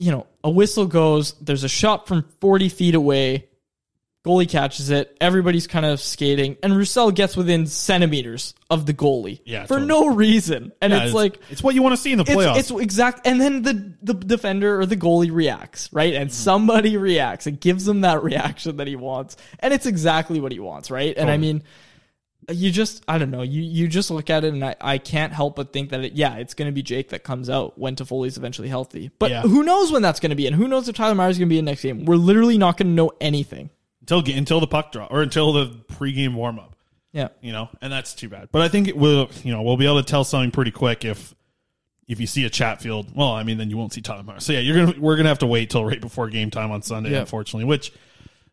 you 0.05 0.11
know, 0.11 0.27
a 0.45 0.51
whistle 0.51 0.85
goes. 0.87 1.33
There's 1.41 1.65
a 1.65 1.69
shot 1.69 2.07
from 2.07 2.27
40 2.41 2.69
feet 2.69 2.95
away. 2.95 3.49
Goalie 4.27 4.49
catches 4.49 4.91
it. 4.91 5.17
Everybody's 5.21 5.67
kind 5.67 5.85
of 5.85 6.01
skating, 6.01 6.57
and 6.63 6.75
Roussel 6.75 7.11
gets 7.11 7.37
within 7.37 7.67
centimeters 7.67 8.55
of 8.71 8.87
the 8.87 8.95
goalie 8.95 9.41
Yeah, 9.45 9.65
for 9.65 9.79
totally. 9.81 9.87
no 9.87 10.07
reason. 10.15 10.73
And 10.81 10.93
Yeah, 10.95 11.05
it's, 11.05 11.15
like 11.15 11.39
it's 11.51 11.63
what 11.63 11.75
you 11.75 11.83
want 11.83 11.95
to 11.95 12.01
see 12.01 12.13
in 12.13 12.19
the 12.19 12.25
playoffs. 12.25 12.59
it's, 12.59 12.71
it's 12.71 12.81
exact, 12.81 13.27
and 13.27 13.39
then 13.39 13.63
the 13.63 13.95
the 14.03 14.15
defender 14.15 14.81
or 14.81 14.87
the 14.87 14.97
goalie 14.97 15.31
reacts, 15.31 15.91
right? 15.93 16.13
Mm-hmm. 16.15 16.23
And 16.23 16.33
somebody 16.33 16.97
reacts 16.97 17.47
and 17.47 17.61
gives 17.61 17.87
him 17.87 18.01
that 18.01 18.23
reaction 18.31 18.79
that 18.79 18.87
he 18.87 18.97
wants, 18.97 19.37
and 19.59 19.75
it's 19.75 19.85
exactly 19.87 20.41
what 20.41 20.53
he 20.53 20.59
wants, 20.59 20.91
right? 20.91 21.15
And 21.17 21.31
I 21.31 21.37
mean, 21.37 21.63
you 22.51 22.71
just 22.71 23.03
I 23.09 23.19
don't 23.19 23.31
know, 23.31 23.43
you 23.43 23.63
you 23.63 23.89
just 23.89 24.11
look 24.11 24.29
at 24.31 24.45
it, 24.45 24.53
and 24.53 24.65
I, 24.65 24.75
I 24.81 24.99
can't 24.99 25.33
help 25.33 25.57
but 25.57 25.73
think 25.73 25.91
that 25.91 26.05
it, 26.05 26.13
yeah, 26.15 26.37
it's 26.37 26.55
going 26.55 26.67
to 26.67 26.73
be 26.73 26.83
Jake 26.83 27.09
that 27.11 27.25
comes 27.25 27.49
out 27.49 27.79
when 27.79 27.97
Toffoli's 27.97 28.37
eventually 28.37 28.69
healthy, 28.69 29.11
but 29.19 29.31
Yeah. 29.31 29.43
who 29.43 29.63
knows 29.63 29.91
when 29.93 30.03
that's 30.03 30.21
going 30.21 30.31
to 30.31 30.37
be, 30.37 30.47
and 30.47 30.55
who 30.55 30.69
knows 30.69 30.89
if 30.89 30.97
Tyler 30.97 31.15
Myers 31.15 31.33
is 31.37 31.39
going 31.39 31.49
to 31.49 31.53
be 31.55 31.59
in 31.59 31.65
next 31.65 31.83
game? 31.83 32.05
We're 32.05 32.17
literally 32.17 32.59
not 32.59 32.77
going 32.77 32.89
to 32.89 32.93
know 32.95 33.13
anything. 33.21 33.71
until 34.01 34.19
until 34.37 34.61
the 34.61 34.67
puck 34.67 34.93
drop 34.93 35.11
or 35.11 35.23
until 35.23 35.53
the 35.53 35.67
pregame 35.93 36.35
warm 36.35 36.59
up. 36.59 36.77
Yeah, 37.13 37.29
You 37.41 37.53
know, 37.53 37.69
and 37.81 37.93
that's 37.93 38.13
too 38.13 38.29
bad. 38.29 38.49
But 38.51 38.63
I 38.63 38.69
think 38.69 38.89
it 38.89 38.97
will. 38.97 39.31
You 39.45 39.53
know, 39.53 39.63
we'll 39.63 39.77
be 39.77 39.87
able 39.87 40.03
to 40.03 40.09
tell 40.11 40.25
something 40.25 40.51
pretty 40.51 40.73
quick 40.73 41.05
if 41.05 41.33
if 42.09 42.21
you 42.21 42.27
see 42.27 42.45
a 42.45 42.51
Chatfield. 42.51 43.15
Well, 43.17 43.31
I 43.31 43.45
mean, 43.45 43.57
then 43.57 43.71
you 43.71 43.77
won't 43.79 43.93
see 43.93 44.01
Tyler 44.01 44.25
Myers. 44.25 44.45
So 44.45 44.53
yeah, 44.53 44.59
you're 44.59 44.85
gonna 44.85 44.99
we're 45.01 45.17
gonna 45.17 45.29
have 45.29 45.39
to 45.39 45.47
wait 45.47 45.71
till 45.71 45.85
right 45.85 46.01
before 46.01 46.29
game 46.29 46.51
time 46.51 46.71
on 46.73 46.83
Sunday, 46.83 47.13
Yeah. 47.13 47.21
unfortunately, 47.21 47.65
which 47.67 47.93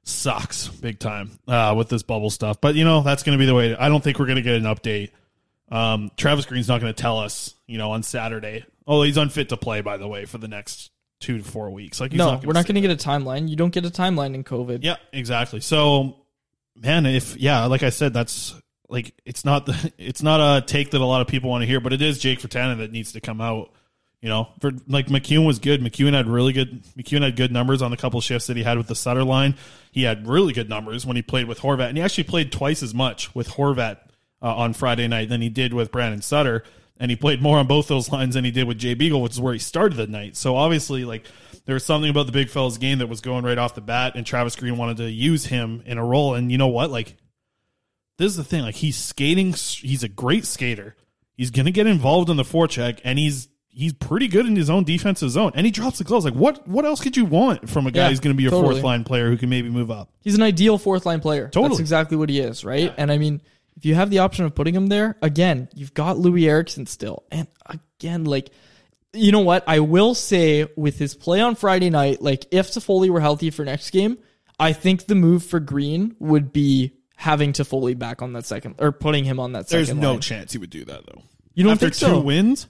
sucks 0.04 0.68
big 0.68 1.00
time 1.00 1.32
uh, 1.48 1.74
with 1.78 1.90
this 1.90 2.04
bubble 2.04 2.30
stuff. 2.30 2.60
But 2.62 2.76
you 2.76 2.84
know, 2.84 3.02
that's 3.02 3.24
gonna 3.24 3.38
be 3.38 3.46
the 3.46 3.56
way. 3.56 3.76
I 3.76 3.90
don't 3.90 4.04
think 4.04 4.20
we're 4.20 4.28
gonna 4.28 4.42
get 4.42 4.56
an 4.56 4.64
update. 4.64 5.12
Um, 5.70 6.12
Travis 6.18 6.46
Green's 6.46 6.68
not 6.68 6.82
gonna 6.82 6.94
tell 6.94 7.20
us. 7.20 7.56
You 7.68 7.78
know, 7.78 7.92
on 7.92 8.04
Saturday. 8.04 8.66
Oh, 8.86 9.04
he's 9.04 9.16
unfit 9.16 9.50
to 9.50 9.58
play. 9.58 9.82
By 9.82 9.98
the 9.98 10.08
way, 10.08 10.26
for 10.26 10.38
the 10.38 10.48
next 10.48 10.92
two 11.22 11.38
to 11.38 11.44
four 11.44 11.70
weeks. 11.70 12.02
Like 12.02 12.12
he's 12.12 12.20
no, 12.20 12.32
not 12.32 12.46
we're 12.46 12.54
not 12.54 12.66
going 12.66 12.76
to 12.76 12.82
get 12.82 12.92
a 12.92 12.96
timeline. 12.96 13.48
You 13.48 13.56
don't 13.56 13.72
get 13.72 13.86
a 13.86 13.90
timeline 13.90 14.34
in 14.34 14.44
COVID. 14.44 14.80
yeah, 14.82 14.98
exactly. 15.14 15.62
So, 15.62 16.18
man, 16.76 17.06
if 17.06 17.38
yeah, 17.38 17.66
like 17.66 17.84
I 17.84 17.92
said, 17.92 18.14
that's 18.14 18.54
like 18.90 19.14
it's 19.26 19.46
not 19.46 19.66
the 19.66 19.94
it's 19.98 20.22
not 20.22 20.42
a 20.42 20.66
take 20.66 20.92
that 20.92 21.00
a 21.00 21.06
lot 21.06 21.22
of 21.22 21.28
people 21.28 21.50
want 21.50 21.62
to 21.62 21.68
hear, 21.68 21.80
but 21.80 21.94
it 21.94 22.02
is 22.02 22.20
Jake 22.20 22.40
Virtanen 22.40 22.80
that 22.80 22.92
needs 22.92 23.14
to 23.14 23.22
come 23.22 23.40
out. 23.40 23.72
You 24.22 24.30
know, 24.30 24.50
for 24.60 24.72
like 24.88 25.08
MacEwen 25.08 25.48
was 25.48 25.58
good. 25.58 25.82
MacEwen 25.82 26.14
had 26.14 26.28
really 26.28 26.54
good. 26.54 26.84
MacEwen 26.96 27.24
had 27.24 27.36
good 27.36 27.52
numbers 27.52 27.82
on 27.82 27.90
the 27.90 27.98
couple 27.98 28.22
shifts 28.22 28.48
that 28.48 28.56
he 28.56 28.62
had 28.62 28.78
with 28.78 28.88
the 28.88 28.96
Sutter 28.96 29.24
line. 29.24 29.56
He 29.92 30.04
had 30.04 30.28
really 30.28 30.54
good 30.54 30.70
numbers 30.70 31.08
when 31.08 31.16
he 31.16 31.24
played 31.24 31.48
with 31.48 31.60
Horvat, 31.60 31.90
and 31.90 31.98
he 31.98 32.04
actually 32.04 32.26
played 32.26 32.52
twice 32.52 32.84
as 32.84 32.94
much 32.94 33.34
with 33.34 33.50
Horvat 33.50 33.98
uh, 34.42 34.56
on 34.56 34.74
Friday 34.74 35.08
night 35.08 35.30
than 35.30 35.42
he 35.42 35.50
did 35.50 35.74
with 35.74 35.92
Brandon 35.92 36.22
Sutter. 36.22 36.64
And 37.00 37.10
he 37.10 37.18
played 37.18 37.42
more 37.42 37.58
on 37.58 37.66
both 37.66 37.88
those 37.88 38.12
lines 38.12 38.36
than 38.36 38.46
he 38.46 38.52
did 38.52 38.68
with 38.68 38.78
Jay 38.78 38.94
Beagle, 38.94 39.24
which 39.24 39.32
is 39.32 39.42
where 39.42 39.54
he 39.54 39.60
started 39.60 39.96
the 39.96 40.06
night. 40.06 40.36
So 40.36 40.56
obviously, 40.56 41.04
like 41.04 41.26
there 41.66 41.74
was 41.74 41.84
something 41.84 42.12
about 42.12 42.28
the 42.28 42.32
big 42.32 42.50
fella's 42.50 42.78
game 42.78 43.00
that 43.00 43.08
was 43.08 43.22
going 43.22 43.44
right 43.44 43.58
off 43.58 43.74
the 43.74 43.82
bat, 43.82 44.14
and 44.16 44.24
Travis 44.24 44.56
Green 44.56 44.78
wanted 44.78 44.98
to 44.98 45.10
use 45.10 45.46
him 45.46 45.82
in 45.88 45.98
a 45.98 46.06
role. 46.06 46.36
And 46.36 46.52
you 46.52 46.60
know 46.60 46.68
what? 46.68 46.92
Like 46.92 47.18
this 48.20 48.28
is 48.28 48.38
the 48.38 48.44
thing. 48.44 48.62
Like 48.62 48.76
he's 48.76 48.98
skating. 48.98 49.54
He's 49.54 50.04
a 50.04 50.08
great 50.08 50.46
skater. 50.46 50.96
He's 51.34 51.50
gonna 51.50 51.72
get 51.72 51.88
involved 51.88 52.30
in 52.30 52.38
the 52.38 52.44
forecheck, 52.44 53.00
and 53.04 53.18
he's 53.18 53.48
he's 53.74 53.94
pretty 53.94 54.28
good 54.28 54.46
in 54.46 54.56
his 54.56 54.70
own 54.70 54.84
defensive 54.84 55.30
zone. 55.32 55.52
And 55.56 55.66
he 55.66 55.72
drops 55.72 55.98
the 55.98 56.04
gloves. 56.04 56.26
Like 56.26 56.34
what? 56.34 56.68
What 56.68 56.86
else 56.86 57.02
could 57.02 57.16
you 57.18 57.26
want 57.26 57.70
from 57.70 57.88
a 57.88 57.92
guy 57.92 58.02
Yeah, 58.04 58.10
who's 58.10 58.20
gonna 58.20 58.36
be 58.36 58.46
a 58.46 58.50
totally. 58.50 58.74
fourth 58.76 58.84
line 58.84 59.04
player 59.04 59.30
who 59.30 59.38
can 59.38 59.50
maybe 59.50 59.70
move 59.70 59.90
up? 59.92 60.10
He's 60.22 60.36
an 60.36 60.42
ideal 60.42 60.78
fourth 60.78 61.06
line 61.06 61.20
player. 61.22 61.48
Totally. 61.48 61.70
That's 61.70 61.80
exactly 61.80 62.18
what 62.18 62.30
he 62.30 62.40
is, 62.40 62.64
right? 62.66 62.94
And 62.98 63.12
I 63.12 63.18
mean, 63.18 63.42
if 63.78 63.86
you 63.86 63.96
have 63.96 64.10
the 64.10 64.20
option 64.20 64.46
of 64.46 64.54
putting 64.54 64.76
him 64.76 64.88
there, 64.88 65.18
again, 65.22 65.70
you've 65.74 65.94
got 65.94 66.18
Loui 66.18 66.46
Eriksson 66.48 66.86
still. 66.86 67.24
And 67.32 67.48
again, 67.66 68.26
like, 68.26 68.50
you 69.14 69.32
know 69.32 69.40
what? 69.40 69.64
I 69.68 69.80
will 69.80 70.14
say 70.14 70.68
with 70.76 70.98
his 71.00 71.16
play 71.16 71.40
on 71.42 71.56
Friday 71.56 71.90
night, 71.90 72.22
like, 72.22 72.46
if 72.52 72.72
Toffoli 72.72 73.10
were 73.10 73.22
healthy 73.22 73.50
for 73.50 73.64
next 73.66 73.90
game, 73.92 74.18
I 74.60 74.74
think 74.74 75.06
the 75.08 75.16
move 75.16 75.44
for 75.44 75.60
Green 75.60 76.16
would 76.20 76.52
be 76.54 76.94
having 77.16 77.54
Toffoli 77.54 77.98
back 77.98 78.22
on 78.22 78.34
that 78.34 78.46
second, 78.46 78.76
or 78.80 78.92
putting 78.92 79.24
him 79.24 79.40
on 79.40 79.54
that 79.54 79.70
second 79.70 79.86
There's 79.86 79.98
no 79.98 80.20
chance 80.20 80.52
he 80.52 80.58
would 80.58 80.70
do 80.70 80.84
that 80.86 81.06
though. 81.06 81.24
You 81.54 81.64
don't 81.64 81.74
After 81.74 81.86
think 81.88 81.96
two 81.96 82.06
so? 82.06 82.20
wins, 82.22 82.68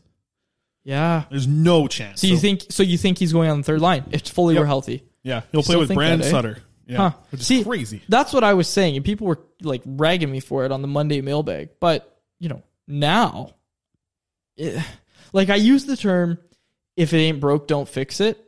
Yeah. 0.83 1.25
there's 1.29 1.47
no 1.47 1.87
chance. 1.87 2.21
So 2.21 2.27
you 2.27 2.37
think, 2.37 2.63
so 2.69 2.81
you 2.83 2.97
think 2.97 3.17
he's 3.19 3.33
going 3.33 3.49
on 3.49 3.57
the 3.59 3.63
third 3.63 3.81
line 3.81 4.05
if 4.11 4.23
Toffoli 4.23 4.53
Yep. 4.53 4.59
were 4.61 4.65
healthy? 4.65 5.03
Yeah, 5.23 5.41
he'll 5.51 5.61
play 5.61 5.73
Still 5.73 5.79
with 5.81 5.87
think 5.89 5.97
Brandon 5.97 6.19
that, 6.21 6.27
eh? 6.27 6.31
Sutter. 6.31 6.57
Yeah, 6.87 6.97
Huh. 6.97 7.11
which 7.29 7.41
is 7.41 7.47
See, 7.47 7.63
crazy. 7.63 8.01
That's 8.09 8.33
what 8.33 8.43
I 8.43 8.55
was 8.55 8.67
saying, 8.67 8.95
and 8.95 9.05
people 9.05 9.27
were 9.27 9.39
like 9.61 9.83
ragging 9.85 10.31
me 10.31 10.39
for 10.39 10.65
it 10.65 10.71
on 10.71 10.81
the 10.81 10.87
Monday 10.87 11.21
mailbag. 11.21 11.69
But 11.79 12.17
you 12.39 12.49
know, 12.49 12.63
now, 12.87 13.51
it, 14.57 14.83
like 15.31 15.49
I 15.49 15.55
use 15.55 15.85
the 15.85 15.95
term, 15.95 16.39
"If 16.97 17.13
it 17.13 17.17
ain't 17.17 17.39
broke, 17.39 17.67
don't 17.67 17.87
fix 17.87 18.19
it." 18.19 18.43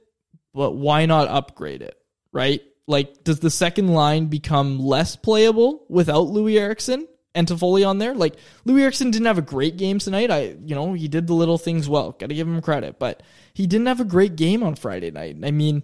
But 0.54 0.72
why 0.72 1.06
not 1.06 1.28
upgrade 1.28 1.82
it? 1.84 1.98
Right? 2.32 2.62
Like, 2.88 3.24
does 3.24 3.40
the 3.40 3.50
second 3.50 3.88
line 3.94 4.26
become 4.26 4.80
less 4.80 5.16
playable 5.16 5.86
without 5.90 6.28
Loui 6.28 6.60
Eriksson 6.60 7.08
and 7.36 7.48
Toffoli 7.48 7.88
on 7.88 7.98
there? 7.98 8.14
Like, 8.14 8.36
Loui 8.66 8.82
Eriksson 8.82 9.12
didn't 9.12 9.28
have 9.28 9.38
a 9.38 9.44
great 9.44 9.78
game 9.78 10.00
tonight. 10.00 10.32
I, 10.32 10.56
you 10.64 10.76
know, 10.76 10.94
he 10.94 11.08
did 11.08 11.28
the 11.28 11.34
little 11.34 11.58
things 11.58 11.90
well. 11.90 12.12
Got 12.12 12.30
to 12.30 12.36
give 12.36 12.48
him 12.48 12.62
credit, 12.62 13.00
but 13.00 13.24
he 13.54 13.68
didn't 13.68 13.88
have 13.88 14.00
a 14.00 14.06
great 14.06 14.36
game 14.36 14.64
on 14.64 14.76
Friday 14.76 15.12
night. 15.12 15.38
I 15.44 15.52
mean, 15.52 15.84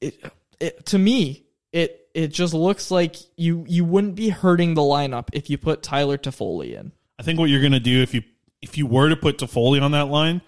it, 0.00 0.22
it 0.60 0.86
to 0.86 0.98
me 0.98 1.44
it 1.74 2.08
it 2.14 2.28
just 2.28 2.54
looks 2.54 2.90
like 2.90 3.16
you 3.36 3.64
you 3.68 3.84
wouldn't 3.84 4.14
be 4.14 4.28
hurting 4.28 4.74
the 4.74 4.80
lineup 4.80 5.28
if 5.32 5.50
you 5.50 5.58
put 5.58 5.82
Tyler 5.82 6.16
Toffoli 6.16 6.78
in. 6.78 6.92
I 7.18 7.24
think 7.24 7.38
what 7.38 7.50
you're 7.50 7.60
going 7.60 7.72
to 7.72 7.80
do 7.80 8.00
if 8.00 8.14
you 8.14 8.22
if 8.62 8.78
you 8.78 8.86
were 8.86 9.08
to 9.08 9.16
put 9.16 9.38
Toffoli 9.38 9.82
on 9.82 9.90
that 9.90 10.06
line, 10.08 10.40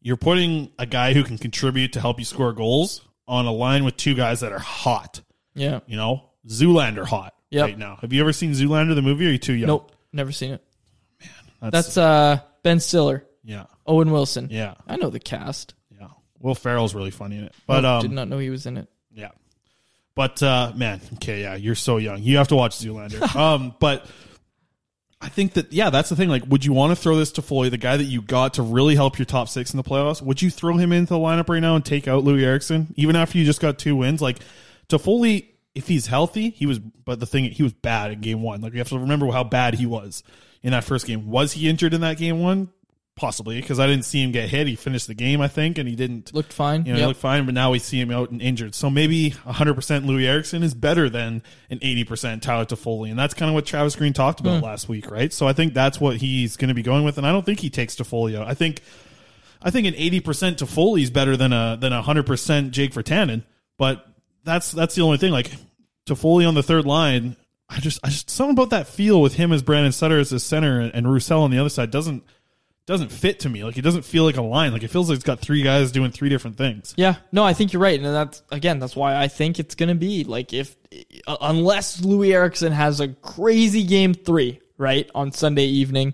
you're 0.00 0.18
putting 0.18 0.70
a 0.78 0.86
guy 0.86 1.14
who 1.14 1.24
can 1.24 1.38
contribute 1.38 1.94
to 1.94 2.00
help 2.00 2.18
you 2.18 2.24
score 2.26 2.52
goals 2.52 3.00
on 3.26 3.46
a 3.46 3.52
line 3.52 3.84
with 3.84 3.96
two 3.96 4.14
guys 4.14 4.40
that 4.40 4.52
are 4.52 4.58
hot. 4.58 5.22
Yeah. 5.54 5.80
You 5.86 5.96
know, 5.96 6.28
Zoolander 6.46 7.06
hot 7.06 7.33
Yep. 7.54 7.64
right 7.66 7.78
now. 7.78 7.98
Have 8.00 8.12
you 8.12 8.20
ever 8.20 8.32
seen 8.32 8.52
Zoolander 8.52 8.94
the 8.94 9.02
movie? 9.02 9.24
Or 9.26 9.28
are 9.28 9.32
you 9.32 9.38
too 9.38 9.52
young? 9.54 9.68
Nope. 9.68 9.92
Never 10.12 10.32
seen 10.32 10.52
it. 10.54 10.62
That's, 11.60 11.94
That's 11.94 11.96
uh 11.96 12.40
Ben 12.62 12.78
Stiller, 12.80 13.24
yeah, 13.42 13.64
Owen 13.86 14.10
Wilson. 14.10 14.48
yeah, 14.50 14.74
I 14.86 14.96
know 14.96 15.08
the 15.10 15.18
cast. 15.20 15.74
yeah. 15.98 16.08
Will 16.40 16.54
Ferrell's 16.54 16.94
really 16.94 17.10
funny 17.10 17.38
in 17.38 17.44
it, 17.44 17.54
but 17.66 17.84
Oh, 17.84 17.94
um, 17.96 18.02
did 18.02 18.10
not 18.10 18.28
know 18.28 18.38
he 18.38 18.50
was 18.50 18.66
in 18.66 18.76
it. 18.76 18.88
Yeah. 19.12 19.30
But 20.14 20.42
uh 20.42 20.72
man, 20.76 21.00
okay, 21.14 21.40
yeah, 21.40 21.54
you're 21.54 21.74
so 21.74 21.96
young. 21.96 22.22
You 22.22 22.36
have 22.36 22.48
to 22.48 22.56
watch 22.56 22.72
Zoolander. 22.78 23.34
um, 23.36 23.74
but 23.80 24.06
I 25.20 25.28
think 25.30 25.54
that 25.54 25.72
yeah, 25.72 25.88
that's 25.90 26.10
the 26.10 26.16
thing. 26.16 26.28
Like, 26.28 26.44
would 26.48 26.64
you 26.66 26.74
want 26.74 26.90
to 26.94 26.96
throw 27.02 27.16
this 27.16 27.32
to 27.32 27.42
Floyd, 27.42 27.72
the 27.72 27.78
guy 27.78 27.96
that 27.96 28.04
you 28.04 28.20
got 28.20 28.54
to 28.54 28.62
really 28.62 28.94
help 28.94 29.18
your 29.18 29.24
top 29.24 29.48
six 29.48 29.72
in 29.72 29.78
the 29.78 29.82
playoffs? 29.84 30.20
Would 30.20 30.42
you 30.42 30.50
throw 30.50 30.76
him 30.76 30.92
into 30.92 31.14
the 31.14 31.18
lineup 31.18 31.48
right 31.48 31.60
now 31.60 31.76
and 31.76 31.84
take 31.84 32.06
out 32.06 32.24
Loui 32.24 32.42
Eriksson, 32.42 32.92
even 32.96 33.16
after 33.16 33.38
you 33.38 33.44
just 33.46 33.60
got 33.60 33.78
two 33.78 33.96
wins? 33.96 34.20
Like, 34.20 34.40
Toffoli, 34.90 35.46
if 35.74 35.88
he's 35.88 36.06
healthy, 36.06 36.50
he 36.50 36.66
was. 36.66 36.78
But 36.78 37.20
the 37.20 37.26
thing, 37.26 37.44
he 37.44 37.62
was 37.62 37.72
bad 37.72 38.12
in 38.12 38.20
game 38.20 38.42
one. 38.42 38.60
Like, 38.60 38.72
we 38.72 38.78
have 38.78 38.88
to 38.90 38.98
remember 38.98 39.30
how 39.30 39.44
bad 39.44 39.74
he 39.74 39.86
was 39.86 40.22
in 40.62 40.70
that 40.72 40.84
first 40.84 41.06
game. 41.06 41.28
Was 41.30 41.52
he 41.52 41.68
injured 41.68 41.94
in 41.94 42.00
that 42.02 42.16
game 42.18 42.40
one? 42.40 42.68
possibly 43.16 43.60
because 43.60 43.78
I 43.78 43.86
didn't 43.86 44.04
see 44.04 44.20
him 44.20 44.32
get 44.32 44.48
hit. 44.48 44.66
He 44.66 44.74
finished 44.74 45.06
the 45.06 45.14
game, 45.14 45.40
I 45.40 45.46
think, 45.46 45.78
and 45.78 45.88
he 45.88 45.94
didn't 45.94 46.34
Looked 46.34 46.52
fine. 46.52 46.84
You 46.84 46.94
know, 46.94 46.98
he 46.98 47.06
looked 47.06 47.20
fine, 47.20 47.44
but 47.44 47.54
now 47.54 47.70
we 47.70 47.78
see 47.78 48.00
him 48.00 48.10
out 48.10 48.30
and 48.30 48.42
injured. 48.42 48.74
So 48.74 48.90
maybe 48.90 49.30
100% 49.30 50.04
Loui 50.04 50.24
Eriksson 50.24 50.64
is 50.64 50.74
better 50.74 51.08
than 51.08 51.42
an 51.70 51.78
80% 51.78 52.42
Tyler 52.42 52.64
Toffoli. 52.64 53.10
And 53.10 53.18
that's 53.18 53.32
kind 53.32 53.48
of 53.48 53.54
what 53.54 53.66
Travis 53.66 53.94
Green 53.94 54.12
talked 54.14 54.40
about 54.40 54.58
Hmm. 54.58 54.64
last 54.64 54.88
week, 54.88 55.10
right? 55.12 55.32
So 55.32 55.46
I 55.46 55.52
think 55.52 55.74
that's 55.74 56.00
what 56.00 56.16
he's 56.16 56.56
going 56.56 56.68
to 56.68 56.74
be 56.74 56.82
going 56.82 57.04
with. 57.04 57.16
And 57.16 57.24
I 57.24 57.30
don't 57.30 57.46
think 57.46 57.60
he 57.60 57.70
takes 57.70 57.94
Toffoli 57.94 58.36
out. 58.36 58.48
I 58.48 58.54
think, 58.54 58.80
I 59.62 59.70
think 59.70 59.86
an 59.86 59.94
80% 59.94 60.56
Toffoli 60.56 61.02
is 61.02 61.10
better 61.10 61.36
than 61.36 61.52
a, 61.52 61.76
than 61.80 61.92
a 61.92 62.02
100% 62.02 62.72
Jake 62.72 62.92
Virtanen. 62.92 63.44
But 63.78 64.04
that's, 64.44 64.72
that's 64.72 64.94
the 64.94 65.02
only 65.02 65.18
thing. 65.18 65.32
Like 65.32 65.50
Toffoli 66.06 66.46
on 66.46 66.54
the 66.54 66.62
third 66.62 66.84
line, 66.86 67.36
I 67.68 67.80
just, 67.80 67.98
I 68.04 68.10
just, 68.10 68.30
something 68.30 68.52
about 68.52 68.70
that 68.70 68.86
feel 68.86 69.20
with 69.20 69.34
him 69.34 69.52
as 69.52 69.62
Brandon 69.62 69.92
Sutter 69.92 70.18
as 70.18 70.30
his 70.30 70.42
center 70.42 70.80
and, 70.80 70.94
and 70.94 71.10
Roussel 71.10 71.42
on 71.42 71.50
the 71.50 71.58
other 71.58 71.70
side 71.70 71.90
doesn't, 71.90 72.22
doesn't 72.86 73.10
fit 73.10 73.40
to 73.40 73.48
me. 73.48 73.64
Like 73.64 73.78
it 73.78 73.82
doesn't 73.82 74.04
feel 74.04 74.24
like 74.24 74.36
a 74.36 74.42
line. 74.42 74.72
Like 74.72 74.82
it 74.82 74.88
feels 74.88 75.08
like 75.08 75.16
it's 75.16 75.24
got 75.24 75.40
three 75.40 75.62
guys 75.62 75.90
doing 75.90 76.10
three 76.10 76.28
different 76.28 76.58
things. 76.58 76.92
Yeah, 76.98 77.14
no, 77.32 77.42
I 77.42 77.54
think 77.54 77.72
you're 77.72 77.80
right, 77.80 77.98
and 77.98 78.14
that's 78.14 78.42
again, 78.50 78.78
that's 78.78 78.94
why 78.94 79.16
I 79.16 79.28
think 79.28 79.58
it's 79.58 79.74
gonna 79.74 79.94
be 79.94 80.24
like 80.24 80.52
if 80.52 80.76
uh, 81.26 81.38
unless 81.40 82.02
Loui 82.02 82.32
Eriksson 82.32 82.72
has 82.72 83.00
a 83.00 83.08
crazy 83.08 83.84
game 83.84 84.12
three 84.12 84.60
right 84.76 85.10
on 85.14 85.32
Sunday 85.32 85.64
evening, 85.64 86.12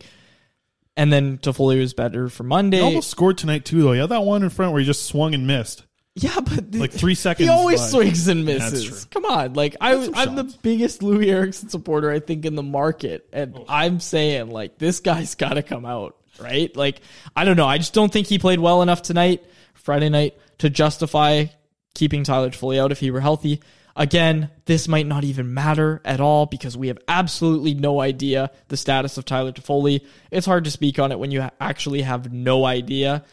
and 0.97 1.13
then 1.13 1.39
Toffoli 1.39 1.81
was 1.81 1.93
better 1.93 2.29
for 2.29 2.45
Monday. 2.45 2.77
He 2.77 2.85
almost 2.85 3.11
scored 3.11 3.37
tonight 3.37 3.65
too, 3.65 3.83
though. 3.83 3.93
He 3.93 3.99
had 3.99 4.11
that 4.11 4.23
one 4.23 4.45
in 4.45 4.51
front 4.51 4.71
where 4.71 4.79
he 4.79 4.87
just 4.87 5.07
swung 5.07 5.35
and 5.35 5.49
missed. 5.49 5.85
Yeah, 6.17 6.41
but 6.41 6.75
Like 6.75 6.91
three 6.91 7.15
seconds. 7.15 7.47
he 7.49 7.51
always 7.53 7.81
by. 7.81 7.87
swings 7.87 8.29
and 8.29 8.45
misses. 8.45 9.05
Come 9.07 9.25
on, 9.25 9.55
like 9.55 9.77
I, 9.81 9.95
I'm 10.15 10.35
the 10.35 10.45
biggest 10.63 11.01
Loui 11.03 11.29
Eriksson 11.29 11.69
supporter 11.69 12.11
I 12.11 12.19
think 12.19 12.45
in 12.45 12.57
the 12.57 12.63
market, 12.63 13.29
and 13.33 13.57
I'm 13.69 14.01
saying 14.01 14.51
like 14.51 14.79
this 14.79 15.01
guy's 15.01 15.35
got 15.37 15.55
to 15.55 15.63
come 15.63 15.87
out, 15.87 16.17
right? 16.41 16.75
Like 16.77 17.01
I 17.37 17.45
don't 17.45 17.57
know, 17.57 17.67
I 17.67 17.79
just 17.79 17.95
don't 17.95 18.13
think 18.13 18.27
he 18.27 18.39
played 18.39 18.59
well 18.59 18.83
enough 18.83 19.03
tonight, 19.03 19.45
Friday 19.75 20.09
night, 20.09 20.37
to 20.59 20.69
justify 20.69 21.47
keeping 21.95 22.25
Tyler 22.25 22.51
Toffoli 22.51 22.79
out 22.81 22.93
if 22.93 22.99
he 23.01 23.11
were 23.11 23.21
healthy. 23.21 23.61
Again, 23.97 24.51
this 24.65 24.89
might 24.89 25.07
not 25.07 25.25
even 25.25 25.53
matter 25.53 26.01
at 26.05 26.21
all 26.21 26.47
because 26.47 26.77
we 26.77 26.89
have 26.89 26.99
absolutely 27.09 27.75
no 27.75 28.01
idea 28.01 28.51
the 28.69 28.77
status 28.77 29.19
of 29.19 29.25
Tyler 29.25 29.53
Toffoli. 29.53 30.05
It's 30.31 30.47
hard 30.47 30.65
to 30.65 30.71
speak 30.71 30.99
on 30.99 31.13
it 31.13 31.19
when 31.19 31.31
you 31.31 31.49
actually 31.61 32.03
have 32.03 32.33
no 32.33 32.65
idea. 32.65 33.25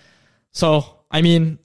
So, 0.52 0.84
I 1.12 1.22
mean, 1.22 1.60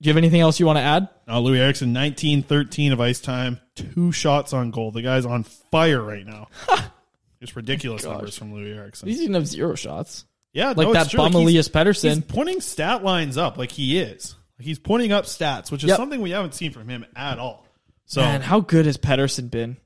do 0.00 0.08
you 0.08 0.10
have 0.10 0.16
anything 0.18 0.40
else 0.40 0.60
you 0.60 0.66
want 0.66 0.78
to 0.78 0.82
add? 0.82 1.08
Uh, 1.26 1.38
Loui 1.40 1.58
Eriksson, 1.58 1.92
19 1.92 2.42
13 2.42 2.92
of 2.92 3.00
ice 3.00 3.20
time, 3.20 3.60
two 3.74 4.12
shots 4.12 4.52
on 4.52 4.70
goal. 4.70 4.90
The 4.92 5.02
guy's 5.02 5.26
on 5.26 5.42
fire 5.44 6.02
right 6.02 6.24
now. 6.26 6.48
Just 7.40 7.54
ridiculous 7.56 8.04
numbers 8.04 8.36
from 8.36 8.52
Loui 8.52 8.76
Eriksson. 8.76 9.08
He's 9.08 9.20
gonna 9.24 9.38
have 9.38 9.46
zero 9.46 9.74
shots. 9.74 10.24
Yeah, 10.52 10.68
Like 10.68 10.88
no, 10.88 10.92
that 10.94 11.10
true. 11.10 11.20
Like, 11.20 11.34
Elias 11.34 11.68
Pettersson. 11.68 12.14
He's 12.16 12.24
pointing 12.24 12.60
stat 12.60 13.04
lines 13.04 13.36
up 13.36 13.58
like 13.58 13.70
he 13.70 13.98
is. 13.98 14.34
Like 14.58 14.66
he's 14.66 14.78
pointing 14.78 15.12
up 15.12 15.26
stats, 15.26 15.70
which 15.70 15.84
is 15.84 15.88
Yep. 15.88 15.96
something 15.98 16.20
we 16.20 16.30
haven't 16.30 16.54
seen 16.54 16.72
from 16.72 16.88
him 16.88 17.04
at 17.14 17.38
all. 17.38 17.64
So, 18.06 18.22
Man, 18.22 18.40
how 18.40 18.60
good 18.60 18.86
has 18.86 18.96
Pettersson 18.96 19.50
been? 19.50 19.76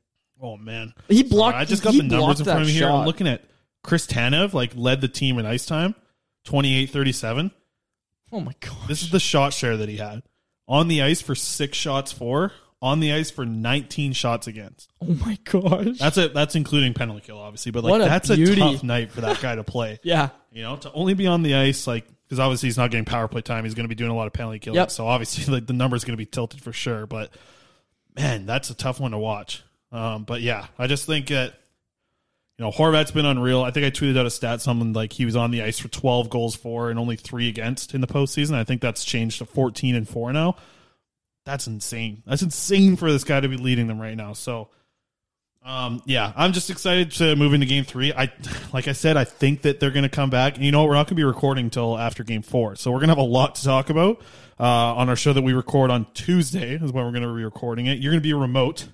oh 0.40 0.56
man, 0.56 0.94
He 1.08 1.22
blocked- 1.24 1.54
Sorry, 1.54 1.62
I 1.62 1.64
just 1.66 1.82
got 1.82 1.92
he 1.94 1.98
the 2.00 2.04
numbers 2.04 2.38
in 2.40 2.44
front 2.44 2.60
of 2.62 2.66
me 2.68 2.72
here. 2.72 2.88
I'm 2.88 3.04
looking 3.06 3.28
at 3.28 3.44
Chris 3.84 4.06
Tanev, 4.06 4.52
like 4.54 4.72
led 4.76 5.00
the 5.00 5.08
team 5.08 5.38
in 5.38 5.44
ice 5.46 5.66
time, 5.66 5.94
28-37. 6.46 7.50
Oh 8.32 8.40
my 8.40 8.54
god. 8.60 8.88
This 8.88 9.02
is 9.02 9.10
the 9.10 9.20
shot 9.20 9.52
share 9.52 9.76
that 9.76 9.88
he 9.88 9.98
had 9.98 10.22
on 10.66 10.88
the 10.88 11.02
ice 11.02 11.20
for 11.20 11.34
six 11.34 11.76
shots 11.76 12.12
for, 12.12 12.52
on 12.80 13.00
the 13.00 13.12
ice 13.12 13.30
for 13.30 13.44
19 13.44 14.12
shots 14.12 14.46
against. 14.46 14.90
Oh 15.00 15.14
my 15.14 15.38
gosh. 15.44 15.98
That's 15.98 16.16
it. 16.18 16.34
That's 16.34 16.54
including 16.54 16.94
penalty 16.94 17.20
kill, 17.20 17.38
obviously, 17.38 17.72
but 17.72 17.84
like 17.84 17.90
What 17.90 18.00
a 18.00 18.04
that's 18.04 18.28
beauty. 18.28 18.52
a 18.52 18.56
tough 18.56 18.82
night 18.82 19.12
for 19.12 19.20
that 19.20 19.40
guy 19.40 19.54
to 19.54 19.64
play. 19.64 20.00
yeah. 20.02 20.30
You 20.50 20.62
know, 20.62 20.76
to 20.76 20.92
only 20.92 21.14
be 21.14 21.26
on 21.26 21.42
the 21.42 21.54
ice, 21.54 21.86
like 21.86 22.06
because 22.24 22.40
obviously 22.40 22.68
he's 22.68 22.78
not 22.78 22.90
getting 22.90 23.04
power 23.04 23.28
play 23.28 23.42
time. 23.42 23.64
He's 23.64 23.74
going 23.74 23.84
to 23.84 23.88
be 23.88 23.94
doing 23.94 24.10
a 24.10 24.16
lot 24.16 24.26
of 24.26 24.32
penalty 24.32 24.58
killing. 24.58 24.76
Yep. 24.76 24.90
So 24.90 25.06
obviously, 25.06 25.52
like 25.52 25.66
the 25.66 25.74
number's 25.74 26.04
going 26.04 26.14
to 26.14 26.18
be 26.18 26.26
tilted 26.26 26.62
for 26.62 26.72
sure. 26.72 27.06
But 27.06 27.30
man, 28.16 28.46
that's 28.46 28.70
a 28.70 28.74
tough 28.74 28.98
one 28.98 29.10
to 29.12 29.18
watch. 29.18 29.62
Um, 29.92 30.24
but 30.24 30.40
yeah, 30.40 30.66
I 30.78 30.86
just 30.86 31.04
think 31.04 31.28
that 31.28 31.54
know 32.62 32.70
Horvat's 32.70 33.10
been 33.10 33.26
unreal. 33.26 33.62
I 33.62 33.70
think 33.70 33.84
I 33.86 33.90
tweeted 33.90 34.18
out 34.18 34.26
a 34.26 34.30
stat 34.30 34.60
someone 34.60 34.92
like 34.92 35.12
he 35.12 35.24
was 35.24 35.36
on 35.36 35.50
the 35.50 35.62
ice 35.62 35.78
for 35.78 35.88
12 35.88 36.30
goals 36.30 36.54
for 36.54 36.90
and 36.90 36.98
only 36.98 37.16
three 37.16 37.48
against 37.48 37.94
in 37.94 38.00
the 38.00 38.06
postseason. 38.06 38.54
I 38.54 38.64
think 38.64 38.80
that's 38.80 39.04
changed 39.04 39.38
to 39.38 39.44
14 39.44 39.94
and 39.94 40.08
four 40.08 40.32
now. 40.32 40.56
That's 41.44 41.66
insane. 41.66 42.22
That's 42.26 42.42
insane 42.42 42.96
for 42.96 43.10
this 43.10 43.24
guy 43.24 43.40
to 43.40 43.48
be 43.48 43.56
leading 43.56 43.86
them 43.86 44.00
right 44.00 44.16
now. 44.16 44.32
So. 44.32 44.68
Um, 45.64 46.02
yeah, 46.06 46.32
I'm 46.34 46.52
just 46.52 46.70
excited 46.70 47.12
to 47.12 47.36
move 47.36 47.54
into 47.54 47.66
game 47.66 47.84
three. 47.84 48.12
I, 48.12 48.32
like 48.72 48.88
I 48.88 48.92
said, 48.92 49.16
I 49.16 49.22
think 49.22 49.62
that 49.62 49.78
they're 49.78 49.92
going 49.92 50.02
to 50.02 50.08
come 50.08 50.28
back. 50.28 50.56
And 50.56 50.64
you 50.64 50.72
know, 50.72 50.80
what? 50.80 50.88
we're 50.88 50.94
not 50.94 51.06
going 51.06 51.14
to 51.14 51.20
be 51.20 51.22
recording 51.22 51.66
until 51.66 51.96
after 51.96 52.24
game 52.24 52.42
four. 52.42 52.74
So 52.74 52.90
we're 52.90 52.98
going 52.98 53.10
to 53.10 53.14
have 53.14 53.18
a 53.18 53.22
lot 53.22 53.54
to 53.54 53.62
talk 53.62 53.88
about, 53.88 54.20
uh, 54.58 54.64
on 54.64 55.08
our 55.08 55.14
show 55.14 55.32
that 55.32 55.42
we 55.42 55.52
record 55.52 55.92
on 55.92 56.06
Tuesday 56.14 56.74
is 56.74 56.92
when 56.92 57.04
we're 57.04 57.12
going 57.12 57.22
to 57.22 57.34
be 57.34 57.44
recording 57.44 57.86
it. 57.86 57.98
You're 57.98 58.10
going 58.10 58.20
to 58.20 58.26
be 58.26 58.32
remote, 58.32 58.88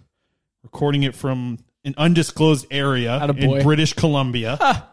recording 0.63 1.05
it 1.05 1.15
from 1.15 1.59
an 1.89 1.95
undisclosed 1.99 2.67
area 2.71 3.19
Attaboy. 3.21 3.59
in 3.59 3.63
British 3.65 3.93
Columbia. 3.95 4.87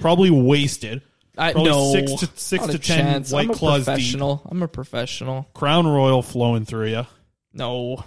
Probably 0.00 0.30
wasted. 0.30 1.02
I 1.36 1.52
Probably 1.52 1.70
no. 1.72 1.92
six 1.92 2.12
to 2.20 2.28
six 2.38 2.62
not 2.64 2.70
to 2.70 2.76
a 2.76 2.80
ten 2.80 2.98
chance. 3.04 3.32
white 3.32 3.46
I'm 3.46 3.50
a 3.50 3.54
claws 3.54 3.78
deep. 3.80 3.86
professional. 3.86 4.42
I'm 4.48 4.62
a 4.62 4.68
professional. 4.68 5.48
Crown 5.54 5.86
Royal 5.86 6.22
flowing 6.22 6.64
through 6.64 6.88
you. 6.88 7.06
No. 7.52 8.04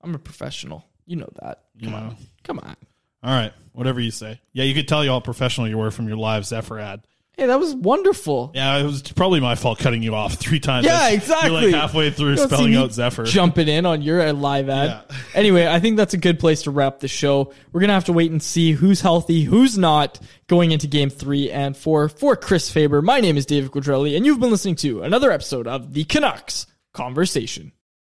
I'm 0.00 0.14
a 0.14 0.18
professional. 0.18 0.84
You 1.06 1.16
know 1.16 1.28
that. 1.42 1.64
Come 1.82 1.94
on. 1.94 2.16
Come 2.44 2.58
on. 2.60 2.76
All 3.24 3.32
right, 3.34 3.52
whatever 3.72 3.98
you 3.98 4.12
say. 4.12 4.40
Yeah, 4.52 4.62
you 4.62 4.74
could 4.74 4.86
tell 4.86 5.02
you 5.04 5.10
how 5.10 5.18
professional 5.18 5.66
you 5.66 5.76
were 5.76 5.90
from 5.90 6.06
your 6.06 6.16
live 6.18 6.46
Zephyr 6.46 6.78
ad. 6.78 7.00
Hey, 7.38 7.46
that 7.46 7.60
was 7.60 7.72
wonderful. 7.72 8.50
Yeah, 8.52 8.78
it 8.78 8.82
was 8.82 9.00
probably 9.00 9.38
my 9.38 9.54
fault 9.54 9.78
cutting 9.78 10.02
you 10.02 10.12
off 10.12 10.34
three 10.34 10.58
times. 10.58 10.86
Yeah, 10.86 11.10
exactly. 11.10 11.52
You're 11.52 11.70
like 11.70 11.80
halfway 11.80 12.10
through 12.10 12.36
spelling 12.36 12.74
out 12.74 12.92
Zephyr. 12.92 13.22
Jumping 13.22 13.68
in 13.68 13.86
on 13.86 14.02
your 14.02 14.20
uh, 14.20 14.32
live 14.32 14.68
ad. 14.68 15.04
Yeah. 15.08 15.16
anyway, 15.34 15.64
I 15.68 15.78
think 15.78 15.96
that's 15.96 16.14
a 16.14 16.18
good 16.18 16.40
place 16.40 16.62
to 16.62 16.72
wrap 16.72 16.98
the 16.98 17.06
show. 17.06 17.52
We're 17.70 17.80
gonna 17.80 17.92
have 17.92 18.06
to 18.06 18.12
wait 18.12 18.32
and 18.32 18.42
see 18.42 18.72
who's 18.72 19.00
healthy, 19.00 19.44
who's 19.44 19.78
not 19.78 20.18
going 20.48 20.72
into 20.72 20.88
game 20.88 21.10
three 21.10 21.48
and 21.48 21.76
four. 21.76 22.08
For 22.08 22.34
Chris 22.34 22.72
Faber, 22.72 23.02
my 23.02 23.20
name 23.20 23.36
is 23.36 23.46
David 23.46 23.70
Quadrelli, 23.70 24.16
and 24.16 24.26
you've 24.26 24.40
been 24.40 24.50
listening 24.50 24.74
to 24.76 25.04
another 25.04 25.30
episode 25.30 25.68
of 25.68 25.94
the 25.94 26.02
Canucks 26.02 26.66
Conversation. 26.92 27.70